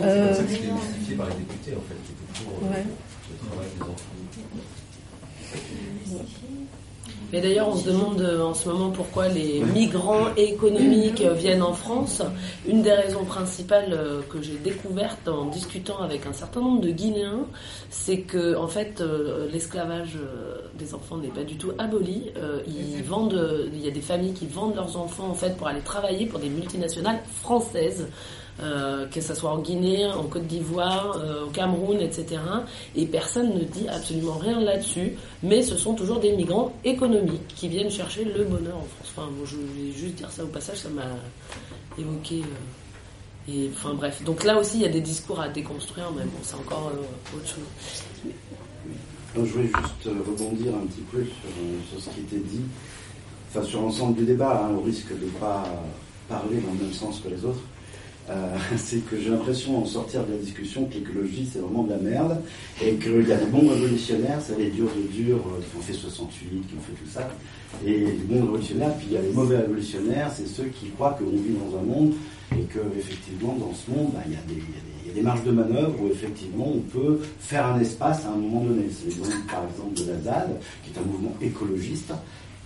[0.00, 2.70] Euh, comme ça que c'était justifié par les députés, en fait, qui étaient pour euh,
[2.72, 2.84] Ouais.
[2.88, 4.18] le travail des enfants.
[7.32, 11.62] Mais d'ailleurs, on se demande euh, en ce moment pourquoi les migrants économiques euh, viennent
[11.62, 12.22] en France.
[12.66, 16.90] Une des raisons principales euh, que j'ai découvertes en discutant avec un certain nombre de
[16.90, 17.46] Guinéens,
[17.88, 19.02] c'est que en fait,
[19.52, 20.18] l'esclavage
[20.78, 22.32] des enfants n'est pas du tout aboli.
[22.66, 25.80] Ils vendent, il y a des familles qui vendent leurs enfants en fait pour aller
[25.80, 28.06] travailler pour des multinationales françaises.
[28.62, 32.40] Euh, que ce soit en Guinée, en Côte d'Ivoire, euh, au Cameroun, etc.
[32.94, 37.68] Et personne ne dit absolument rien là-dessus, mais ce sont toujours des migrants économiques qui
[37.68, 39.12] viennent chercher le bonheur en France.
[39.16, 41.02] Enfin, bon, je voulais juste dire ça au passage, ça m'a
[41.98, 42.40] évoqué.
[42.40, 46.24] euh, et enfin bref, donc là aussi il y a des discours à déconstruire, mais
[46.24, 46.92] bon, c'est encore
[47.34, 48.34] autre chose.
[49.34, 52.62] Donc, je voulais juste rebondir un petit peu sur, sur ce qui était dit,
[53.48, 55.64] enfin sur l'ensemble du débat, hein, au risque de ne pas
[56.28, 57.62] parler dans le même sens que les autres.
[58.30, 61.90] Euh, c'est que j'ai l'impression en sortir de la discussion que l'écologie c'est vraiment de
[61.90, 62.40] la merde
[62.82, 65.80] et qu'il y a des bons révolutionnaires, c'est les durs de durs euh, qui ont
[65.80, 67.28] fait 68, qui ont fait tout ça,
[67.84, 71.16] et les bons révolutionnaires, puis il y a les mauvais révolutionnaires, c'est ceux qui croient
[71.18, 72.12] qu'on vit dans un monde
[72.52, 76.06] et que effectivement dans ce monde bah, il y, a des- marges de manœuvre où
[76.06, 78.84] effectivement on peut faire un espace à un moment donné.
[78.90, 82.12] C'est l'exemple par exemple de la ZAD, qui est un mouvement écologiste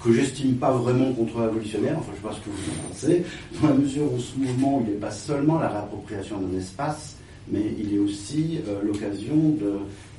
[0.04, 3.24] que j'estime pas vraiment contre-révolutionnaire, enfin je sais pas ce que vous en pensez,
[3.60, 7.16] dans la mesure où ce mouvement n'est pas seulement la réappropriation d'un espace,
[7.48, 9.56] mais il est aussi euh, l'occasion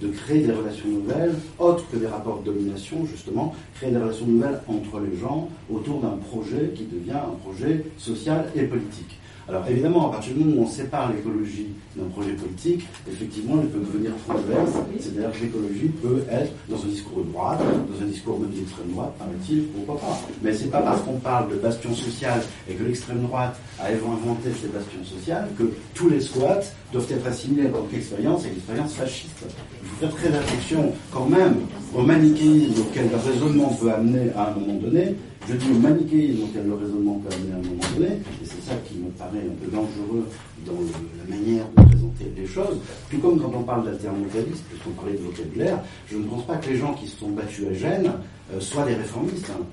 [0.02, 4.28] de créer des relations nouvelles, autres que des rapports de domination, justement, créer des relations
[4.28, 9.20] nouvelles entre les gens autour d'un projet qui devient un projet social et politique.
[9.48, 13.70] Alors évidemment, à partir du moment où on sépare l'écologie d'un projet politique, effectivement, elle
[13.70, 18.08] peut devenir transverse, c'est-à-dire que l'écologie peut être dans un discours de droite, dans un
[18.08, 20.20] discours même d'extrême droite, paraît-il, pourquoi pas.
[20.42, 24.50] Mais c'est pas parce qu'on parle de bastion social et que l'extrême droite a inventé
[24.60, 26.62] ces bastions sociales que tous les squats
[26.92, 29.46] doivent être assimilés à tant qu'expérience et l'expérience fasciste.
[29.84, 31.58] Il faut faire très attention quand même
[31.94, 35.16] au manichéisme auquel le raisonnement peut amener à un moment donné.
[35.48, 38.62] Je dis au manichéisme auquel le raisonnement peut amener à un moment donné, et c'est
[38.68, 40.26] ça qui me paraît un peu dangereux
[40.66, 42.80] dans la manière de présenter les choses.
[43.12, 46.70] Tout comme quand on parle d'alternatalisme, puisqu'on parlait de vocabulaire, je ne pense pas que
[46.70, 48.12] les gens qui se sont battus à Gênes
[48.54, 49.52] euh, soient des réformistes.
[49.52, 49.64] hein.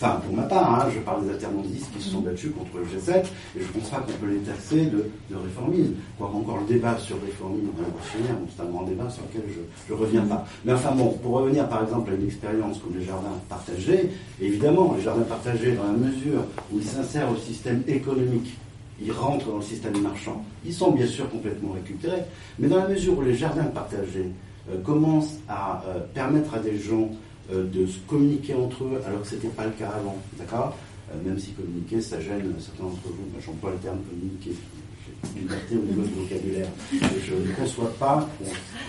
[0.00, 2.84] Enfin, pour ma part, hein, je parle des alternantistes qui se sont battus contre le
[2.84, 5.94] G7, et je ne pense pas qu'on peut les taxer de, réformisme.
[6.16, 9.42] Quoi qu'encore le débat sur réformisme révolutionnaire, bon, c'est un grand débat sur lequel
[9.88, 10.46] je ne reviens pas.
[10.64, 14.10] Mais enfin bon, pour revenir par exemple à une expérience comme les jardins partagés,
[14.40, 18.56] évidemment, les jardins partagés, dans la mesure où ils s'insèrent au système économique,
[19.02, 22.22] ils rentrent dans le système marchand, ils sont bien sûr complètement récupérés,
[22.60, 24.30] mais dans la mesure où les jardins partagés
[24.70, 27.10] euh, commencent à euh, permettre à des gens
[27.52, 30.76] de se communiquer entre eux alors que ce n'était pas le cas avant, d'accord?
[31.10, 33.24] Euh, Même si communiquer, ça gêne certains d'entre vous.
[33.32, 34.52] Moi, j'emploie le terme communiquer.
[35.34, 36.68] Liberté au niveau du vocabulaire.
[36.92, 38.28] Je ne conçois pas,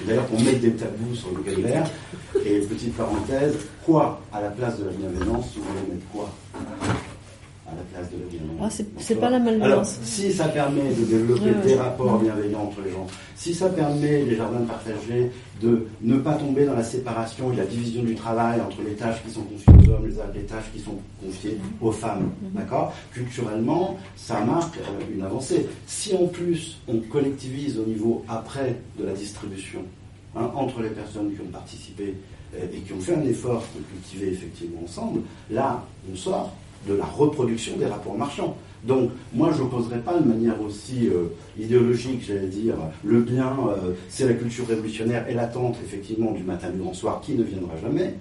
[0.06, 1.90] d'ailleurs, qu'on mette des tabous sur le vocabulaire.
[2.46, 3.56] Et petite parenthèse,
[3.86, 6.30] quoi à la place de la bienveillance Vous voulez mettre quoi
[7.66, 8.62] à la place de la bienveillance?
[8.64, 9.72] Ah, c'est- c'est pas la malveillance.
[9.72, 11.64] Alors, si ça permet de développer Ouais, ouais.
[11.66, 15.32] des rapports bienveillants entre les gens, si ça permet les jardins partagés
[15.62, 19.22] de ne pas tomber dans la séparation et la division du travail entre les tâches
[19.24, 20.06] qui sont confiées aux hommes
[20.36, 22.94] et les tâches qui sont confiées aux femmes, d'accord?
[23.12, 25.68] Culturellement, ça marque euh, une avancée.
[25.88, 29.82] Si en plus on collectivise au niveau après de la distribution,
[30.36, 32.16] hein, entre les personnes qui ont participé
[32.56, 35.22] euh, et qui ont fait un effort de cultiver effectivement ensemble,
[35.52, 36.54] là, on sort
[36.88, 38.56] de la reproduction des rapports marchands.
[38.84, 41.26] Donc, moi, je n'opposerai pas de manière aussi euh,
[41.60, 46.70] idéologique, j'allais dire, le bien, euh, c'est la culture révolutionnaire et l'attente, effectivement, du matin
[46.70, 48.16] du grand soir qui ne viendra jamais.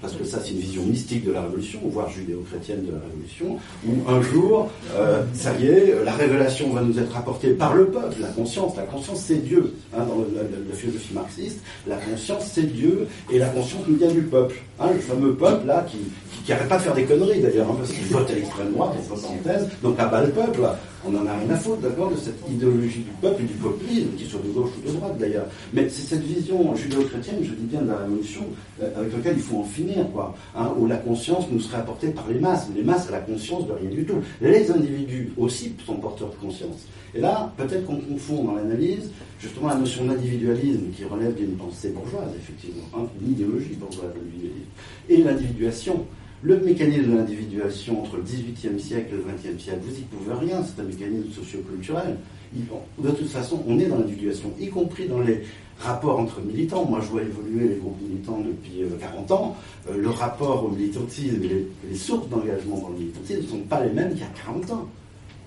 [0.00, 3.58] Parce que ça, c'est une vision mystique de la Révolution, voire judéo-chrétienne de la Révolution,
[3.86, 7.86] où un jour, euh, ça y est, la révélation va nous être apportée par le
[7.86, 8.76] peuple, la conscience.
[8.76, 9.74] La conscience, c'est Dieu.
[9.94, 14.22] Hein, dans la, philosophie marxiste, la conscience, c'est Dieu, et la conscience nous vient du
[14.22, 14.56] peuple.
[14.78, 15.98] Hein, le fameux peuple, là, qui,
[16.32, 18.92] qui, qui pas de faire des conneries, d'ailleurs, hein, parce qu'il vote à l'extrême droite,
[18.98, 20.60] entre parenthèses, donc à bas le peuple.
[21.06, 24.10] On en a rien à foutre, d'accord, de cette idéologie du peuple et du populisme,
[24.16, 25.46] qu'il soit de gauche ou de droite d'ailleurs.
[25.72, 28.42] Mais c'est cette vision judéo-chrétienne, je dis bien de la révolution,
[28.82, 30.34] euh, avec laquelle il faut en finir, quoi.
[30.56, 32.66] Hein, où la conscience nous serait apportée par les masses.
[32.74, 34.18] Les masses, la conscience de rien du tout.
[34.40, 36.86] Les individus aussi sont porteurs de conscience.
[37.14, 39.10] Et là, peut-être qu'on confond dans l'analyse
[39.40, 44.68] justement la notion d'individualisme qui relève d'une pensée bourgeoise, effectivement, hein, une idéologie bourgeoise l'individualisme,
[45.08, 46.06] et l'individuation.
[46.42, 50.34] Le mécanisme de l'individuation entre le XVIIIe siècle et le XXe siècle, vous y pouvez
[50.34, 52.16] rien, c'est un mécanisme socioculturel.
[52.54, 55.42] De toute façon, on est dans l'individuation, y compris dans les
[55.80, 56.84] rapports entre militants.
[56.84, 59.56] Moi, je vois évoluer les groupes militants depuis euh, 40 ans.
[59.90, 63.84] Euh, le rapport au militantisme et les sources d'engagement dans le militantisme ne sont pas
[63.84, 64.88] les mêmes qu'il y a 40 ans.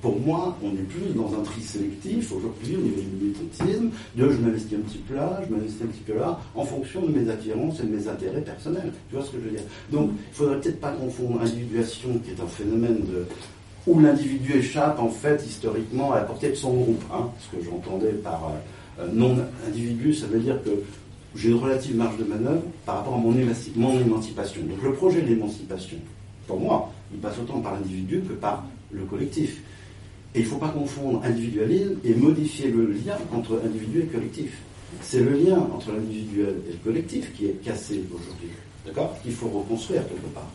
[0.01, 4.29] Pour moi, on est plus dans un tri sélectif aujourd'hui au niveau du militantisme, de
[4.29, 7.11] je m'investis un petit peu là, je m'investis un petit peu là, en fonction de
[7.11, 8.91] mes attirances et de mes intérêts personnels.
[9.09, 9.65] Tu vois ce que je veux dire?
[9.91, 13.05] Donc, il faudrait peut-être pas confondre individuation, qui est un phénomène
[13.85, 17.03] où l'individu échappe en fait historiquement à la portée de son groupe.
[17.13, 18.51] Hein, ce que j'entendais par
[18.99, 19.37] euh, non
[19.67, 20.71] individu, ça veut dire que
[21.35, 23.33] j'ai une relative marge de manœuvre par rapport à mon,
[23.75, 24.61] mon émancipation.
[24.63, 25.97] Donc le projet d'émancipation,
[26.47, 29.61] pour moi, il passe autant par l'individu que par le collectif.
[30.33, 34.61] Et il ne faut pas confondre individualisme et modifier le lien entre individu et collectif.
[35.01, 38.49] C'est le lien entre l'individuel et le collectif qui est cassé aujourd'hui.
[38.85, 39.15] D'accord?
[39.21, 40.49] Qu'il faut reconstruire quelque part.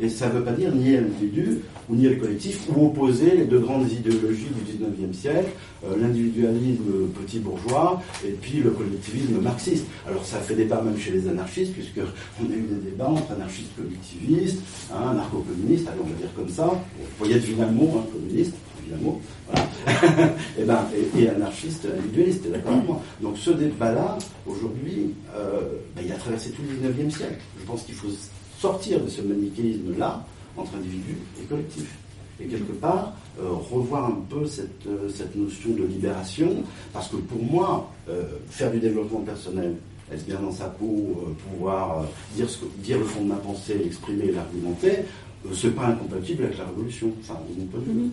[0.00, 1.58] Et ça ne veut pas dire nier l'individu
[1.88, 5.50] ou nier le collectif ou opposer les deux grandes idéologies du 19e siècle,
[5.84, 9.86] euh, l'individualisme petit bourgeois et puis le collectivisme marxiste.
[10.06, 12.00] Alors ça fait débat même chez les anarchistes, puisque
[12.40, 14.60] on a eu des débats entre anarchistes collectivistes,
[14.92, 16.66] hein, anarcho-communistes, allez, on va dire comme ça.
[16.66, 18.54] Vous voyez deviner le mot, hein, communiste,
[19.02, 19.68] mot, voilà.
[20.58, 25.60] et, ben, et, et anarchiste individualiste, d'accord Donc ce débat-là, aujourd'hui, euh,
[25.94, 27.38] ben, il a traversé tout le 19e siècle.
[27.60, 28.08] Je pense qu'il faut
[28.58, 30.24] sortir de ce manichéisme-là
[30.56, 31.96] entre individu et collectif.
[32.40, 36.62] Et quelque part, euh, revoir un peu cette, euh, cette notion de libération,
[36.92, 39.74] parce que pour moi, euh, faire du développement personnel,
[40.12, 42.04] être bien dans sa peau, pouvoir
[42.36, 44.98] dire, ce que- dire le fond de ma pensée, l'exprimer, l'argumenter,
[45.46, 47.10] euh, c'est pas incompatible avec la révolution.
[47.20, 48.10] Enfin, mon point de vue.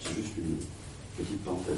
[0.00, 0.56] C'est juste une
[1.24, 1.76] petite parenthèse.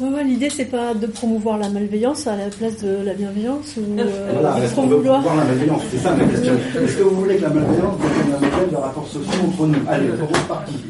[0.00, 3.74] Ouais, ouais, L'idée, c'est pas de promouvoir la malveillance à la place de la bienveillance
[3.76, 5.22] ou euh, Voilà, de est-ce qu'on veut promouvoir.
[5.22, 6.54] voir la malveillance C'est ça ma question.
[6.54, 9.74] Est-ce que vous voulez que la malveillance devienne la modèle de rapports sociaux entre nous?
[9.88, 10.26] Allez, on
[10.70, 10.84] qui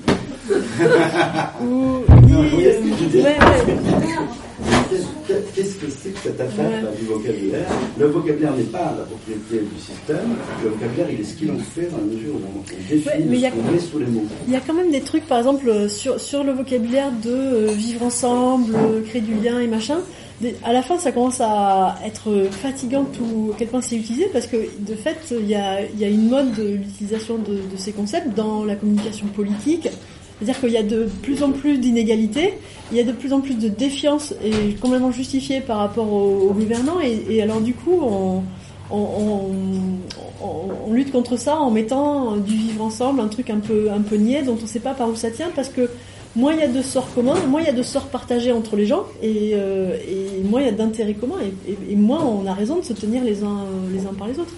[1.64, 3.36] Ou- Ouais.
[3.66, 4.47] Qu'est-
[5.54, 7.66] Qu'est-ce que c'est que cette affaire du vocabulaire?
[7.98, 10.34] Le vocabulaire n'est pas la propriété du système.
[10.64, 13.04] Le vocabulaire, il est ce qu'il en fait dans la mesure où on, définit
[13.42, 14.24] Ouais, ce qu'on met sous les mots.
[14.46, 17.30] Il y a quand même des trucs, par exemple, euh, sur, sur le vocabulaire de
[17.30, 19.98] euh, vivre ensemble, euh, créer du lien et machin.
[20.40, 24.28] Des- à la fin, ça commence à être fatigant tout, à quel point c'est utilisé,
[24.32, 27.54] parce que de fait, il y a, il y a une mode de l'utilisation de,
[27.54, 29.88] de ces concepts dans la communication politique.
[30.40, 32.54] C'est-à-dire qu'il y a de plus en plus d'inégalités,
[32.92, 36.48] il y a de plus en plus de défiance et complètement justifiée par rapport aux,
[36.48, 38.42] aux gouvernants, et, alors du coup, on,
[40.92, 44.56] lutte contre ça en mettant du vivre ensemble, un truc un peu, un niais dont
[44.58, 45.90] on ne sait pas par où ça tient, parce que
[46.36, 48.76] moins il y a de sorts communs, moins il y a de sorts partagés entre
[48.76, 49.96] les gens, et, euh,
[50.44, 52.92] moins il y a d'intérêts communs, et, et- et moins on a raison de se
[52.92, 54.54] tenir les uns, les uns par les autres.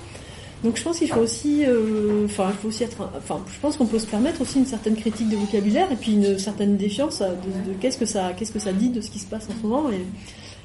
[0.62, 3.76] Donc je pense qu'il faut aussi, euh, enfin, il faut aussi être, enfin, je pense
[3.78, 7.20] qu'on peut se permettre aussi une certaine critique de vocabulaire et puis une certaine défiance
[7.20, 9.66] de, qu'est-ce que ça, qu'est-ce que ça dit de ce qui se passe en ce
[9.66, 9.90] moment.
[9.90, 10.04] Et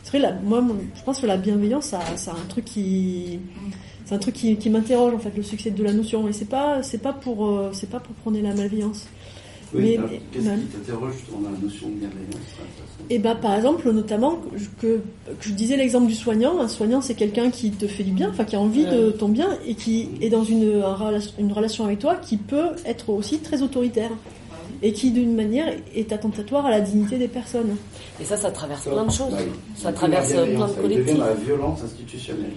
[0.04, 0.62] c'est vrai, la- moi,
[0.96, 3.40] je pense que la bienveillance, ça, ça un truc qui,
[4.06, 6.28] c'est un truc qui, qui m'interroge en fait, le succès de la notion.
[6.28, 9.08] Et c'est pas, c'est pas pour, euh, c'est pas pour prôner la malveillance.
[9.74, 12.38] Oui, Mais- qu'est-ce mais- qui t'interroge dans la notion de bienveillance
[13.10, 14.40] Et bah par exemple, notamment
[14.82, 15.02] que, que
[15.42, 16.60] je disais l'exemple du soignant.
[16.62, 19.28] Un soignant, c'est quelqu'un qui te fait du bien, enfin qui a envie de ton
[19.30, 23.10] bien et qui est dans une, un rela- une relation avec toi qui peut être
[23.10, 24.12] aussi très autoritaire
[24.82, 27.76] et qui d'une manière est attentatoire à la dignité des personnes.
[28.22, 29.32] Et ça, ça traverse plein de choses.
[29.32, 29.38] Bah.
[29.76, 31.18] Ça traverse la plein de devient collectifs.
[31.18, 32.52] dans la violence institutionnelle.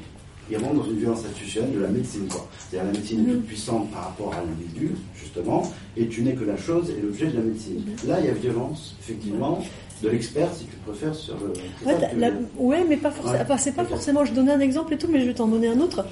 [0.50, 2.26] Il rentre dans une violence institutionnelle de la médecine.
[2.30, 6.44] C'est-à-dire la médecine est toute puissante par rapport à l'individu, justement, et tu n'es que
[6.44, 7.82] la chose et l'objet de la médecine.
[8.06, 9.62] Là, il y a violence, effectivement,
[10.02, 11.52] de l'expert, si tu préfères, sur le.
[11.86, 13.38] Ouais, la- mais pas forcément.
[13.38, 13.56] Ouais.
[13.58, 14.24] c'est pas forcément.
[14.24, 16.04] Je donnais un exemple et tout, mais je vais t'en donner un autre.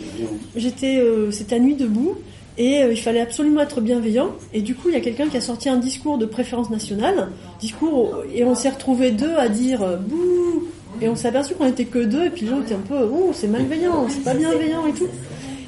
[0.56, 2.14] J'étais, euh, c'était à nuit debout
[2.58, 4.30] et euh, il fallait absolument être bienveillant.
[4.52, 7.28] Et du coup, il y a quelqu'un qui a sorti un discours de préférence nationale,
[7.60, 10.64] discours et on s'est retrouvés deux à dire euh, bouh.
[11.00, 13.04] Et on s'est aperçu qu'on était que deux et puis les gens étaient un peu
[13.04, 15.08] ouh c'est malveillant, c'est pas bienveillant et tout.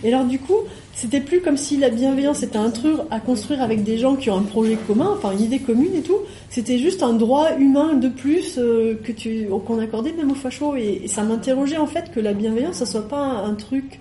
[0.04, 0.58] Et alors du coup,
[0.94, 4.30] c'était plus comme si la bienveillance était un truc à construire avec des gens qui
[4.30, 6.18] ont un projet commun, enfin une idée commune et tout.
[6.50, 10.76] C'était juste un droit humain de plus euh, que tu qu'on accordait même aux fachos
[10.76, 14.00] et, ça m'interrogeait en fait que la bienveillance ça soit pas un, un truc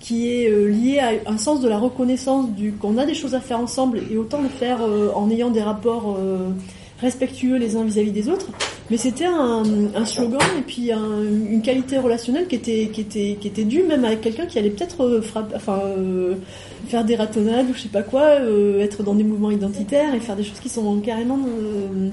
[0.00, 3.34] qui est euh, lié à un sens de la reconnaissance du qu'on a des choses
[3.34, 6.50] à faire ensemble et autant le faire euh, en ayant des rapports euh,
[7.00, 8.46] respectueux les uns vis-à-vis des autres.
[8.90, 9.62] Mais c'était un,
[10.06, 14.04] slogan et puis un- une qualité relationnelle qui était qui était qui était due même
[14.04, 15.20] avec quelqu'un qui allait peut-être euh,
[15.54, 16.34] enfin euh,
[16.88, 20.20] faire des ratonnades ou je sais pas quoi, euh, être dans des mouvements identitaires et
[20.20, 22.08] faire des choses qui sont carrément euh,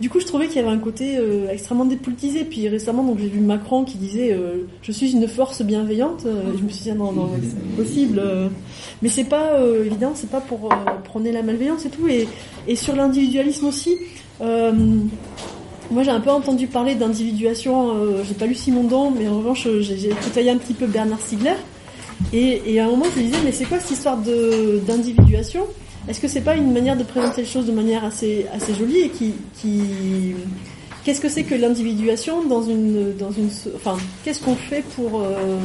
[0.00, 2.44] du coup, je trouvais qu'il y avait un côté euh, extrêmement dépolitisé.
[2.44, 6.24] Puis récemment, donc j'ai vu Macron qui disait euh, "Je suis une force bienveillante".
[6.26, 8.18] Euh, je me suis dit ah non, non, c'est possible.
[8.20, 8.48] euh.
[9.02, 12.06] Mais c'est pas euh, évident, c'est pas pour euh, prôner la malveillance et tout.
[12.08, 12.28] Et,
[12.68, 13.96] et sur l'individualisme aussi.
[14.40, 17.94] moi, j'ai un peu entendu parler d'individuation.
[18.26, 21.56] J'ai pas lu Simondon, mais en revanche, j'ai côtoyé un petit peu Bernard Stiegler.
[22.32, 24.18] Et, et à un moment, je me disais, mais c'est quoi cette histoire
[24.86, 25.62] d'individuation?
[26.08, 29.00] Est-ce que c'est pas une manière de présenter les choses de manière assez assez jolie
[29.00, 29.82] et qui qui
[31.04, 35.58] qu'est-ce que c'est que l'individuation dans une dans une enfin qu'est-ce qu'on fait pour euh,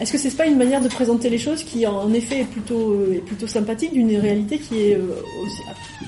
[0.00, 3.04] est-ce que c'est pas une manière de présenter les choses qui en, effet est plutôt
[3.12, 5.22] est plutôt sympathique d'une réalité qui est euh,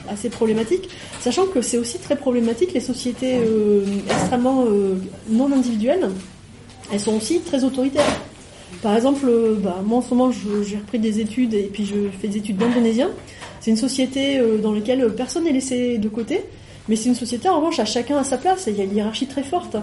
[0.08, 0.88] assez problématique,
[1.20, 4.64] sachant que c'est aussi très problématique les sociétés euh, extrêmement
[5.28, 6.08] non individuelles,
[6.92, 8.20] elles sont aussi très autoritaires.
[8.80, 11.94] Par exemple, euh, bah, moi en ce moment j'ai repris des études et puis je
[12.20, 13.10] fais des études d'indonésien.
[13.60, 16.40] C'est une société euh, dans laquelle personne n'est laissé de côté,
[16.88, 18.64] mais c'est une société en revanche à chacun à sa place.
[18.66, 19.76] Il y a une hiérarchie très forte.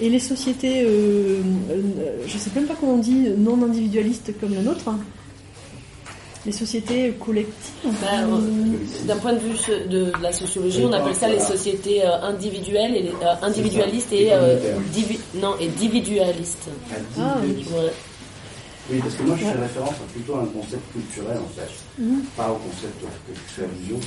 [0.00, 1.38] Et les sociétés, euh,
[1.70, 1.80] euh,
[2.26, 4.98] je sais même pas comment on dit, non individualistes comme la nôtre, hein.
[6.44, 7.72] les sociétés collectives.
[7.86, 9.54] Euh, D'un point de vue
[9.88, 14.30] de la sociologie, on appelle ça les sociétés euh, individuelles et les- euh, individualistes et
[14.32, 14.56] euh,
[14.92, 16.68] divi- non et individualistes.
[17.18, 17.64] Ah, oui.
[17.72, 17.92] Ouais.
[18.90, 21.70] Oui, parce que moi je fais référence à plutôt à un concept culturel en fait,
[22.02, 22.22] Mhm.
[22.36, 22.98] pas au concept
[23.28, 24.00] que tu fais allusion,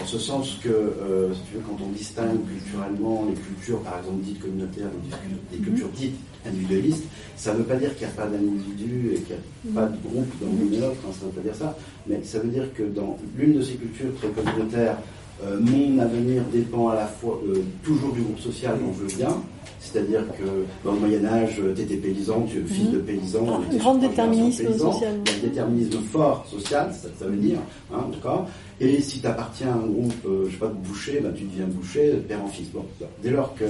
[0.00, 3.98] en ce sens que, euh, si tu veux, quand on distingue culturellement les cultures, par
[3.98, 7.04] exemple dites communautaires, ou des cultures dites individualistes,
[7.36, 9.36] ça ne veut pas dire qu'il n'y a pas d'individu et qu'il
[9.66, 11.54] n'y a pas de groupe dans l'une et l'autre, hein, ça ne veut pas dire
[11.56, 11.76] ça,
[12.06, 14.96] mais ça veut dire que dans l'une de ces cultures très communautaires,
[15.42, 19.36] euh, mon avenir dépend à la fois euh, toujours du groupe social dont je viens,
[19.80, 20.44] c'est-à-dire que
[20.84, 22.92] dans le Moyen Âge, tu étais paysan, tu es fils Mhm.
[22.92, 25.14] de paysan, Ah, on un grand déterminisme paysan, social.
[25.14, 27.58] un déterminisme fort social, ça, ça veut dire,
[27.92, 28.48] hein, d'accord
[28.80, 31.44] Et si tu appartiens à un groupe, euh, je sais pas, de boucher, ben, tu
[31.44, 32.68] deviens boucher, père en fils.
[32.72, 32.84] Bon,
[33.22, 33.64] dès lors que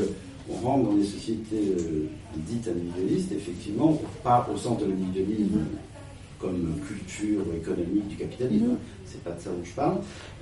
[0.48, 2.04] on rentre dans des sociétés euh,
[2.48, 5.60] dites individualistes, effectivement, pas au centre de l'individualisme
[6.38, 8.76] comme culture économique du capitalisme, Mhm.
[9.06, 9.96] C'est pas de ça dont je parle,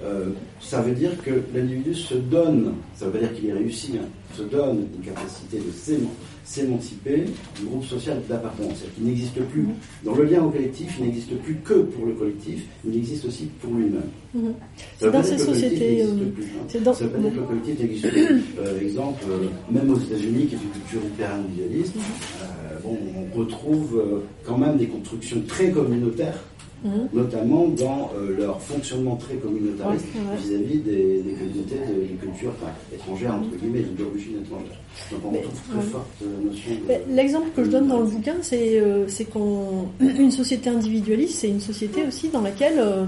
[0.05, 0.27] euh,
[0.61, 4.07] ça veut dire que l'individu se donne, ça veut pas dire qu'il est réussi, hein,
[4.37, 6.09] se donne une capacité de s'éman-
[6.45, 7.25] s'émanciper
[7.59, 9.67] du groupe social d'appartenance, c'est-à-dire qu'il n'existe plus,
[10.05, 13.45] dans le lien au collectif, il n'existe plus que pour le collectif, il existe aussi
[13.61, 14.03] pour lui-même.
[14.35, 14.55] Mhm.
[14.99, 15.91] Ça C'est dans ces sociétés.
[15.97, 16.65] n'existe euh, plus, hein.
[16.69, 18.43] c'est dans- Ça veut pas dire que le collectif n'existe plus.
[18.59, 22.03] Euh, exemple, euh, même aux États-Unis, qui est une culture hyper individualiste, Mhm.
[22.43, 22.99] euh, bon,
[23.35, 24.03] on retrouve
[24.45, 26.39] quand même des constructions très communautaires,
[26.85, 27.09] Mhm.
[27.13, 30.37] notamment dans euh, leur fonctionnement très communautariste ouais.
[30.37, 34.79] vis-à-vis des, des communautés de, des cultures enfin, étrangères, entre guillemets, d'origine étrangère.
[35.13, 35.85] Donc on retrouve très ouais.
[35.93, 37.15] forte euh, notion de...
[37.15, 41.49] L'exemple que je donne dans le bouquin, c'est euh, c'est qu'on une société individualiste, c'est
[41.49, 43.07] une société aussi dans laquelle euh,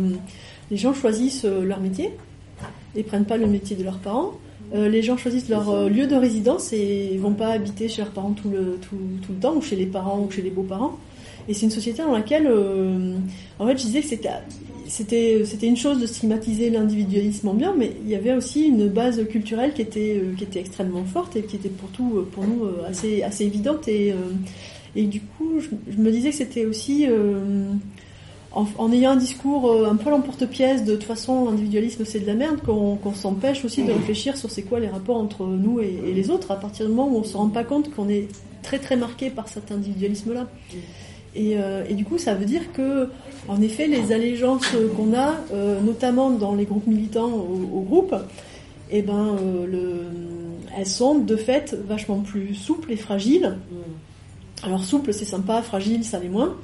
[0.70, 2.12] les gens choisissent leur métier
[2.96, 4.34] et prennent pas le métier de leurs parents.
[4.74, 8.10] Euh, les gens choisissent leur euh, lieu de résidence et vont pas habiter chez leurs
[8.10, 10.98] parents tout le, tout, tout le temps, ou chez les parents, ou chez les beaux-parents.
[11.48, 13.16] Et c'est une société dans laquelle, euh,
[13.58, 14.08] en fait, je disais que
[14.88, 19.74] c'était une chose de stigmatiser l'individualisme ambiant, mais il y avait aussi une base culturelle
[19.74, 23.88] qui était euh, extrêmement forte et qui était pour tout euh, pour nous assez évidente.
[23.88, 24.14] Et
[25.06, 27.06] du coup je, me disais que c'était aussi
[28.52, 32.60] en, ayant un discours un peu l'emporte-pièce de toute façon l'individualisme c'est de la merde
[32.64, 36.30] qu'on s'empêche aussi de réfléchir sur c'est quoi les rapports entre nous et, et les
[36.30, 38.28] autres à partir du moment où on se rend pas compte qu'on est
[38.62, 40.46] très très marqué par cet individualisme là
[41.34, 43.08] et, euh, et du coup, ça veut dire que,
[43.48, 44.66] en effet, les allégeances
[44.96, 48.14] qu'on a, euh, notamment dans les groupes militants au, au groupe,
[48.90, 50.02] eh ben, euh, le,
[50.76, 53.56] elles sont de fait vachement plus souples et fragiles.
[54.62, 56.54] Alors souple, c'est sympa, fragile, ça l'est moins.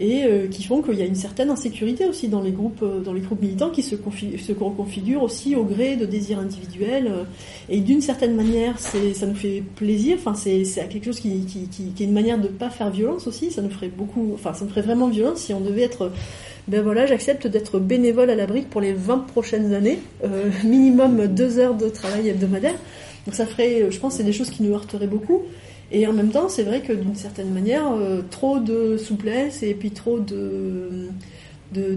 [0.00, 3.00] Et euh, qui font qu'il y a une certaine insécurité aussi dans les groupes, euh,
[3.00, 7.06] dans les groupes militants qui se, se reconfigurent aussi au gré de désirs individuels.
[7.06, 7.24] euh,
[7.68, 10.16] et d'une certaine manière, ça nous fait plaisir.
[10.18, 12.90] Enfin, c'est, c'est quelque chose qui, qui, qui, qui est une manière de pas faire
[12.90, 13.50] violence aussi.
[13.52, 16.10] Ça nous ferait beaucoup, enfin, ça nous ferait vraiment violence si on devait être.
[16.66, 21.26] Ben voilà, j'accepte d'être bénévole à la brique pour les 20 prochaines années, euh, minimum
[21.26, 22.74] deux heures de travail hebdomadaire.
[23.26, 25.42] Donc ça ferait, euh, je pense, c'est des choses qui nous heurteraient beaucoup.
[25.94, 29.74] Et en même temps, c'est vrai que d'une certaine manière, euh, trop de souplesse et
[29.74, 31.08] puis trop de
[31.76, 31.96] euh,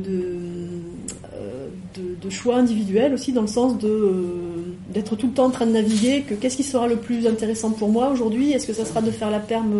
[2.29, 6.21] choix individuels aussi dans le sens euh, d'être tout le temps en train de naviguer
[6.21, 8.51] que qu'est-ce qui sera le plus intéressant pour moi aujourd'hui?
[8.51, 9.73] Est-ce que ça sera de faire la perme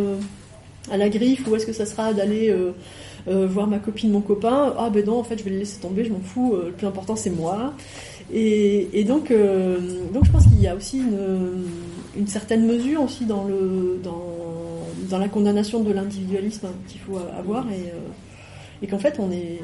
[0.90, 2.52] à la griffe ou est-ce que ça sera d'aller
[3.28, 6.06] voir ma copine, mon copain, ah ben non, en fait, je vais le laisser tomber,
[6.06, 7.74] je m'en fous, le plus important c'est moi.
[8.34, 9.78] Et, donc, euh,
[10.14, 11.64] donc je pense qu'il y a aussi une,
[12.18, 17.76] une certaine mesure aussi dans le dans, la condamnation de l'individualisme qu'il faut avoir et,
[17.76, 19.60] euh, et qu'en fait on est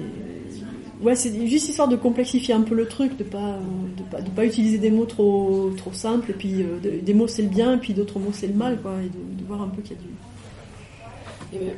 [1.02, 3.60] ouais c'est juste histoire de complexifier un peu le truc de pas
[3.98, 7.14] de pas de pas utiliser des mots trop trop simples et puis euh, de- des
[7.14, 9.46] mots c'est le bien et puis d'autres mots c'est le mal quoi et de, de
[9.46, 10.08] voir un peu qu'il y a du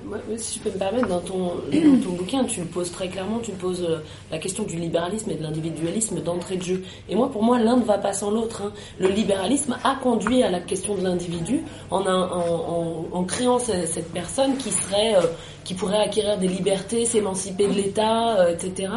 [0.05, 1.51] moi, si je peux me permettre, dans ton,
[2.03, 3.97] ton bouquin, tu poses très clairement, tu poses euh,
[4.31, 6.83] la question du libéralisme et de l'individualisme d'entrée de jeu.
[7.09, 8.61] Et moi, pour moi, l'un ne va pas sans l'autre.
[8.65, 8.71] hein.
[8.99, 11.61] Le libéralisme a conduit à la question de l'individu
[11.91, 15.21] en, en, en- en créant ce- cette personne qui serait, euh,
[15.65, 18.89] qui pourrait acquérir des libertés, s'émanciper de l'État, euh, etc.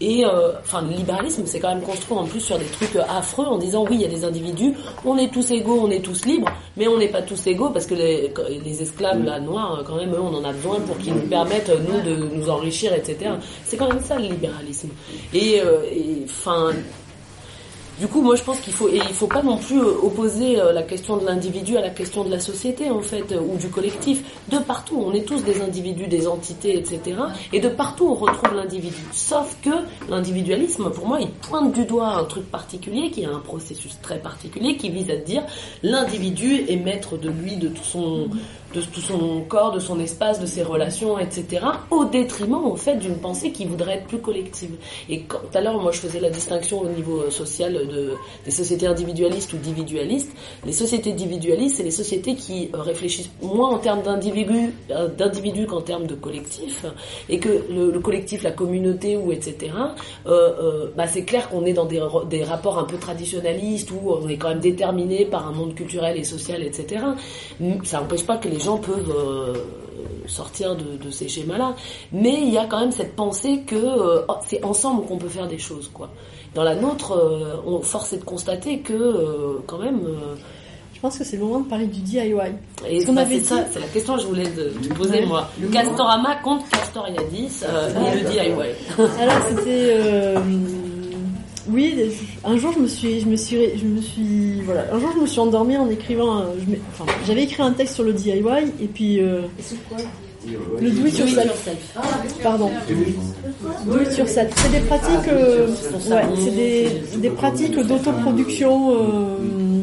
[0.00, 3.02] Et euh, enfin, le libéralisme, c'est quand même construit en plus sur des trucs euh,
[3.08, 4.74] affreux en disant oui, il y a des individus,
[5.04, 7.86] on est tous égaux, on est tous libres, mais on n'est pas tous égaux parce
[7.86, 11.28] que les, esclaves là noirs, quand même, eux, on en a besoin pour qu'ils nous
[11.28, 13.32] permettent euh, nous de nous enrichir, etc.
[13.64, 14.88] C'est quand même ça le libéralisme.
[15.32, 16.72] Et euh, et, enfin.
[18.00, 20.60] Du coup, moi, je pense qu'il faut et il faut pas non plus euh, opposer
[20.60, 23.56] euh, la question de l'individu à la question de la société, en fait, euh, ou
[23.56, 24.24] du collectif.
[24.50, 27.00] De partout, on est tous des individus, des entités, etc.
[27.52, 29.00] Et de partout, on retrouve l'individu.
[29.12, 29.70] Sauf que
[30.10, 34.18] l'individualisme, pour moi, il pointe du doigt un truc particulier, qui est un processus très
[34.18, 35.44] particulier, qui vise à dire
[35.84, 38.28] l'individu est maître de lui, de tout son
[38.74, 42.96] de tout son corps, de son espace, de ses relations, etc., au détriment, en fait,
[42.96, 44.72] d'une pensée qui voudrait être plus collective.
[45.08, 48.14] Et quand, tout à l'heure, moi, je faisais la distinction au niveau euh, social de,
[48.44, 50.32] des sociétés individualistes ou individualistes.
[50.66, 55.66] Les sociétés individualistes, c'est les sociétés qui euh, réfléchissent moins en termes d'individus euh, d'individus
[55.66, 56.84] qu'en termes de collectif,
[57.28, 59.72] et que le, le collectif, la communauté, ou etc.,
[60.96, 64.36] bah, c'est clair qu'on est dans des, des rapports un peu traditionnalistes, où on est
[64.36, 67.04] quand même déterminé par un monde culturel et social, etc.
[67.84, 69.54] Ça n'empêche pas que les gens peuvent euh,
[70.26, 71.74] sortir de, de ces schémas-là,
[72.12, 75.28] mais il y a quand même cette pensée que euh, oh, c'est ensemble qu'on peut
[75.28, 76.10] faire des choses, quoi.
[76.54, 80.00] Dans la nôtre, euh, on force est de constater que quand même.
[80.94, 82.34] je pense que c'est le moment de parler du DIY
[82.88, 85.20] et Ce qu'on bah, avait dit- ça, c'est la question que je voulais te poser
[85.20, 85.26] Ouais.
[85.26, 85.48] moi.
[85.60, 88.52] Le Castorama contre Castoriadis et le DIY.
[89.20, 90.34] Alors c'était
[91.68, 91.94] oui,
[92.44, 95.20] un jour je me suis je me suis je me suis voilà, un jour je
[95.20, 98.12] me suis endormie en écrivant un- je m'ai- enfin, j'avais écrit un texte sur le
[98.12, 98.42] DIY
[98.82, 99.42] et puis euh,
[100.80, 101.68] le do it yourself.
[102.42, 102.70] Pardon.
[103.86, 104.50] Do it yourself.
[104.56, 105.68] C'est des pratiques euh,
[106.10, 106.88] ouais, c'est des,
[107.18, 109.80] des pratiques d'autoproduction euh,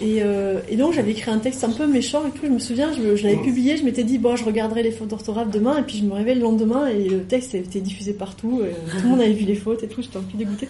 [0.00, 2.58] et, euh, et donc j'avais écrit un texte un peu méchant et tout, je me
[2.58, 5.78] souviens, je, je l'avais publié, je m'étais dit bon je regarderai les fautes d'orthographe demain
[5.78, 8.90] et puis je me réveille le lendemain et le texte avait été diffusé partout, et
[8.90, 10.68] tout le monde avait vu les fautes et tout, j'étais un peu dégoûtée.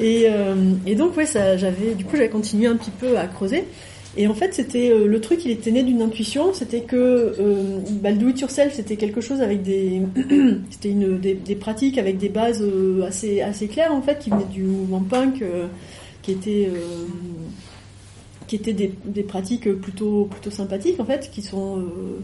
[0.00, 0.54] Et, euh,
[0.86, 3.64] et donc ouais ça j'avais du coup j'avais continué un petit peu à creuser.
[4.16, 6.52] Et en fait, c'était euh, le truc, il était né d'une intuition.
[6.52, 10.02] C'était que euh, bah, le do it yourself, c'était quelque chose avec des,
[10.70, 14.30] c'était une des, des pratiques avec des bases euh, assez assez claires en fait, qui
[14.30, 15.66] venaient du mouvement punk, euh,
[16.20, 17.06] qui était euh,
[18.52, 22.20] qui étaient des, pratiques plutôt plutôt sympathiques en fait, qui sont euh,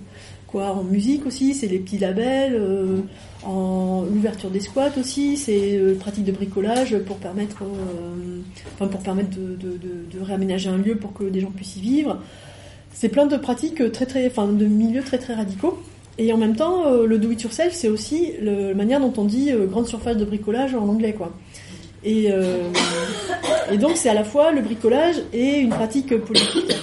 [0.47, 2.99] quoi en musique aussi, c'est les petits labels, euh,
[3.45, 8.41] en l'ouverture des squats aussi, c'est euh, pratique de bricolage pour permettre, euh,
[8.75, 12.19] enfin pour permettre de, de, réaménager un lieu pour que des gens puissent y vivre.
[12.93, 15.79] C'est plein de pratiques très très, enfin de milieux très très radicaux.
[16.19, 19.53] Et en même temps, le do it yourself, c'est aussi la manière dont on dit
[19.71, 21.33] grande surface de bricolage en anglais quoi.
[22.09, 22.63] Et, euh,
[23.71, 26.75] et donc c'est à la fois le bricolage et une pratique politique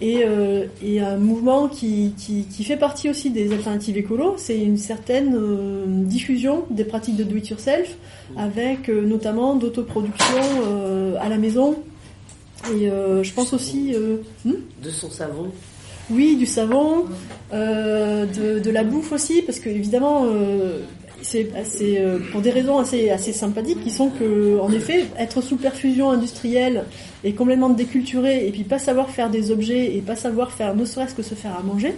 [0.00, 4.58] et, euh, et un mouvement qui, qui, qui fait partie aussi des alternatives écolo, c'est
[4.58, 7.98] une certaine euh, diffusion des pratiques de do-it-yourself
[8.38, 10.42] avec notamment d'autoproduction
[11.20, 11.76] à la maison.
[12.72, 13.94] Et je pense aussi...
[14.46, 14.52] hmm?
[14.82, 15.50] De son savon.
[16.10, 17.06] oui, du savon,
[17.52, 20.80] euh, de, de la bouffe aussi, parce que évidemment, euh,
[21.22, 21.48] c'est
[21.98, 26.84] euh, pour des raisons assez, sympathiques, qui sont que, en effet, être sous perfusion industrielle
[27.24, 30.84] et complètement déculturé, et puis pas savoir faire des objets et pas savoir faire, ne
[30.84, 31.94] serait-ce que se faire à manger,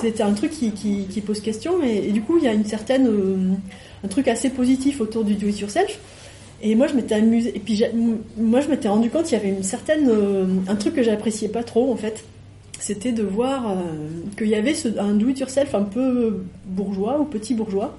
[0.00, 3.06] c'était un truc qui, qui, pose question, et, du coup, il y a une certaine,
[3.06, 3.36] euh,
[4.04, 5.98] un truc assez positif autour du do it yourself.
[6.62, 7.82] Et moi, je m'étais amusée, et puis
[8.38, 11.48] moi, je m'étais rendu compte qu'il y avait une certaine, euh, un truc que j'appréciais
[11.48, 12.24] pas trop, en fait.
[12.78, 13.74] C'était de voir
[14.36, 17.96] qu'il y avait un do-it-yourself un peu bourgeois ou petit bourgeois,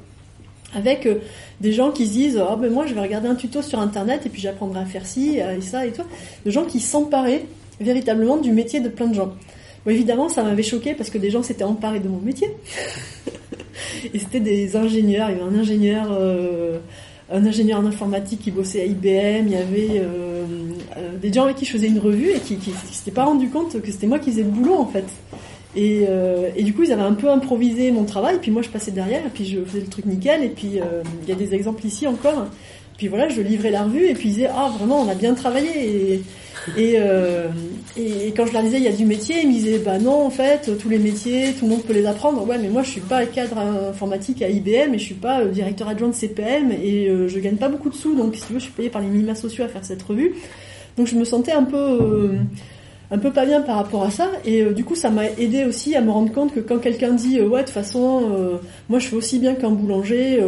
[0.74, 1.20] avec euh,
[1.62, 4.26] des gens qui se disent ah ben moi je vais regarder un tuto sur internet
[4.26, 6.04] et puis j'apprendrai à faire ci euh, et ça et tout,
[6.46, 7.46] de gens qui s'emparaient
[7.80, 9.34] véritablement du métier de plein de gens.
[9.86, 12.50] Bon, évidemment, ça m'avait choqué parce que des gens s'étaient emparés de mon métier.
[14.14, 16.80] et c'était des ingénieurs, il y avait un ingénieur euh,
[17.30, 20.46] un ingénieur en informatique qui bossait à IBM, il y avait euh,
[20.98, 23.50] euh, des gens avec qui je faisais une revue et qui, qui s'étaient pas rendu
[23.50, 25.04] compte que c'était moi qui faisais le boulot en fait.
[25.78, 28.70] Et, euh, et du coup, ils avaient un peu improvisé mon travail, puis moi je
[28.70, 31.36] passais derrière, et puis je faisais le truc nickel, et puis euh, il y a
[31.36, 32.48] des exemples ici encore.
[32.98, 35.36] Puis voilà, je livrais la revue, et puis ils disaient ah vraiment on a bien
[35.36, 36.22] travaillé.
[36.76, 37.48] Et, euh,
[37.96, 40.26] et quand je leur disais il y a du métier, ils me disaient bah non
[40.26, 42.46] en fait tous les métiers, tout le monde peut les apprendre.
[42.46, 45.50] Ouais mais moi je suis pas cadre informatique à IBM et je suis pas euh,
[45.50, 48.54] directeur adjoint de CPM et euh, je gagne pas beaucoup de sous donc si tu
[48.54, 50.34] veux je suis payé par les minima sociaux à faire cette revue.
[50.98, 52.32] Donc je me sentais un peu
[53.10, 54.30] un peu pas bien par rapport à ça.
[54.46, 57.14] Et euh, du coup ça m'a aidé aussi à me rendre compte que quand quelqu'un
[57.14, 58.58] dit euh, ouais de toute façon euh,
[58.90, 60.44] moi je fais aussi bien qu'un boulanger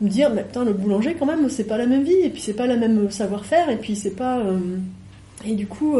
[0.00, 2.42] me dire mais putain le boulanger quand même c'est pas la même vie et puis
[2.42, 4.42] c'est pas la même savoir-faire et puis c'est pas
[5.46, 5.96] et du coup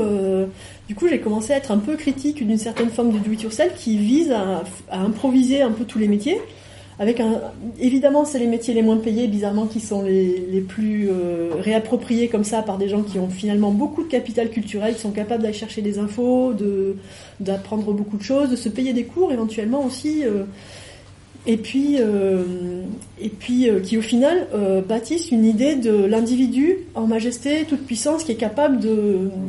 [0.89, 3.43] du coup j'ai commencé à être un peu critique d'une certaine forme de do it
[3.43, 6.41] yourself qui vise à improviser un peu tous les métiers
[6.99, 7.41] avec un
[7.81, 12.45] évidemment c'est les métiers les moins payés bizarrement qui sont les, plus euh, réappropriés comme
[12.45, 15.55] ça par des gens qui ont finalement beaucoup de capital culturel qui sont capables d'aller
[15.55, 16.55] chercher des infos
[17.41, 20.45] d'apprendre beaucoup de choses de se payer des cours éventuellement aussi euh,
[21.47, 22.83] et puis euh,
[23.21, 24.47] et puis qui au final
[24.89, 28.79] bâtissent une idée de l'individu en majesté toute puissance qui est capable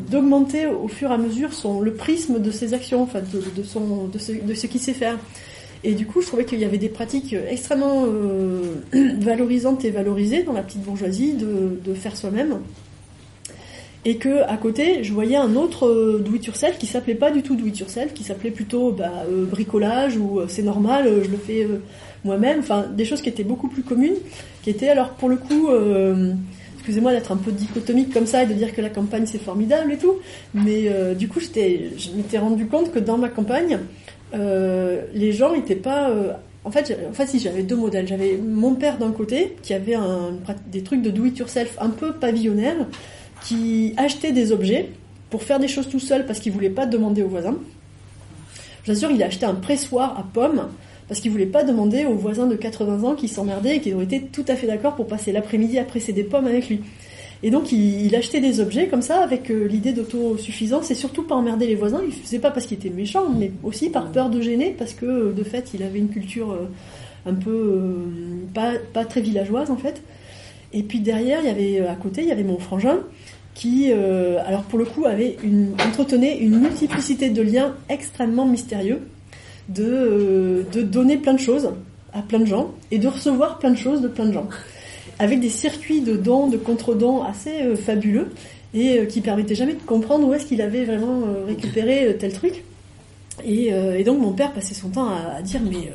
[0.09, 1.51] d'augmenter au fur et à mesure
[1.81, 3.61] le prisme de ses actions de,
[4.41, 5.17] de ce qu'il sait faire
[5.85, 8.73] et du coup, je trouvais qu'il y avait des pratiques extrêmement euh,
[9.19, 12.59] valorisantes et valorisées dans la petite bourgeoisie de, faire soi-même.
[14.03, 17.31] Et que à côté, je voyais un autre euh, do it yourself qui s'appelait pas
[17.31, 21.07] du tout do it yourself, qui s'appelait plutôt bah, euh, bricolage ou euh, c'est normal,
[21.07, 21.79] euh, je le fais euh,
[22.23, 22.59] moi-même.
[22.59, 24.17] Enfin, des choses qui étaient beaucoup plus communes,
[24.63, 25.69] qui étaient alors pour le coup.
[25.69, 26.33] euh,
[26.85, 29.91] Excusez-moi d'être un peu dichotomique comme ça et de dire que la campagne c'est formidable
[29.91, 30.17] et tout,
[30.53, 31.47] mais euh, du coup je
[32.15, 33.77] m'étais rendu compte que dans ma campagne, euh,
[34.33, 36.09] les gens n'étaient pas.
[36.09, 36.33] euh,
[36.63, 36.93] en fait,
[37.27, 39.95] si j'avais deux modèles, j'avais mon père d'un côté qui avait
[40.71, 42.87] des trucs de do it yourself un peu pavillonnaire,
[43.43, 44.89] qui achetait des objets
[45.29, 47.57] pour faire des choses tout seul parce qu'il voulait pas demander aux voisins.
[48.83, 50.69] Je vous assure, il a acheté un pressoir à pommes
[51.07, 54.01] parce qu'il voulait pas demander aux voisins de 80 ans qui s'emmerdaient et qui ont
[54.01, 56.81] été tout à fait d'accord pour passer l'après-midi à presser des pommes avec lui.
[57.43, 61.35] Et donc il, achetait des objets comme ça avec euh, l'idée d'autosuffisance et surtout pas
[61.35, 62.01] emmerder les voisins.
[62.05, 65.05] Il faisait pas parce qu'il était méchant, mais aussi par peur de gêner parce que
[65.05, 66.69] euh, de fait il avait une culture euh,
[67.25, 67.81] un peu
[68.53, 70.01] pas, très villageoise en fait.
[70.73, 72.99] Et puis derrière il y avait à côté il y avait mon frangin
[73.53, 75.37] qui alors pour le coup avait
[75.87, 78.99] entretenait une multiplicité de liens extrêmement mystérieux
[79.69, 81.69] de, de donner plein de choses
[82.13, 84.47] à plein de gens et de recevoir plein de choses de plein de gens
[85.19, 88.27] avec des circuits de dons, de contre-dons assez euh, fabuleux
[88.73, 92.33] et euh, qui permettaient jamais de comprendre où est-ce qu'il avait vraiment euh, récupéré tel
[92.33, 92.63] truc.
[93.45, 93.71] Et,
[94.05, 95.91] donc mon père passait son temps à, dire mais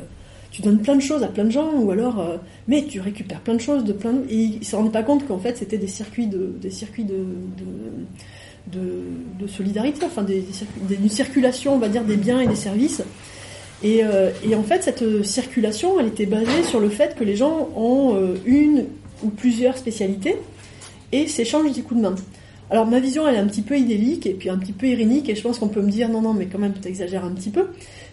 [0.51, 2.23] tu donnes plein de choses à plein de gens ou alors
[2.67, 4.29] mais tu récupères plein de choses de plein de...
[4.29, 7.17] et il se rendait pas compte qu'en fait c'était des circuits de des circuits de,
[9.47, 10.45] solidarité enfin des,
[10.91, 13.01] une circulation on va dire des biens et des services
[13.83, 18.15] et, en fait, cette circulation, elle était basée sur le fait que les gens ont
[18.45, 18.85] une
[19.23, 20.37] ou plusieurs spécialités
[21.11, 22.15] et s'échangent des coups de main.
[22.69, 25.27] Alors ma vision, elle est un petit peu idyllique et puis un petit peu irénique
[25.27, 27.31] et je pense qu'on peut me dire non, non, mais quand même, tu exagères un
[27.31, 27.67] petit peu.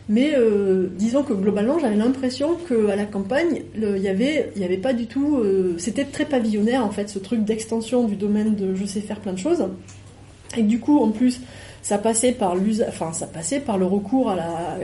[0.08, 4.64] Mais euh, disons que globalement, j'avais l'impression qu'à la campagne, il y avait, il y
[4.64, 8.56] avait pas du tout, euh, c'était très pavillonnaire en fait, ce truc d'extension du domaine
[8.56, 9.64] de je sais faire plein de choses.
[10.56, 11.40] Et du coup, en plus,
[11.82, 12.56] ça passait par
[12.88, 14.78] enfin, ça passait par le recours à la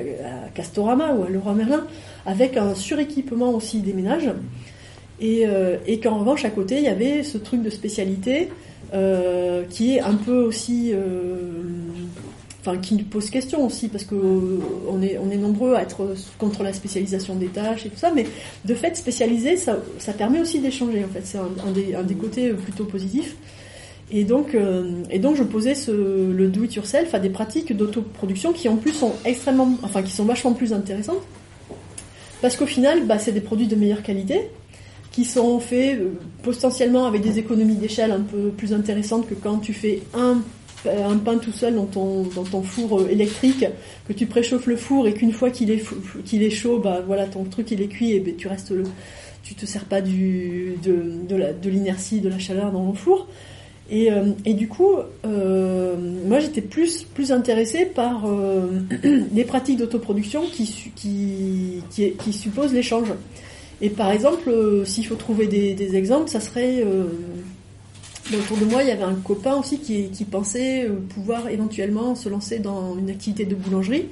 [0.54, 1.84] Castorama ou à Leroy Merlin,
[2.26, 4.30] avec un suréquipement aussi des ménages.
[5.20, 8.48] Et, euh, et qu'en revanche, à côté, il y avait ce truc de spécialité
[8.92, 11.62] euh, qui est un peu aussi, euh,
[12.60, 14.58] enfin, qui nous pose question aussi parce que euh,
[14.88, 18.12] on est on est nombreux à être contre la spécialisation des tâches et tout ça,
[18.14, 18.26] mais
[18.64, 21.04] de fait, spécialiser, ça, ça permet aussi d'échanger.
[21.04, 23.36] En fait, c'est un, des, un des côtés plutôt positifs.
[24.10, 24.54] Et donc,
[25.10, 28.76] et donc je posais ce, le do it yourself à des pratiques d'autoproduction qui en
[28.76, 31.22] plus sont extrêmement, enfin qui sont vachement plus intéressantes,
[32.42, 34.50] parce qu'au final, bah, c'est des produits de meilleure qualité
[35.14, 36.10] qui sont faits euh,
[36.42, 40.38] potentiellement avec des économies d'échelle un peu plus intéressantes que quand tu fais un
[40.86, 43.64] un pain tout seul dans ton dans ton four euh, électrique
[44.06, 45.82] que tu préchauffes le four et qu'une fois qu'il est
[46.26, 48.82] qu'il est chaud bah voilà ton truc il est cuit et ben, tu restes le
[49.42, 50.96] tu te sers pas du de
[51.26, 53.28] de la- de l'inertie de la chaleur dans le four
[53.90, 54.92] et, euh, et du coup,
[55.26, 55.94] euh,
[56.26, 58.80] moi j'étais plus, plus intéressée par euh,
[59.30, 60.64] des pratiques d'autoproduction qui,
[60.96, 63.08] qui, qui, qui supposent l'échange.
[63.84, 66.82] Et par exemple, euh, s'il faut trouver des, exemples, ça serait...
[66.82, 67.04] Euh,
[68.34, 72.30] autour de moi, il y avait un copain aussi qui, pensait euh, pouvoir éventuellement se
[72.30, 74.06] lancer dans une activité de boulangerie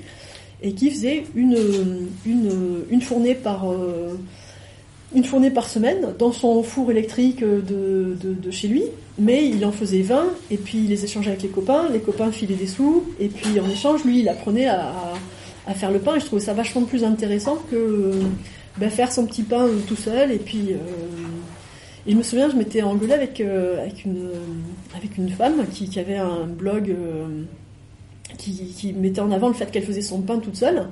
[0.62, 1.56] et qui faisait une,
[2.26, 3.64] une, une fournée par...
[5.14, 8.82] une fournée par semaine dans son four électrique de, de, chez lui,
[9.18, 12.30] mais il en faisait 20 et puis il les échangeait avec les copains, les copains
[12.30, 14.92] filaient des sous et puis en échange lui il apprenait à,
[15.66, 16.16] à faire le pain.
[16.16, 18.12] Et je trouvais ça vachement plus intéressant que
[18.78, 20.76] ben, faire son petit pain euh, tout seul et puis euh,
[22.06, 24.30] et je me souviens je m'étais engueulée avec euh, avec une
[24.96, 26.94] avec une femme qui, qui avait un blog
[28.38, 30.88] qui, qui mettait en avant le fait qu'elle faisait son pain toute seule.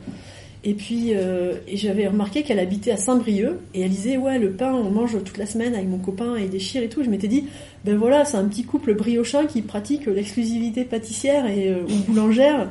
[0.63, 4.75] Et puis euh, j'avais remarqué qu'elle habitait à Saint-Brieuc et elle disait ouais le pain
[4.75, 7.03] on mange toute la semaine avec mon copain et des chires et tout.
[7.03, 7.47] Je m'étais dit
[7.87, 12.69] ben voilà c'est un petit couple briochin qui pratique l'exclusivité pâtissière et euh, ou boulangère.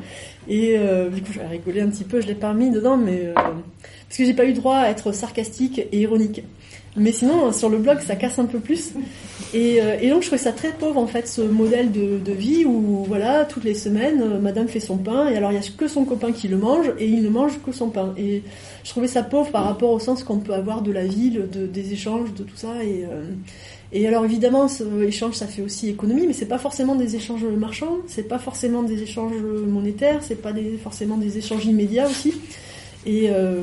[0.47, 3.33] Et euh, du coup j'ai rigolé un petit peu je l'ai pas mis dedans mais
[4.09, 6.41] parce que j'ai pas eu droit à être sarcastique et ironique.
[6.97, 8.93] Mais sinon sur le blog ça casse un peu plus.
[9.53, 13.03] Et, euh, donc je trouvais ça très pauvre en fait ce modèle de, vie où
[13.07, 15.87] voilà toutes les semaines euh, madame fait son pain et alors il y a que
[15.87, 18.13] son copain qui le mange et il ne mange que son pain.
[18.17, 18.41] Et
[18.83, 21.67] je trouvais ça pauvre par rapport au sens qu'on peut avoir de la ville de,
[21.67, 22.83] des échanges de tout ça.
[22.83, 23.23] Et euh,
[23.91, 27.43] et alors évidemment ce échange ça fait aussi économie mais c'est pas forcément des échanges
[27.43, 30.53] marchands c'est pas forcément des échanges monétaires c'est pas
[30.83, 32.35] forcément des échanges immédiats aussi
[33.05, 33.61] et euh,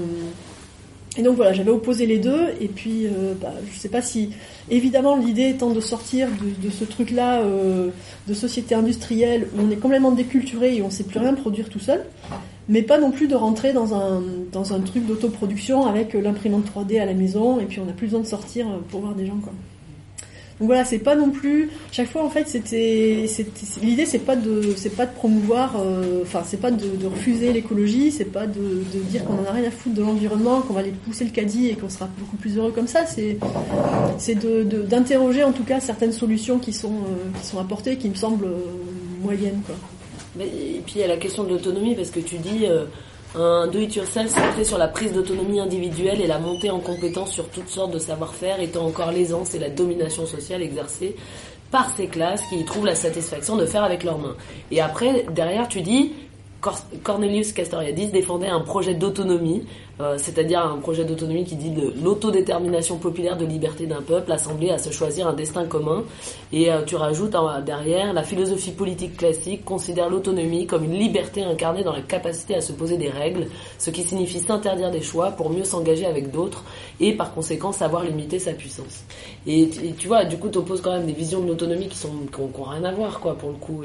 [1.18, 4.30] et donc voilà, j'avais opposé les deux, et puis euh, bah, je sais pas si,
[4.68, 6.28] évidemment, l'idée étant de sortir
[6.62, 7.88] de, ce truc-là euh,
[8.28, 11.78] de société industrielle où on est complètement déculturé et on sait plus rien produire tout
[11.78, 12.04] seul,
[12.68, 14.22] mais pas non plus de rentrer dans un,
[14.52, 18.08] dans un truc d'autoproduction avec l'imprimante 3D à la maison, et puis on n'a plus
[18.08, 19.52] besoin de sortir pour voir des gens quoi.
[20.58, 21.70] Donc voilà, c'est pas non plus.
[21.92, 23.26] Chaque fois, en fait, c'était,
[23.82, 28.10] l'idée, c'est pas de, c'est pas de promouvoir, euh, enfin, c'est pas de, refuser l'écologie,
[28.10, 30.94] c'est pas de, dire qu'on en a rien à foutre de l'environnement, qu'on va aller
[31.04, 33.04] pousser le caddie et qu'on sera beaucoup plus heureux comme ça.
[33.04, 33.36] C'est,
[34.16, 38.08] c'est de, d'interroger en tout cas certaines solutions qui sont, euh, qui sont apportées, qui
[38.08, 39.60] me semblent euh, moyennes.
[40.36, 42.64] Mais- et puis il y a la question de l'autonomie, parce que tu dis
[43.38, 47.68] un do-it-yourself centré sur la prise d'autonomie individuelle et la montée en compétence sur toutes
[47.68, 51.16] sortes de savoir-faire étant encore l'aisance et la domination sociale exercée
[51.70, 54.36] par ces classes qui y trouvent la satisfaction de faire avec leurs mains.
[54.70, 56.12] Et après, derrière, tu dis,
[57.02, 59.64] Cornelius Castoriadis défendait un projet d'autonomie,
[60.00, 64.70] euh, c'est-à-dire un projet d'autonomie qui dit de l'autodétermination populaire de liberté d'un peuple assemblé
[64.70, 66.04] à se choisir un destin commun.
[66.52, 71.42] Et euh, tu rajoutes hein, derrière, la philosophie politique classique considère l'autonomie comme une liberté
[71.42, 73.46] incarnée dans la capacité à se poser des règles,
[73.78, 76.64] ce qui signifie s'interdire des choix pour mieux s'engager avec d'autres
[77.00, 79.04] et par conséquent savoir limiter sa puissance.
[79.46, 82.10] Et, tu vois, du coup, tu opposes quand même des visions de l'autonomie qui sont
[82.32, 83.84] qui rien à voir, quoi, pour le coup.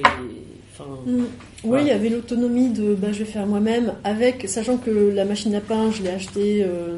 [0.71, 1.23] Enfin, Mm.
[1.63, 5.25] Oui, il y avait l'autonomie de bah, je vais faire moi-même, avec sachant que la
[5.25, 6.97] machine à pain, je l'ai achetée, euh,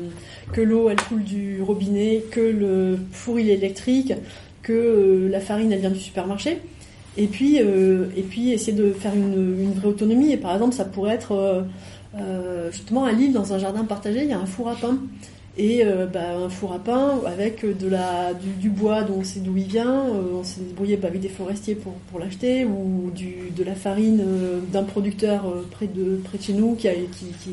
[0.52, 4.14] que l'eau elle coule du robinet, que le four il est électrique,
[4.62, 6.60] que euh, la farine elle vient du supermarché.
[7.16, 10.32] Et puis, euh, et puis essayer de faire une, une vraie autonomie.
[10.32, 11.66] Et par exemple, ça pourrait être
[12.72, 14.98] justement à Lille, dans un jardin partagé, il y a un four à pain.
[15.56, 19.40] Et euh, bah, un four à pain avec de la, du, bois dont on sait
[19.40, 23.52] d'où il vient, euh, on s'est débrouillé avec des forestiers pour, pour l'acheter, ou du,
[23.56, 26.94] de la farine euh, d'un producteur euh, près, de, près de chez nous qui, a,
[26.94, 27.52] qui, qui,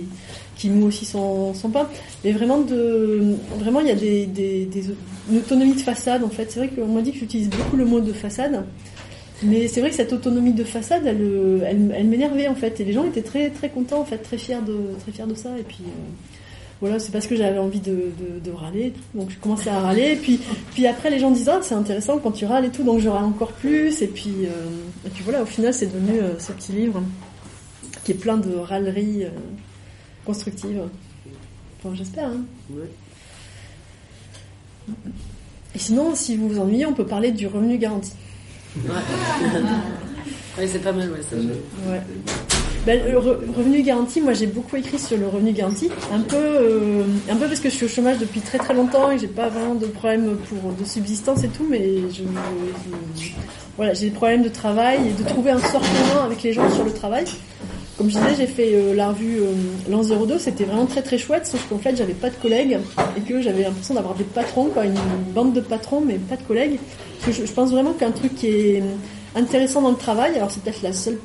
[0.57, 1.89] qui moue aussi son, son pain.
[2.25, 4.67] Mais vraiment, de, vraiment il y a des, des,
[5.31, 6.51] une autonomie de façade en fait.
[6.51, 8.65] C'est vrai qu'on m'a dit que j'utilise beaucoup le mot de façade.
[9.43, 12.79] Mais c'est vrai que cette autonomie de façade, elle, euh, elle, elle m'énervait en fait,
[12.81, 15.35] et les gens étaient très très contents en fait, très fiers de très fiers de
[15.35, 15.51] ça.
[15.59, 15.91] Et puis euh,
[16.81, 20.13] voilà, c'est parce que j'avais envie de, de, de râler, donc je commençais à râler.
[20.13, 20.41] Et puis
[20.73, 23.09] puis après les gens disaient ah, c'est intéressant quand tu râles et tout, donc je
[23.09, 24.01] râle encore plus.
[24.01, 27.03] Et puis euh, et puis voilà, au final c'est devenu euh, ce petit livre
[28.05, 29.31] qui est plein de râleries euh,
[30.25, 30.83] constructives.
[31.79, 32.29] Enfin j'espère.
[32.29, 32.45] Hein.
[35.75, 38.13] Et sinon, si vous vous ennuyez, on peut parler du revenu garanti.
[38.77, 41.37] Ouais, c'est pas mal, ouais, ça.
[41.37, 42.01] Ouais.
[42.87, 46.37] Ben, le re- revenu garanti, moi j'ai beaucoup écrit sur le revenu garanti, un peu,
[46.37, 49.27] euh, un peu parce que je suis au chômage depuis très très longtemps et j'ai
[49.27, 52.23] pas vraiment de problème pour de subsistance et tout, mais je,
[53.23, 53.31] je-
[53.77, 56.71] voilà, j'ai des problèmes de travail et de trouver un sort commun avec les gens
[56.71, 57.25] sur le travail.
[57.99, 59.53] Comme je disais, j'ai fait euh, la revue euh,
[59.91, 62.79] L'an 02, c'était vraiment très très chouette, sauf qu'en fait j'avais pas de collègues
[63.15, 64.95] et que j'avais l'impression d'avoir des patrons, quoi, une
[65.35, 66.79] bande de patrons, mais pas de collègues.
[67.21, 68.83] Parce que je, je pense vraiment qu'un truc qui est
[69.35, 71.19] intéressant dans le travail, alors c'est peut-être la seule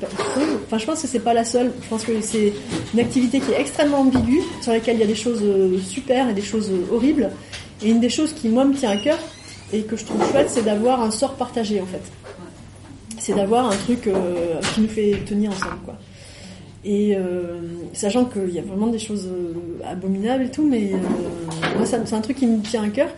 [0.66, 2.52] enfin je pense que c'est pas la seule, je pense que c'est
[2.94, 6.28] une activité qui est extrêmement ambiguë, sur laquelle il y a des choses euh, super
[6.28, 7.30] et des choses euh, horribles.
[7.82, 9.18] Et une des choses qui moi me tient à cœur
[9.72, 12.02] et que je trouve chouette, c'est d'avoir un sort partagé en fait.
[13.18, 15.96] C'est d'avoir un truc euh, qui nous fait tenir ensemble quoi.
[16.84, 17.60] Et euh,
[17.92, 19.28] sachant qu'il y a vraiment des choses
[19.84, 23.08] abominables et tout, mais euh, moi c'est un truc qui me tient à cœur.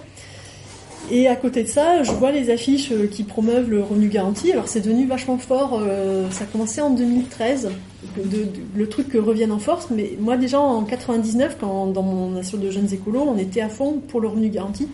[1.10, 4.52] Et à côté de ça, je vois les affiches euh, qui promeuvent le revenu garanti.
[4.52, 5.80] Alors c'est devenu vachement fort.
[5.82, 7.70] euh, ça a commencé en 2013,
[8.18, 9.88] de- de- le truc que revienne en force.
[9.90, 13.70] Mais moi déjà en 99, quand dans mon nation de jeunes écolos, on était à
[13.70, 14.86] fond pour le revenu garanti.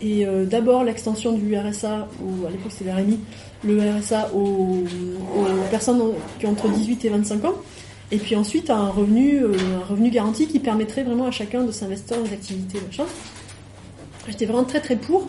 [0.00, 3.18] Et euh, d'abord l'extension du RSA, ou à l'époque c'était le RMI,
[3.64, 4.84] le RSA aux,
[5.70, 6.00] personnes
[6.38, 7.54] qui ont entre 18 et 25 ans.
[8.12, 12.16] Et puis ensuite un revenu, un revenu garanti qui permettrait vraiment à chacun de s'investir
[12.18, 12.78] dans des activités.
[14.28, 15.28] J'étais vraiment très très pour.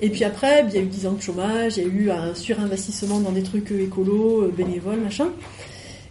[0.00, 2.10] Et puis après, il y a eu 10 ans de chômage, il y a eu
[2.10, 5.28] un surinvestissement dans des trucs euh, écolos, euh, bénévoles, machin.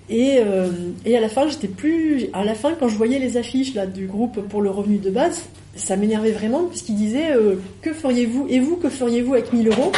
[0.10, 0.70] Et, euh,
[1.06, 2.28] et à la fin, j'étais plus.
[2.34, 5.10] À la fin, quand je voyais les affiches là du groupe pour le revenu de
[5.10, 5.44] base,
[5.76, 9.92] ça m'énervait vraiment puisqu'ils disaient euh, que feriez-vous et vous que feriez-vous avec 1000 euros?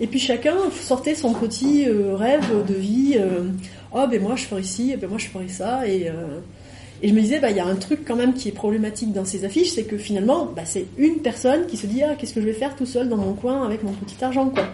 [0.00, 3.18] Et puis chacun sortait son petit rêve de vie.
[3.92, 6.08] oh ben moi je ferais ci, ben moi je ferais ça et
[7.02, 9.12] et je me disais, bah, il y a un truc quand même qui est problématique
[9.12, 12.34] dans ces affiches, c'est que finalement, bah, c'est une personne qui se dit, ah, qu'est-ce
[12.34, 14.64] que je vais faire tout seul dans mon coin avec mon petit argent, quoi.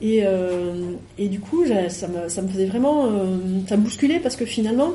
[0.00, 3.36] Et, euh, et du coup, ça me, faisait vraiment, euh,
[3.66, 4.92] ça me bousculait parce que finalement,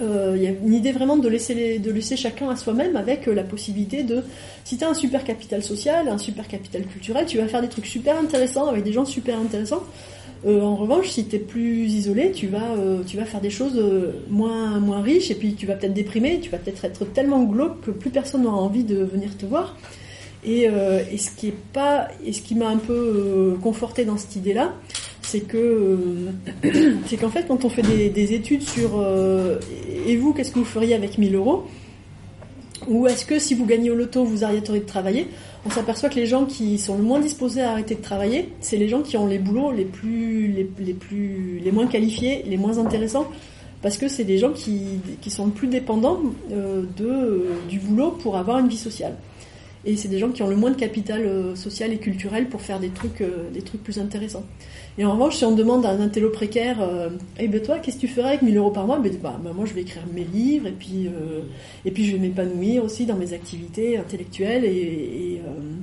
[0.00, 4.04] euh, il y a une idée vraiment de laisser, chacun à soi-même avec la possibilité
[4.04, 4.22] de,
[4.64, 7.86] si tu un super capital social, un super capital culturel, tu vas faire des trucs
[7.86, 9.82] super intéressants avec des gens super intéressants.
[10.46, 13.50] Euh, en revanche, si tu es plus isolé, tu vas, euh, tu vas faire des
[13.50, 17.44] choses euh, moins, riches et puis tu vas peut-être déprimer, tu vas peut-être être tellement
[17.44, 19.76] glauque que plus personne n'aura envie de venir te voir.
[20.46, 24.36] Et, et ce qui est pas, et ce qui m'a un peu conforté dans cette
[24.36, 24.74] idée-là,
[25.22, 25.98] c'est que
[27.06, 29.02] c'est qu'en fait, quand on fait des, des études sur
[30.06, 31.64] et vous, qu'est-ce que vous feriez avec 1000 euros,
[32.88, 35.28] ou est-ce que si vous gagnez au loto, vous arrêteriez de travailler?
[35.66, 38.76] On s'aperçoit que les gens qui sont le moins disposés à arrêter de travailler, c'est
[38.76, 42.78] les gens qui ont les boulots les plus, les, plus, les moins qualifiés, les moins
[42.78, 43.26] intéressants,
[43.82, 46.20] parce que c'est des gens qui, qui sont le plus dépendants
[46.52, 49.14] euh, de, du boulot pour avoir une vie sociale.
[49.86, 52.62] Et c'est des gens qui ont le moins de capital euh, social et culturel pour
[52.62, 54.44] faire des trucs, euh, des trucs plus intéressants.
[54.96, 57.96] Et en revanche, si on demande à un intello précaire, euh, eh ben toi, qu'est-ce
[57.96, 58.98] que tu ferais avec 1000 euros par mois?
[59.00, 61.40] Ben, bah, bah, moi, je vais écrire mes livres et puis, euh,
[61.84, 64.64] et puis je vais m'épanouir aussi dans mes activités intellectuelles.
[64.64, 65.74] Et, et, euh,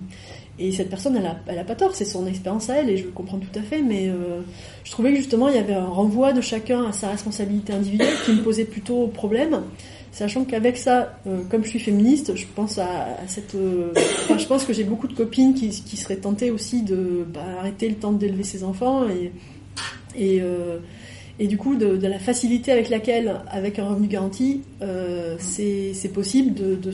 [0.60, 2.98] et cette personne, elle a, elle a pas tort, c'est son expérience à elle et
[2.98, 3.82] je le comprends tout à fait.
[3.82, 4.41] Mais euh,
[4.86, 8.15] je trouvais que justement, il y avait un renvoi de chacun à sa responsabilité individuelle
[8.26, 9.61] qui me posait plutôt problème.
[10.11, 13.55] Sachant qu'avec ça, euh, comme je suis féministe, je pense à, cette.
[13.55, 13.93] euh,
[14.38, 17.95] je pense que j'ai beaucoup de copines qui, seraient tentées aussi de bah, arrêter le
[17.95, 19.05] temps d'élever ses enfants
[20.13, 20.79] et euh,
[21.39, 24.63] du coup de, la facilité avec laquelle, avec un revenu garanti,
[25.39, 26.91] c'est possible de, de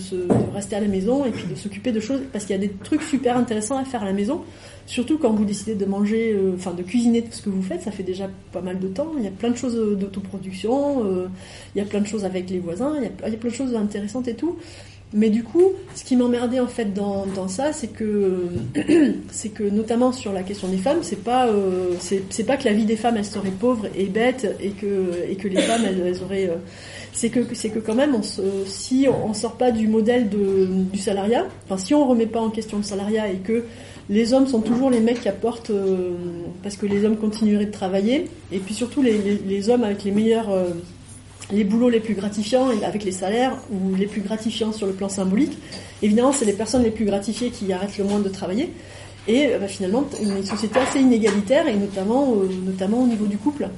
[0.53, 2.71] rester à la maison et puis de s'occuper de choses parce qu'il y a des
[2.71, 4.43] trucs super intéressants à faire à la maison.
[4.87, 7.81] Surtout quand vous décidez de manger, euh, enfin de cuisiner tout ce que vous faites,
[7.81, 9.11] ça fait déjà pas mal de temps.
[9.17, 11.27] Il y a plein de choses euh, d'autoproduction, euh,
[11.75, 13.75] il y a plein de choses avec les voisins, il y a, plein de choses
[13.75, 14.57] intéressantes et tout.
[15.13, 18.47] Mais du coup, ce qui m'emmerdait en fait dans, ça, c'est que
[19.31, 22.73] c'est que notamment sur la question des femmes, c'est pas euh, c'est pas que la
[22.73, 26.23] vie des femmes elle serait pauvre et bête et que et que les femmes elles,
[26.23, 26.49] auraient
[27.11, 28.21] c'est que c'est que quand même
[28.65, 32.77] si on, sort pas du modèle du salariat, enfin si on remet pas en question
[32.77, 33.63] le salariat et que
[34.09, 36.11] les hommes sont toujours les mecs qui apportent euh,
[36.63, 40.11] parce que les hommes continueraient de travailler et puis surtout les, les, hommes avec les
[40.11, 40.69] meilleurs euh,
[41.51, 45.09] les boulots les plus gratifiants avec les salaires ou les plus gratifiants sur le plan
[45.09, 45.57] symbolique.
[46.01, 48.71] Évidemment, c'est les personnes les plus gratifiées qui arrêtent le moins de travailler.
[49.27, 52.33] Et euh, bah, finalement, une société assez inégalitaire et notamment,
[52.65, 53.69] notamment au niveau du couple.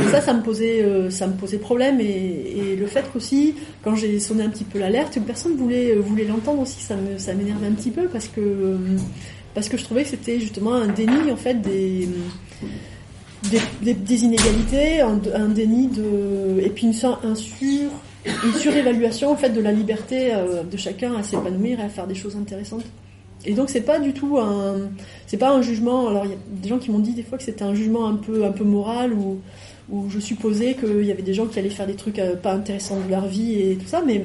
[0.00, 2.00] Et ça, ça me posait, ça me posait problème.
[2.00, 3.54] Et, le fait qu'aussi,
[3.84, 7.18] quand j'ai sonné un petit peu l'alerte, une personne voulait, voulait l'entendre aussi, ça me,
[7.18, 8.78] ça m'énervait un petit peu parce que,
[9.54, 12.08] parce que je trouvais que c'était justement un déni en fait des
[13.50, 17.90] des, inégalités, un, déni de et puis une, un sur,
[18.44, 22.06] une surévaluation en fait de la liberté euh, de chacun à s'épanouir et à faire
[22.06, 22.84] des choses intéressantes.
[23.44, 24.90] Et donc c'est pas du tout un
[25.26, 26.08] c'est pas un jugement.
[26.08, 28.06] Alors il y a des gens qui m'ont dit des fois que c'était un jugement
[28.06, 29.40] un peu un peu moral ou
[29.90, 32.52] où je supposais qu'il y avait des gens qui allaient faire des trucs euh, pas
[32.52, 34.24] intéressants de leur vie et tout ça, mais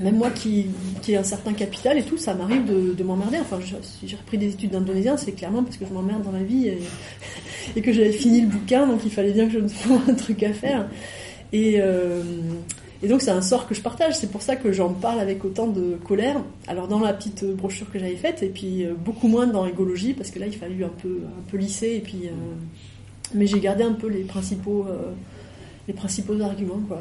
[0.00, 0.66] même moi qui,
[1.02, 3.36] qui ai un certain capital et tout, ça m'arrive de, de m'emmerder.
[3.40, 6.32] Enfin, je- si j'ai repris des études d'indonésien, c'est clairement parce que je m'emmerde dans
[6.32, 6.68] la vie
[7.76, 10.14] et, que j'avais fini le bouquin, donc il fallait bien que je me trouve un
[10.14, 10.88] truc à faire.
[11.52, 12.22] Et, euh,
[13.02, 14.14] et donc c'est un sort que je partage.
[14.16, 16.36] C'est pour ça que j'en parle avec autant de colère.
[16.66, 20.14] Alors dans la petite brochure que j'avais faite, et puis euh, beaucoup moins dans écologie,
[20.14, 21.94] parce que là il fallait un peu, un peu lisser.
[21.96, 22.30] Et puis, euh,
[23.34, 24.86] mais j'ai gardé un peu les principaux,
[25.86, 27.00] les principaux arguments, quoi.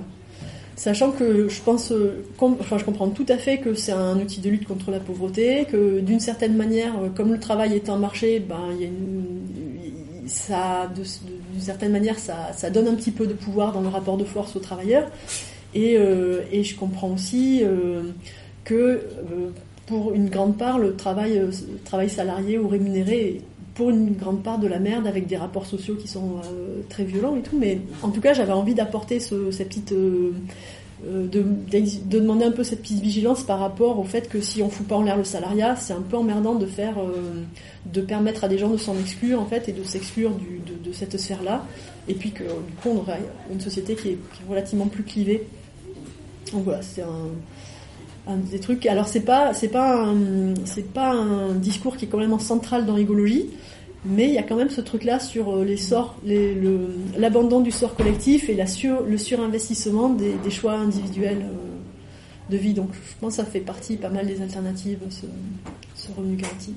[0.79, 4.39] Sachant que je pense, euh, enfin je comprends tout à fait que c'est un outil
[4.39, 7.97] de lutte contre la pauvreté, que d'une certaine manière, euh, comme le travail est un
[7.97, 13.11] marché, ben il y a une, ça, d'une certaine manière, ça, ça donne un petit
[13.11, 15.09] peu de pouvoir dans le rapport de force aux travailleurs.
[15.73, 17.61] Et, euh, et je comprends aussi
[18.63, 19.01] que
[19.85, 21.41] pour une grande part, le travail,
[21.83, 23.41] travail salarié ou rémunéré
[23.79, 27.05] pour une grande part de la merde avec des rapports sociaux qui sont euh, très
[27.05, 27.57] violents et tout.
[27.57, 30.33] Mais en tout cas, j'avais envie d'apporter ce, cette petite euh,
[31.07, 31.45] euh, de,
[32.03, 34.97] demander un peu cette petite vigilance par rapport au fait que si on fout pas
[34.97, 36.95] en l'air le salariat, c'est un peu emmerdant de faire,
[37.85, 41.17] de permettre à des gens de s'en exclure en fait et de s'exclure de, cette
[41.17, 41.65] sphère-là.
[42.09, 45.03] Et puis que du coup on aurait une société qui est, qui est relativement plus
[45.03, 45.47] clivée.
[46.51, 47.29] Donc voilà, c'est un,
[48.29, 48.85] un des trucs.
[48.85, 52.95] Alors c'est pas, c'est pas, un, c'est pas un discours qui est complètement central dans
[52.95, 53.45] l'égologie,
[54.05, 56.15] mais il y a quand même ce truc-là sur euh, les sorts,
[57.17, 62.57] l'abandon du sort collectif et la sur, le surinvestissement des, des choix individuels euh, de
[62.57, 62.73] vie.
[62.73, 65.25] Donc je pense que ça fait partie pas mal des alternatives, ce,
[65.95, 66.73] ce revenu garanti.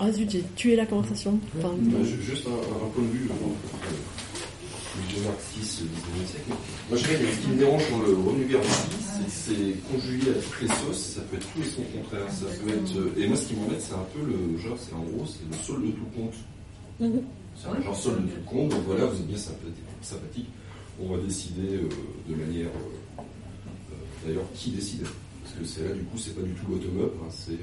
[0.00, 1.38] Ah zut, j'ai tué la conversation.
[1.58, 3.28] Enfin, Bah, ju- juste un, un point de vue,
[5.24, 6.50] marxiste du XIXe siècle.
[6.88, 8.70] Moi, je dirais que ce qui me dérange dans le revenu garanti,
[9.00, 12.26] c'est que c'est conjugué à toutes les sauces, ça peut être tout et son contraire.
[12.30, 14.94] Ça peut être, euh, et moi, ce qui m'embête, c'est un peu le genre, c'est
[14.94, 16.34] en gros, c'est le solde de tout compte.
[17.56, 20.48] C'est un genre solde de tout compte, donc voilà, vous êtes bien sympathique,
[21.00, 21.88] on va décider euh,
[22.28, 22.68] de manière.
[22.68, 23.22] euh,
[24.26, 25.02] D'ailleurs, qui décide?
[25.42, 27.58] Parce que c'est là, du coup, c'est pas du tout bottom-up, hein, c'est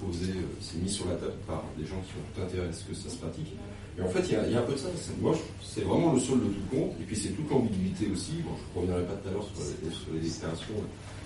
[0.00, 2.84] posé, c'est mis sur la table par des gens qui ont tout intérêt à ce
[2.84, 3.52] que ça se pratique.
[3.98, 4.88] Et en fait, il y a, un peu de ça.
[5.20, 8.42] Moi, c'est vraiment le sol de tout compte, et puis c'est toute l'ambiguïté aussi.
[8.44, 10.74] Bon, je ne reviendrai pas tout à l'heure sur les, déclarations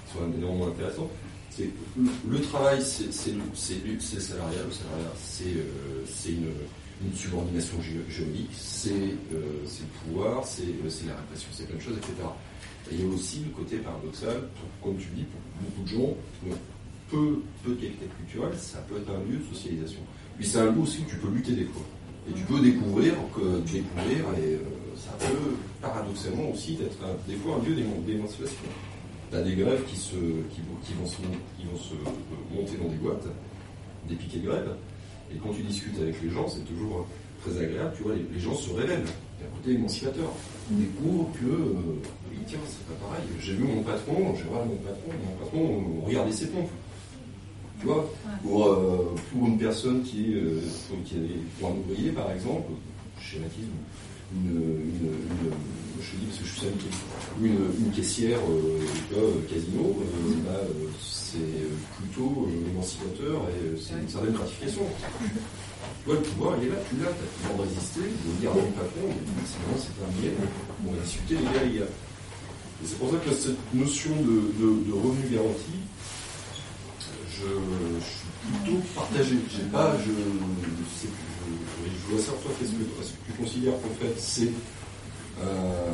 [0.07, 1.11] qui sont énormément intéressantes.
[1.51, 1.69] C'est
[1.99, 4.65] le, travail, c'est c'est c'est le- salariat.
[5.21, 6.33] C'est euh,
[7.05, 7.77] une, subordination
[8.57, 12.15] c'est euh, c'est le pouvoir, c'est euh, c'est la répression, c'est plein de choses, etc.
[12.91, 14.49] Et il y a aussi le côté paradoxal,
[14.83, 16.17] comme tu dis, pour beaucoup de gens,
[17.11, 20.01] peu, de qualité culturelle, ça peut être un lieu de socialisation.
[20.39, 21.83] Puis c'est un lieu aussi où tu peux lutter des fois.
[22.29, 24.59] Et tu peux découvrir, que, découvrir, et euh,
[24.97, 28.57] ça peut paradoxalement aussi être un- des fois un lieu d'éman- d'émancipation.
[29.31, 32.55] Tu as des grèves qui, se, qui, vont, qui vont se, qui vont se euh,
[32.55, 33.27] monter dans des boîtes,
[34.09, 34.77] des piquets de grève,
[35.33, 37.07] et quand tu discutes avec les gens, c'est toujours
[37.45, 39.03] très agréable, tu vois, les, les gens se révèlent.
[39.41, 40.31] Il y a un côté émancipateur.
[40.71, 41.99] Ils découvrent que, euh,
[42.47, 43.25] tiens, c'est pas pareil.
[43.41, 46.71] J'ai vu mon patron, j'ai vu mon patron, mon patron, on regardait ses pompes.
[47.83, 48.09] Tu vois,
[48.45, 52.31] pour, euh, pour une personne qui est, euh, pour, qui est pour un ouvrier, par
[52.31, 52.71] exemple,
[53.19, 53.67] je schématise,
[54.37, 55.51] une, une, une-
[55.99, 56.87] je dis parce que je suis syndiqué,
[57.41, 61.67] ou une, une caissière euh, casino, euh, bah, euh, c'est
[61.99, 64.83] plutôt émancipateur et c'est une certaine gratification.
[65.19, 68.31] Tu vois, le pouvoir, il est là, tu l'as, t'as le pouvoir de résister, de
[68.41, 70.35] dire à mon patron, mais sinon c'est un billet,
[70.87, 71.91] on va discuter les gars, les gars.
[72.79, 75.83] Et c'est pour ça que cette notion de, de, de revenu garanti,
[77.43, 77.49] je,
[77.99, 79.37] je suis plutôt partagé.
[79.51, 81.07] J'ai pas, je, je,
[82.09, 84.49] je vois ça toi, qu'est-ce que, est-ce que tu considères qu'en fait c'est
[85.41, 85.93] euh,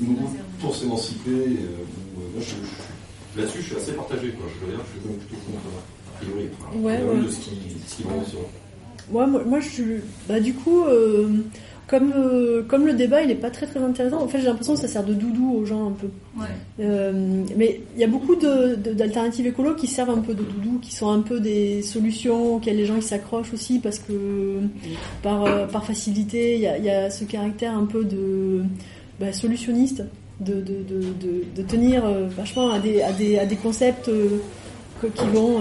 [0.00, 4.30] une route pour s'émanciper euh, euh, moi, je, là-dessus, je suis assez partagé.
[4.32, 4.46] Quoi.
[4.60, 5.58] Je veux dire, je suis même plutôt contre,
[6.14, 7.24] a priori, Ouais, ouais.
[7.26, 7.50] de ce qui,
[7.88, 8.04] ce qui.
[9.10, 9.84] Ouais, moi, moi, je suis.
[10.28, 11.28] Bah, du coup, euh,
[11.88, 14.74] comme, euh, comme le débat il est pas très très intéressant, en fait, j'ai l'impression
[14.74, 16.06] que ça sert de doudou aux gens un peu.
[16.38, 16.46] Ouais.
[16.80, 20.42] Euh, mais il y a beaucoup de- de- d'alternatives écolo qui servent un peu de
[20.42, 24.12] doudou, qui sont un peu des solutions auxquelles les gens ils s'accrochent aussi parce que
[25.22, 28.62] par, euh, par facilité, il y a, y a ce caractère un peu de
[29.20, 30.02] bah, solutionniste,
[30.40, 30.82] de, de,
[31.54, 34.10] de, tenir euh, vachement à des, à des, à des concepts
[35.00, 35.56] qui vont,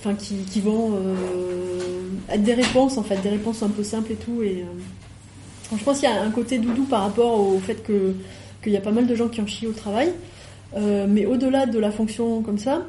[0.00, 0.92] enfin qui, qui vont
[2.32, 4.42] être des réponses en fait, des réponses un peu simples et tout.
[4.42, 4.64] Et
[5.76, 8.14] je pense qu'il y a un côté doudou par rapport au fait que
[8.62, 10.12] qu'il y a pas mal de gens qui en chient au travail.
[10.76, 12.82] Euh, mais au-delà de la fonction comme ça,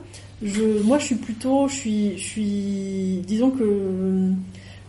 [0.43, 4.33] je, moi je suis plutôt, je suis, je suis, disons que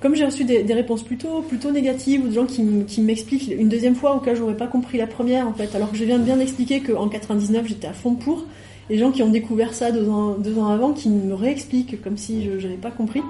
[0.00, 2.62] comme j'ai reçu des, des réponses plutôt, plutôt négatives ou de gens qui,
[3.00, 5.90] m'expliquent une deuxième fois au cas où j'aurais pas compris la première en fait, alors
[5.90, 8.46] que je viens de bien expliquer qu'en 99 j'étais à fond pour,
[8.88, 12.16] et gens qui ont découvert ça deux ans, deux ans avant qui me réexpliquent comme
[12.16, 13.22] si je n'avais pas compris.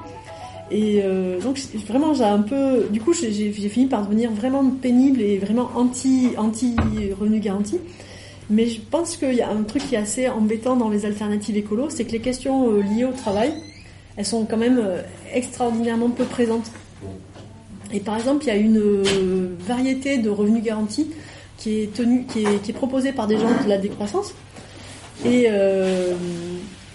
[0.70, 5.20] Et euh, donc vraiment j'ai un peu, du coup j'ai fini par devenir vraiment pénible
[5.20, 6.76] et vraiment anti anti
[7.18, 7.78] revenu garanti.
[8.50, 11.56] Mais je pense qu'il y a un truc qui est assez embêtant dans les alternatives
[11.56, 13.52] écolo, c'est que les questions euh, liées au travail,
[14.16, 15.02] elles sont quand même euh,
[15.32, 16.70] extraordinairement peu présentes.
[17.92, 19.02] Et par exemple, il y a une
[19.58, 21.10] variété de revenus garantis
[21.58, 24.32] qui est proposée par des gens de la décroissance.
[25.24, 25.48] Et,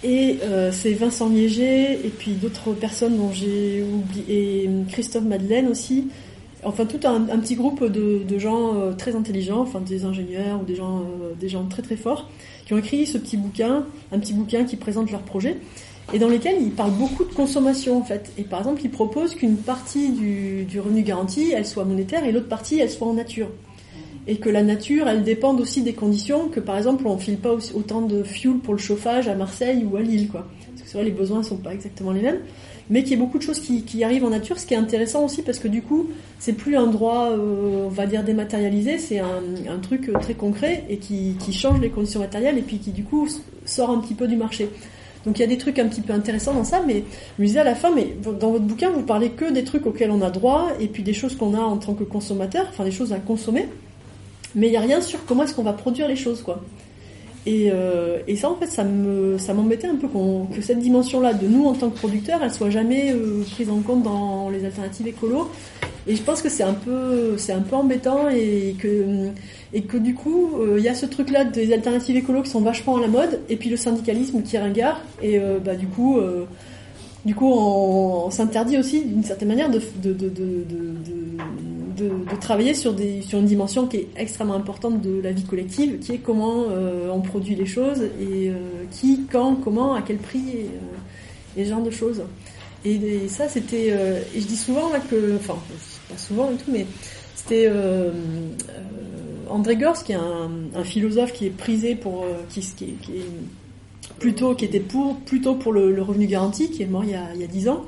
[0.06, 5.66] et euh, c'est Vincent Liéger et puis d'autres personnes dont j'ai oublié, et Christophe Madeleine
[5.68, 6.08] aussi.
[6.62, 10.76] Enfin, tout un, petit groupe de, gens euh, très intelligents, enfin des ingénieurs ou des
[10.76, 12.28] gens, euh, des gens très très forts,
[12.66, 15.56] qui ont écrit ce petit bouquin, un petit bouquin qui présente leur projet
[16.12, 18.30] et dans lesquels ils parlent beaucoup de consommation en fait.
[18.38, 22.30] Et par exemple, ils proposent qu'une partie du, du revenu garanti, elle soit monétaire et
[22.30, 23.48] l'autre partie, elle soit en nature.
[24.28, 27.54] Et que la nature, elle dépende aussi des conditions, que par exemple, on file pas
[27.74, 30.46] autant de fuel pour le chauffage à Marseille ou à Lille, quoi.
[30.70, 32.40] Parce que c'est vrai, les besoins sont pas exactement les mêmes,
[32.90, 35.24] mais qu'il y ait beaucoup de choses qui, arrivent en nature, ce qui est intéressant
[35.24, 39.18] aussi parce que du coup, c'est plus un droit, euh, on va dire dématérialisé, c'est
[39.18, 43.04] un, truc très concret et qui, qui change les conditions matérielles et puis qui du
[43.04, 43.28] coup
[43.64, 44.68] sort un petit peu du marché.
[45.26, 47.02] Donc il y a des trucs un petit peu intéressants dans ça, mais
[47.36, 49.84] je me disais à la fin, mais dans votre bouquin, vous parlez que des trucs
[49.84, 52.84] auxquels on a droit, et puis des choses qu'on a en tant que consommateur, enfin
[52.84, 53.66] des choses à consommer,
[54.56, 56.60] mais il n'y a rien sur comment est-ce qu'on va produire les choses, quoi.
[57.46, 61.46] Et, euh, ça, en fait, ça me, ça m'embêtait un peu que cette dimension-là de
[61.46, 65.06] nous en tant que producteurs, elle soit jamais euh, prise en compte dans les alternatives
[65.06, 65.48] écolo.
[66.08, 69.30] Et je pense que c'est un peu, c'est un peu embêtant et que,
[69.72, 72.60] et que du coup, euh, il y a ce truc-là des alternatives écolo qui sont
[72.60, 76.18] vachement à la mode, et puis le syndicalisme qui ringard, et euh, bah du coup,
[76.18, 76.44] euh,
[77.24, 79.80] du coup, on, s'interdit aussi d'une certaine manière de,
[81.96, 82.10] de,
[82.40, 86.12] travailler sur, des, sur une dimension qui est extrêmement importante de la vie collective, qui
[86.12, 88.54] est comment euh, on produit les choses et euh,
[88.90, 90.66] qui, quand, comment, à quel prix et,
[91.60, 92.22] euh, ce genre de choses.
[92.84, 93.88] Et, ça, c'était.
[93.88, 95.36] et je dis souvent que.
[95.36, 95.56] Enfin,
[96.08, 96.86] pas souvent et tout, mais
[97.34, 97.68] c'était
[99.48, 102.24] André Gorz, qui est un, philosophe qui est prisé pour.
[102.50, 102.94] qui, est-
[104.20, 107.14] plutôt qui était pour plutôt pour le, le revenu garanti, qui est mort il y
[107.14, 107.84] a, il y a 10 ans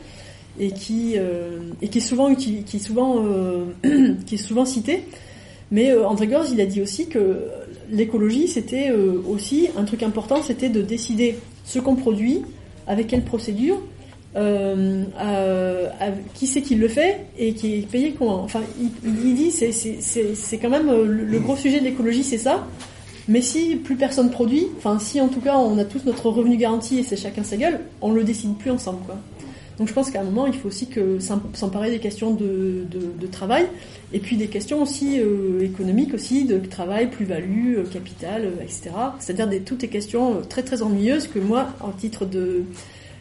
[0.58, 3.64] et qui euh, et qui est souvent qui est souvent euh,
[4.26, 5.04] qui est souvent cité.
[5.70, 7.44] Mais euh, André Gorz, il a dit aussi que
[7.90, 12.42] l'écologie, c'était aussi un truc important, c'était de décider ce qu'on produit,
[12.86, 13.80] avec quelle procédure,
[16.34, 18.42] qui c'est qui le fait et qui est payé comment.
[18.42, 22.66] Enfin, il, dit c'est c'est quand même le, le gros sujet de l'écologie, c'est ça.
[23.28, 26.56] Mais si plus personne produit, enfin si en tout cas on a tous notre revenu
[26.56, 29.16] garanti et c'est chacun sa gueule, on le décide plus ensemble quoi.
[29.78, 30.88] Donc je pense qu'à un moment il faut aussi
[31.54, 32.86] s'emparer des questions de,
[33.30, 33.66] travail
[34.12, 38.90] et puis des questions aussi euh, économiques aussi de travail, plus-value, euh, capital, euh, etc.
[39.20, 42.64] C'est-à-dire toutes les questions très très ennuyeuses que moi, en titre de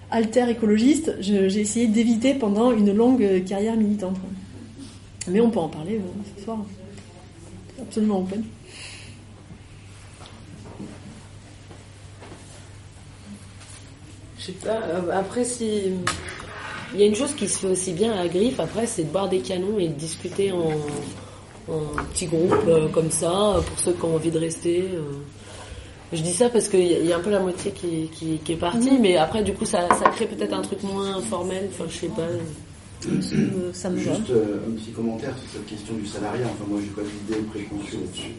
[0.10, 4.16] alter écologiste, j'ai essayé d'éviter pendant une longue carrière militante.
[5.28, 6.00] Mais on peut en parler
[6.38, 6.60] ce soir.
[7.82, 8.44] Absolument open.
[14.40, 14.80] Je sais pas,
[15.12, 15.92] après si...
[16.94, 19.04] Il y a une chose qui se fait aussi bien à la griffe, après, c'est
[19.04, 20.72] de boire des canons et de discuter en,
[21.72, 21.80] en
[22.14, 24.82] petits groupes euh, comme ça, pour ceux qui ont envie de rester.
[24.94, 25.02] euh.
[26.14, 28.10] Je dis ça parce qu'il y, a- il y a un peu la moitié qui,
[28.14, 29.02] qui, qui est partie, Mhm.
[29.02, 32.08] mais après, du coup, ça, ça crée peut-être un truc moins formel, enfin, je sais
[32.08, 32.28] pas.
[33.74, 34.16] Ça me va.
[34.16, 36.46] Juste euh, un petit commentaire sur cette question du salariat.
[36.46, 38.34] Enfin, moi, j'ai pas d'idée préconçue là-dessus.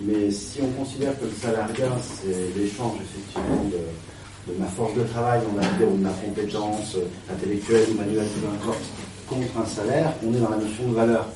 [0.00, 3.78] Mais si on considère que le salariat, c'est l'échange, effectivement, de,
[4.46, 8.82] de ma force de travail, ou de ma compétence euh, intellectuelle ou manuelle, peu importe,
[9.28, 11.28] contre un salaire, on est dans la notion de valeur.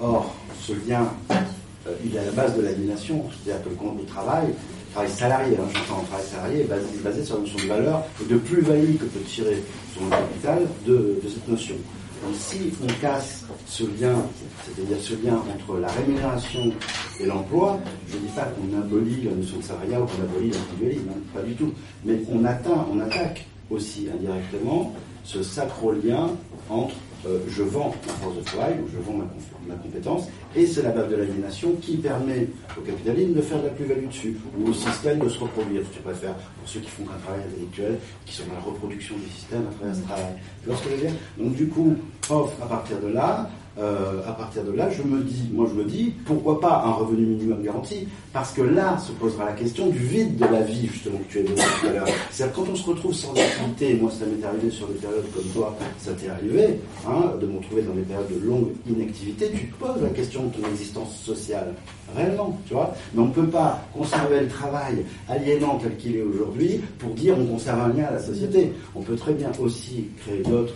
[0.00, 3.24] Or, ce lien, euh, il est à la base de l'aliénation.
[3.30, 4.48] C'est-à-dire que le compte de travail,
[4.92, 8.36] travail salarié, hein, j'entends travail salarié, est basé, sur la notion de valeur et de
[8.36, 9.62] plus-value que peut tirer
[9.94, 11.76] son capital de, de cette notion.
[12.22, 14.16] Donc si on casse ce lien,
[14.64, 16.72] c'est-à-dire ce lien entre la rémunération
[17.20, 17.78] et l'emploi,
[18.08, 21.20] je ne dis pas qu'on abolit la notion de salariat ou qu'on abolit l'individualisme, hein,
[21.34, 21.72] pas du tout,
[22.04, 24.94] mais on atteint, on attaque aussi indirectement
[25.24, 26.30] ce sacro lien
[26.70, 26.94] entre
[27.26, 29.24] euh, je vends ma force de travail ou je vends ma,
[29.66, 33.68] ma compétence, et c'est la base de l'aliénation qui permet au capitalisme de faire de
[33.68, 36.90] la plus-value dessus, ou au système de se reproduire, si tu préfères, pour ceux qui
[36.90, 40.34] font un travail intellectuel, qui sont dans la reproduction du système à travers ce travail.
[40.62, 41.12] Tu vois ce que je veux dire?
[41.38, 41.96] Donc du coup,
[42.30, 43.48] off, à partir de là,
[43.78, 46.92] euh, à partir de là, je me dis, moi je me dis, pourquoi pas un
[46.92, 48.08] revenu minimum garanti?
[48.32, 51.38] Parce que là se posera la question du vide de la vie, justement, que tu
[51.40, 52.06] évoquais tout à l'heure.
[52.30, 55.44] C'est-à-dire quand on se retrouve sans activité, moi ça m'est arrivé sur des périodes comme
[55.52, 59.68] toi, ça t'est arrivé, hein, de me retrouver dans des périodes de longue inactivité, tu
[59.68, 61.74] te poses la question de ton existence sociale.
[62.14, 62.94] Réellement, tu vois?
[63.14, 67.34] Mais on ne peut pas conserver le travail aliénant tel qu'il est aujourd'hui pour dire
[67.38, 68.72] on conserve un lien à la société.
[68.94, 70.74] On peut très bien aussi créer d'autres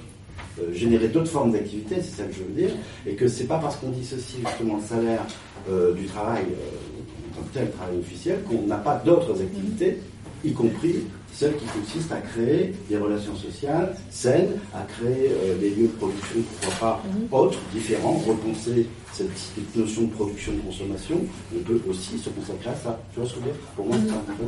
[0.59, 2.71] euh, générer d'autres formes d'activité, c'est ça que je veux dire,
[3.07, 5.23] et que c'est pas parce qu'on dissocie justement le salaire
[5.69, 9.99] euh, du travail euh, en tel travail officiel qu'on n'a pas d'autres activités,
[10.45, 11.05] y compris
[11.41, 15.97] celles qui consistent à créer des relations sociales saines, à créer euh, des lieux de
[15.99, 17.03] production, pourquoi pas
[17.35, 19.31] autres, différents, repenser cette,
[19.75, 21.17] notion de production de consommation,
[21.57, 23.01] on peut aussi se consacrer à ça.
[23.15, 23.61] Tu vois ce que je veux dire?
[23.75, 24.45] Pour moi, c'est important.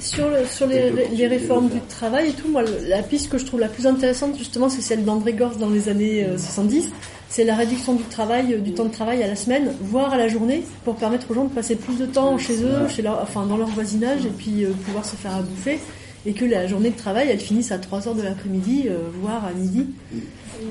[0.00, 3.38] Sur, le- sur les, ré- les réformes du travail et tout, moi, la piste que
[3.38, 6.90] je trouve la plus intéressante, justement, c'est celle d'André Gorz dans les années euh, 70.
[7.30, 10.16] C'est la réduction du travail, euh, du temps de travail à la semaine, voire à
[10.16, 13.22] la journée, pour permettre aux gens de passer plus de temps chez eux, chez leur,
[13.22, 15.78] enfin, dans leur voisinage, et puis euh, pouvoir se faire à bouffer,
[16.26, 19.44] et que la journée de travail, elle finisse à 3 heures de l'après-midi, euh, voire
[19.44, 19.86] à midi.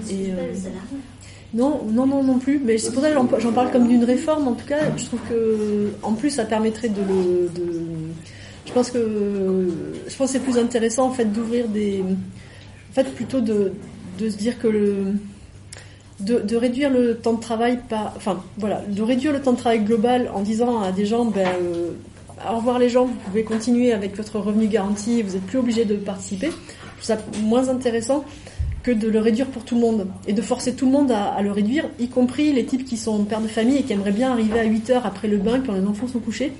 [0.10, 0.53] Et, euh,
[1.53, 2.60] non, non, non, non plus.
[2.64, 4.48] Mais c'est pour ça que j'en- parle comme d'une réforme.
[4.48, 7.72] En tout cas, je trouve que, en plus, ça permettrait de le, de,
[8.65, 9.69] je pense que
[10.07, 13.72] je pense c'est plus intéressant en fait d'ouvrir des, en fait plutôt de,
[14.19, 15.14] de se dire que le
[16.19, 19.57] de, de réduire le temps de travail par, enfin voilà, de réduire le temps de
[19.57, 21.91] travail global en disant à des gens, ben euh,
[22.45, 25.85] au revoir les gens, vous pouvez continuer avec votre revenu garanti, vous n'êtes plus obligé
[25.85, 26.49] de participer.
[26.99, 28.26] Je ça moins intéressant
[28.84, 31.41] que de le réduire pour tout le monde et de forcer tout le monde à,
[31.41, 34.31] le réduire, y compris les types qui sont pères de famille et qui aimeraient bien
[34.31, 36.53] arriver à 8 heures après le bain quand les enfants sont couchés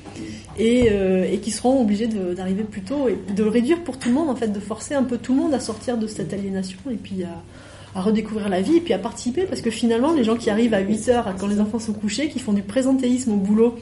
[0.60, 4.16] et, euh, qui seront obligés d'arriver plus tôt et de le réduire pour tout le
[4.16, 6.80] monde en fait, de forcer un peu tout le monde à sortir de cette aliénation
[6.92, 10.26] et puis à, à redécouvrir la vie et puis à participer parce que finalement les
[10.26, 13.32] gens qui arrivent à 8 heures quand les enfants sont couchés, qui font du présentéisme
[13.32, 13.76] au boulot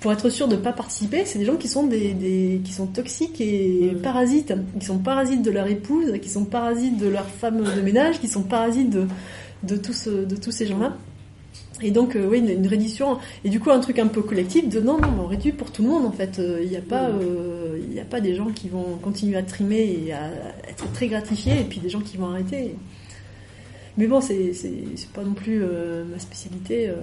[0.00, 2.72] pour être sûr de ne pas participer, c'est des gens qui sont des, des- qui
[2.72, 7.26] sont toxiques et parasites, qui sont parasites de leur épouse, qui sont parasites de leur
[7.26, 9.06] femme de ménage, qui sont parasites de
[9.64, 10.96] de tous de tous ces gens-là.
[11.82, 14.68] Et donc euh, oui, une, une reddition et du coup un truc un peu collectif
[14.68, 16.38] de non non, on réduit pour tout le monde en fait.
[16.38, 19.42] Euh, Il n'y a pas euh, il a pas des gens qui vont continuer à
[19.42, 20.30] trimer et à
[20.68, 22.74] être très gratifiés et puis des gens qui vont arrêter.
[23.98, 24.52] Mais bon, c'est
[25.12, 26.88] pas non plus euh, ma spécialité.
[26.88, 26.94] euh.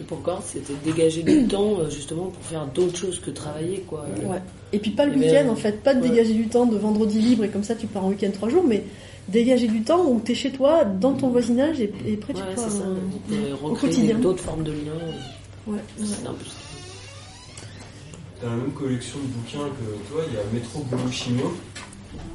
[0.00, 4.04] Et pourquoi C'était dégager du temps euh, justement pour faire d'autres choses que travailler quoi.
[4.24, 4.42] Ouais.
[4.72, 6.10] Et puis pas le week-end en fait, pas de ouais.
[6.10, 8.64] dégager du temps de vendredi libre et comme ça tu pars en week-end trois jours,
[8.66, 8.82] mais
[9.28, 12.54] dégager du temps où t'es chez toi, dans ton voisinage et, et près de Ouais,
[12.56, 12.78] toi ça.
[12.82, 12.96] euh,
[13.32, 14.18] Euh, au quotidien.
[14.18, 15.06] d'autres formes de liens.
[15.68, 16.56] Ouais, C'est un peu ça.
[18.42, 21.54] Dans la même collection de bouquins que toi, il y a Métro Boulot.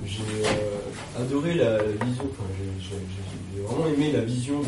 [0.05, 2.43] J'ai euh, adoré la, vision, enfin,
[2.79, 2.95] j'ai
[3.65, 4.65] vraiment aimé la vision de.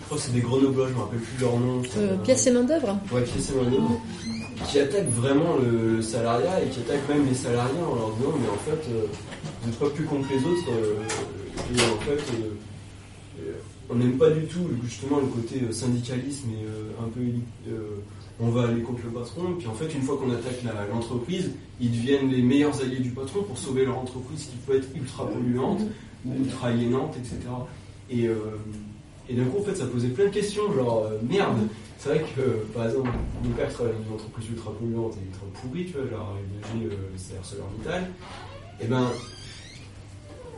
[0.00, 1.80] Je crois que c'est des Grenoblois, je me rappelle plus leur nom.
[1.96, 2.98] Euh, un- pièces et main d'œuvre.
[3.12, 4.00] Ouais, pièces et main d'œuvre.
[4.68, 8.32] Qui attaque vraiment le, le salariat et qui attaque même les salariés en leur disant
[8.40, 9.06] mais en fait euh,
[9.62, 12.50] vous n'êtes pas plus con que les autres euh, et en fait euh,
[13.40, 13.52] euh,
[13.90, 17.20] on n'aime pas du tout justement le côté euh, syndicalisme et euh, un peu
[17.72, 17.96] euh,
[18.38, 20.62] on va aller contre le patron puis en fait une fois qu'on attaque
[20.92, 21.50] l'entreprise
[21.80, 25.26] ils deviennent les meilleurs alliés du patron pour sauver leur entreprise qui peut être ultra
[25.28, 25.80] polluante
[26.24, 27.38] ou ultra aliénante etc
[28.12, 28.36] et, euh,
[29.28, 31.68] et d'un coup en fait ça posait plein de questions genre euh, merde
[32.02, 33.10] c'est vrai que, euh, par exemple,
[33.44, 36.34] mon père travaille dans une entreprise ultra polluante et ultra pourrie, tu vois, genre
[36.74, 38.10] EDG, euh, c'est ArcelorMittal.
[38.80, 39.08] Et ben,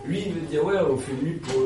[0.07, 1.61] lui, il veut dire, ouais, on fait lutte pour.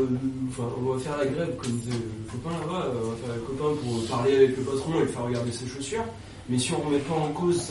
[0.49, 3.43] Enfin, on va faire la grève, comme disait le copain là-bas, on va faire le
[3.43, 6.05] copain pour parler avec le patron et le faire regarder ses chaussures.
[6.49, 7.71] Mais si on remet pas en cause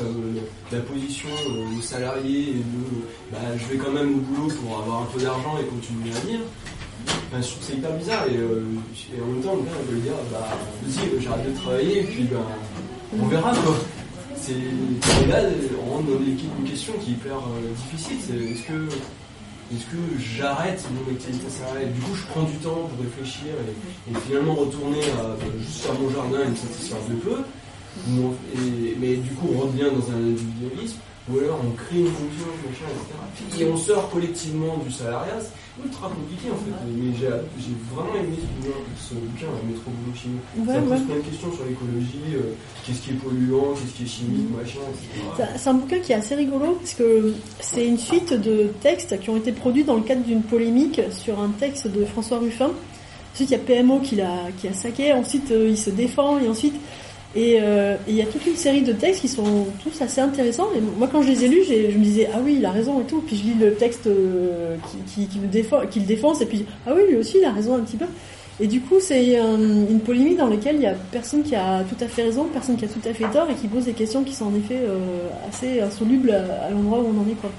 [0.72, 4.80] la position euh, des salariés et de bah, je vais quand même au boulot pour
[4.80, 6.46] avoir un peu d'argent et continuer à vivre,
[7.32, 8.64] Enfin, hyper bizarre et, euh,
[9.16, 9.58] et en même temps,
[9.90, 10.48] il veut dire bah
[10.84, 12.40] vas-y, euh, j'arrête de travailler et puis ben,
[13.22, 13.76] on verra quoi.
[14.36, 15.40] C'est et là,
[15.86, 18.18] on rentre dans une question qui est hyper euh, difficile.
[18.22, 18.88] C'est est-ce que
[19.74, 21.92] est-ce que j'arrête mon activité salariale?
[21.92, 26.00] Du coup, je prends du temps pour réfléchir et, finalement retourner à bah, juste faire
[26.00, 27.38] mon jardin et me satisfaire de peu.
[28.10, 28.34] On-
[29.00, 31.00] mais du coup, on revient dans un individualisme.
[31.30, 33.62] Ou alors on crée une fonction, machin, etc.
[33.62, 35.40] Et on sort collectivement du salariat.
[35.80, 36.72] C'est ultra compliqué en fait.
[36.98, 37.30] Mais j'ai
[37.62, 38.38] j'ai vraiment aimé
[38.98, 40.40] ce bouquin, la métro boulot chimie.
[40.58, 40.98] Ouais, Ça pose ouais.
[41.06, 42.54] plein de questions sur l'écologie, euh,
[42.86, 45.08] qu'est-ce qui est polluant, qu'est-ce qui est chimique, machin, etc.
[45.38, 49.20] C'est- C'est un bouquin qui est assez rigolo parce que c'est une suite de textes
[49.20, 52.72] qui ont été produits dans le cadre d'une polémique sur un texte de François Ruffin.
[53.34, 55.14] Ensuite, il y a PMO qui l'a qui a saqué.
[55.14, 56.74] Ensuite, euh, il se défend et ensuite
[57.38, 60.20] et euh, et il y a toute une série de textes qui sont tous assez
[60.22, 60.70] intéressants.
[60.76, 63.00] Et moi, quand je les ai lus, je me disais ah oui, il a raison
[63.00, 63.22] et tout.
[63.26, 64.76] Puis je lis le texte euh,
[65.14, 67.82] qui, défend, qui le défonce et puis ah oui, lui aussi, il a raison un
[67.82, 68.06] petit peu.
[68.60, 71.84] Et du coup, c'est un- une polémique dans laquelle il y a personne qui a
[71.84, 73.94] tout à fait raison, personne qui a tout à fait tort et qui pose des
[73.94, 74.98] questions qui sont en effet euh,
[75.48, 77.52] assez insolubles à, l'endroit où on en est quoi.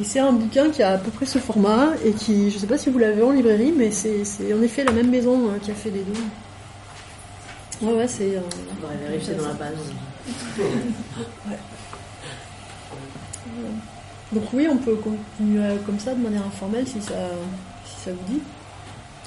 [0.00, 2.68] Et c'est un bouquin qui a à peu près ce format et qui, je sais
[2.68, 4.22] pas si vous l'avez en librairie, mais c'est
[4.54, 6.20] en effet la même maison euh, qui a fait les deux.
[7.82, 8.36] Ouais, ouais, c'est.
[8.36, 8.40] euh,
[8.82, 9.74] On va vérifier dans la base.
[10.58, 11.58] Ouais.
[14.32, 17.14] Donc oui, on peut continuer euh, comme ça de manière informelle si ça,
[17.86, 18.40] si ça vous dit.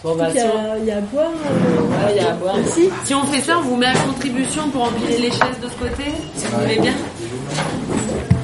[0.03, 1.32] Bon, bah, il, y si a, il y a à boire.
[1.32, 2.56] euh, Ouais, il y a à boire.
[2.57, 2.90] Merci.
[3.03, 5.76] Si on fait ça, on vous met à contribution pour empiler les chaises de ce
[5.76, 6.06] côté,
[6.36, 6.94] si vous voulez bien.